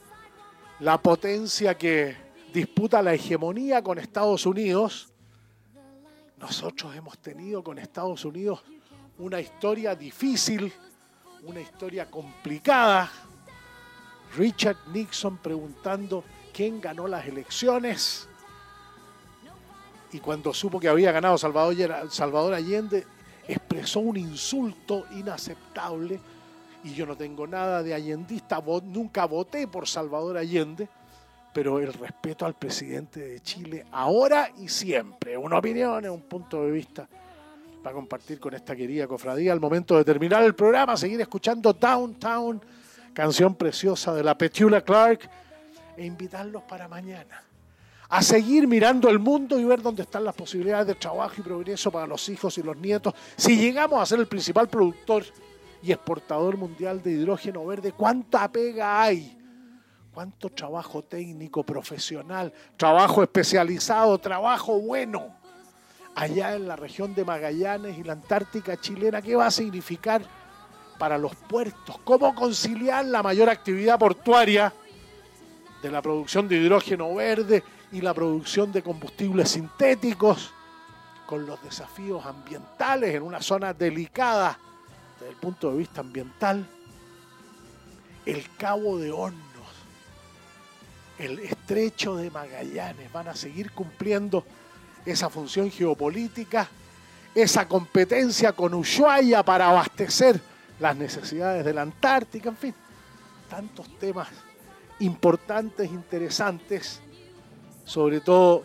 la 0.81 0.99
potencia 1.03 1.77
que 1.77 2.15
disputa 2.53 3.03
la 3.03 3.15
hegemonía 3.15 3.83
con 3.83 3.99
Estados 3.99 4.47
Unidos. 4.47 5.13
Nosotros 6.39 6.95
hemos 6.95 7.19
tenido 7.19 7.65
con 7.65 7.79
Estados 7.79 8.25
Unidos 8.25 8.63
una 9.19 9.41
historia 9.41 9.97
difícil, 9.97 10.73
una 11.43 11.61
historia 11.61 12.09
complicada. 12.09 13.11
Richard 14.37 14.77
Nixon 14.93 15.39
preguntando 15.39 16.25
quién 16.53 16.81
ganó 16.81 17.07
las 17.07 17.27
elecciones. 17.27 18.29
Y 20.13 20.21
cuando 20.21 20.55
supo 20.55 20.81
que 20.81 20.89
había 20.89 21.13
ganado 21.13 21.37
Salvador, 21.37 22.11
Salvador 22.11 22.55
Allende, 22.55 23.07
expresó 23.47 24.01
un 24.01 24.17
insulto 24.17 25.07
inaceptable. 25.13 26.21
Y 26.85 26.95
yo 26.95 27.07
no 27.07 27.17
tengo 27.17 27.47
nada 27.47 27.83
de 27.83 27.93
allendista, 27.93 28.63
nunca 28.85 29.27
voté 29.27 29.67
por 29.67 29.87
Salvador 29.89 30.39
Allende, 30.39 30.89
pero 31.53 31.79
el 31.81 31.93
respeto 31.93 32.47
al 32.47 32.55
presidente 32.55 33.21
de 33.21 33.41
Chile 33.41 33.85
ahora 33.91 34.51
y 34.59 34.69
siempre. 34.69 35.37
Una 35.37 35.59
opinión, 35.59 36.09
un 36.09 36.23
punto 36.23 36.63
de 36.63 36.71
vista 36.71 37.09
para 37.83 37.95
compartir 37.95 38.39
con 38.39 38.55
esta 38.55 38.77
querida 38.77 39.07
cofradía. 39.07 39.53
Al 39.53 39.61
momento 39.61 39.97
de 39.97 40.05
terminar 40.05 40.43
el 40.45 40.55
programa, 40.55 40.97
seguir 40.97 41.21
escuchando 41.21 41.73
Downtown, 41.73 42.61
canción 43.19 43.57
preciosa 43.57 44.15
de 44.15 44.23
la 44.23 44.39
Petula 44.39 44.81
Clark, 44.81 45.29
e 45.97 46.07
invitarlos 46.07 46.63
para 46.63 46.87
mañana 46.87 47.43
a 48.11 48.23
seguir 48.23 48.69
mirando 48.69 49.09
el 49.09 49.19
mundo 49.19 49.59
y 49.59 49.65
ver 49.65 49.83
dónde 49.83 50.03
están 50.03 50.23
las 50.23 50.37
posibilidades 50.37 50.87
de 50.87 50.95
trabajo 50.95 51.35
y 51.37 51.43
progreso 51.43 51.91
para 51.91 52.07
los 52.07 52.29
hijos 52.29 52.57
y 52.59 52.63
los 52.63 52.77
nietos. 52.77 53.13
Si 53.37 53.59
llegamos 53.59 54.01
a 54.01 54.07
ser 54.07 54.21
el 54.21 54.29
principal 54.29 54.69
productor 54.69 55.25
y 55.83 55.91
exportador 55.91 56.57
mundial 56.57 57.03
de 57.03 57.11
hidrógeno 57.11 57.67
verde, 57.67 57.91
¿cuánta 57.91 58.47
pega 58.53 59.03
hay? 59.03 59.37
¿Cuánto 60.15 60.49
trabajo 60.51 61.03
técnico, 61.03 61.65
profesional, 61.65 62.53
trabajo 62.77 63.25
especializado, 63.25 64.17
trabajo 64.19 64.81
bueno? 64.81 65.35
Allá 66.15 66.55
en 66.55 66.69
la 66.69 66.77
región 66.77 67.17
de 67.17 67.25
Magallanes 67.25 67.99
y 67.99 68.05
la 68.05 68.13
Antártica 68.13 68.77
chilena, 68.81 69.21
¿qué 69.21 69.35
va 69.35 69.47
a 69.47 69.51
significar 69.51 70.23
para 70.99 71.17
los 71.17 71.35
puertos? 71.35 71.99
¿Cómo 72.05 72.35
conciliar 72.35 73.05
la 73.07 73.23
mayor 73.23 73.49
actividad 73.49 73.99
portuaria 73.99 74.73
de 75.83 75.91
la 75.91 76.03
producción 76.03 76.49
de 76.49 76.57
hidrógeno 76.57 77.15
verde 77.15 77.63
y 77.93 78.01
la 78.01 78.13
producción 78.13 78.73
de 78.73 78.83
combustibles 78.83 79.51
sintéticos, 79.51 80.53
con 81.27 81.47
los 81.47 81.63
desafíos 81.63 82.25
ambientales 82.25 83.15
en 83.15 83.23
una 83.23 83.43
zona 83.43 83.75
delicada 83.75 84.59
desde 85.19 85.31
el 85.31 85.37
punto 85.37 85.71
de 85.71 85.79
vista 85.79 86.01
ambiental, 86.01 86.67
el 88.25 88.45
Cabo 88.57 88.99
de 88.99 89.13
Hornos, 89.13 89.43
el 91.19 91.39
estrecho 91.41 92.17
de 92.17 92.31
Magallanes 92.31 93.13
van 93.13 93.29
a 93.29 93.35
seguir 93.35 93.73
cumpliendo 93.73 94.45
esa 95.05 95.29
función 95.29 95.71
geopolítica, 95.71 96.69
esa 97.35 97.69
competencia 97.69 98.53
con 98.53 98.75
Ushuaia 98.75 99.43
para 99.43 99.69
abastecer 99.69 100.41
las 100.81 100.97
necesidades 100.97 101.65
de 101.65 101.75
la 101.75 101.83
Antártica, 101.83 102.49
en 102.49 102.57
fin, 102.57 102.75
tantos 103.49 103.99
temas 103.99 104.29
importantes, 105.01 105.91
interesantes 105.91 107.01
sobre 107.85 108.21
todo 108.21 108.65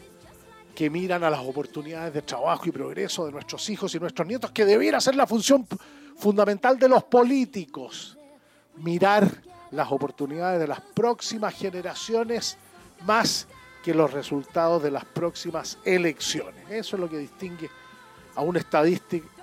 que 0.76 0.89
miran 0.89 1.24
a 1.24 1.30
las 1.30 1.39
oportunidades 1.39 2.14
de 2.14 2.22
trabajo 2.24 2.68
y 2.68 2.72
progreso 2.72 3.26
de 3.26 3.32
nuestros 3.32 3.70
hijos 3.70 3.95
y 3.95 3.99
nuestros 3.99 4.28
nietos, 4.28 4.51
que 4.51 4.66
debiera 4.66 4.99
ser 4.99 5.16
la 5.16 5.26
función 5.26 5.66
fundamental 6.18 6.78
de 6.78 6.89
los 6.89 7.03
políticos, 7.05 8.18
mirar 8.78 9.30
las 9.72 9.91
oportunidades 9.91 10.59
de 10.59 10.68
las 10.68 10.82
próximas 10.82 11.53
generaciones 11.53 12.57
más 13.05 13.47
que 13.84 13.93
los 13.93 14.11
resultados 14.11 14.84
de 14.84 14.91
las 14.91 15.05
próximas 15.05 15.78
elecciones. 15.86 16.70
Eso 16.70 16.95
es 16.95 16.99
lo 16.99 17.09
que 17.09 17.18
distingue 17.18 17.70
a 18.36 18.41
un, 18.41 18.59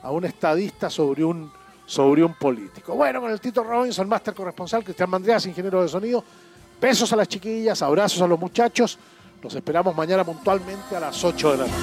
a 0.03 0.11
un 0.11 0.25
estadista 0.25 0.91
sobre 0.91 1.25
un, 1.25 1.51
sobre 1.91 2.23
un 2.23 2.35
político. 2.35 2.95
Bueno, 2.95 3.21
con 3.21 3.33
el 3.33 3.41
Tito 3.41 3.65
Robinson, 3.65 4.09
máster 4.09 4.33
corresponsal, 4.33 4.85
Cristian 4.85 5.11
Mandreas, 5.11 5.45
ingeniero 5.47 5.83
de 5.83 5.89
sonido, 5.89 6.23
besos 6.81 7.13
a 7.13 7.17
las 7.17 7.27
chiquillas, 7.27 7.83
abrazos 7.83 8.23
a 8.23 8.29
los 8.29 8.39
muchachos. 8.39 8.97
Los 9.43 9.53
esperamos 9.57 9.97
mañana 9.97 10.23
puntualmente 10.23 10.95
a 10.95 11.01
las 11.01 11.25
8 11.25 11.51
de 11.51 11.57
la 11.57 11.65
noche. 11.65 11.75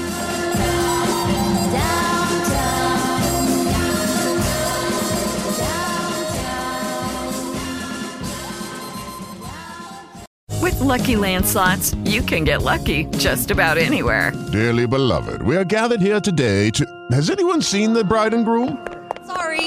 With 10.62 10.80
lucky 10.80 11.16
landslots, 11.16 11.97
you 12.05 12.22
can 12.22 12.45
get 12.45 12.62
lucky 12.62 13.08
just 13.18 13.51
about 13.51 13.78
anywhere. 13.78 14.32
Dearly 14.53 14.88
beloved, 14.88 15.41
we 15.41 15.58
are 15.58 15.66
gathered 15.66 15.99
here 15.99 16.22
today 16.22 16.70
to. 16.72 16.86
Has 17.12 17.30
anyone 17.30 17.62
seen 17.62 17.93
the 17.93 18.05
bride 18.05 18.34
and 18.34 18.45
groom? 18.45 18.88
Sorry, 19.28 19.66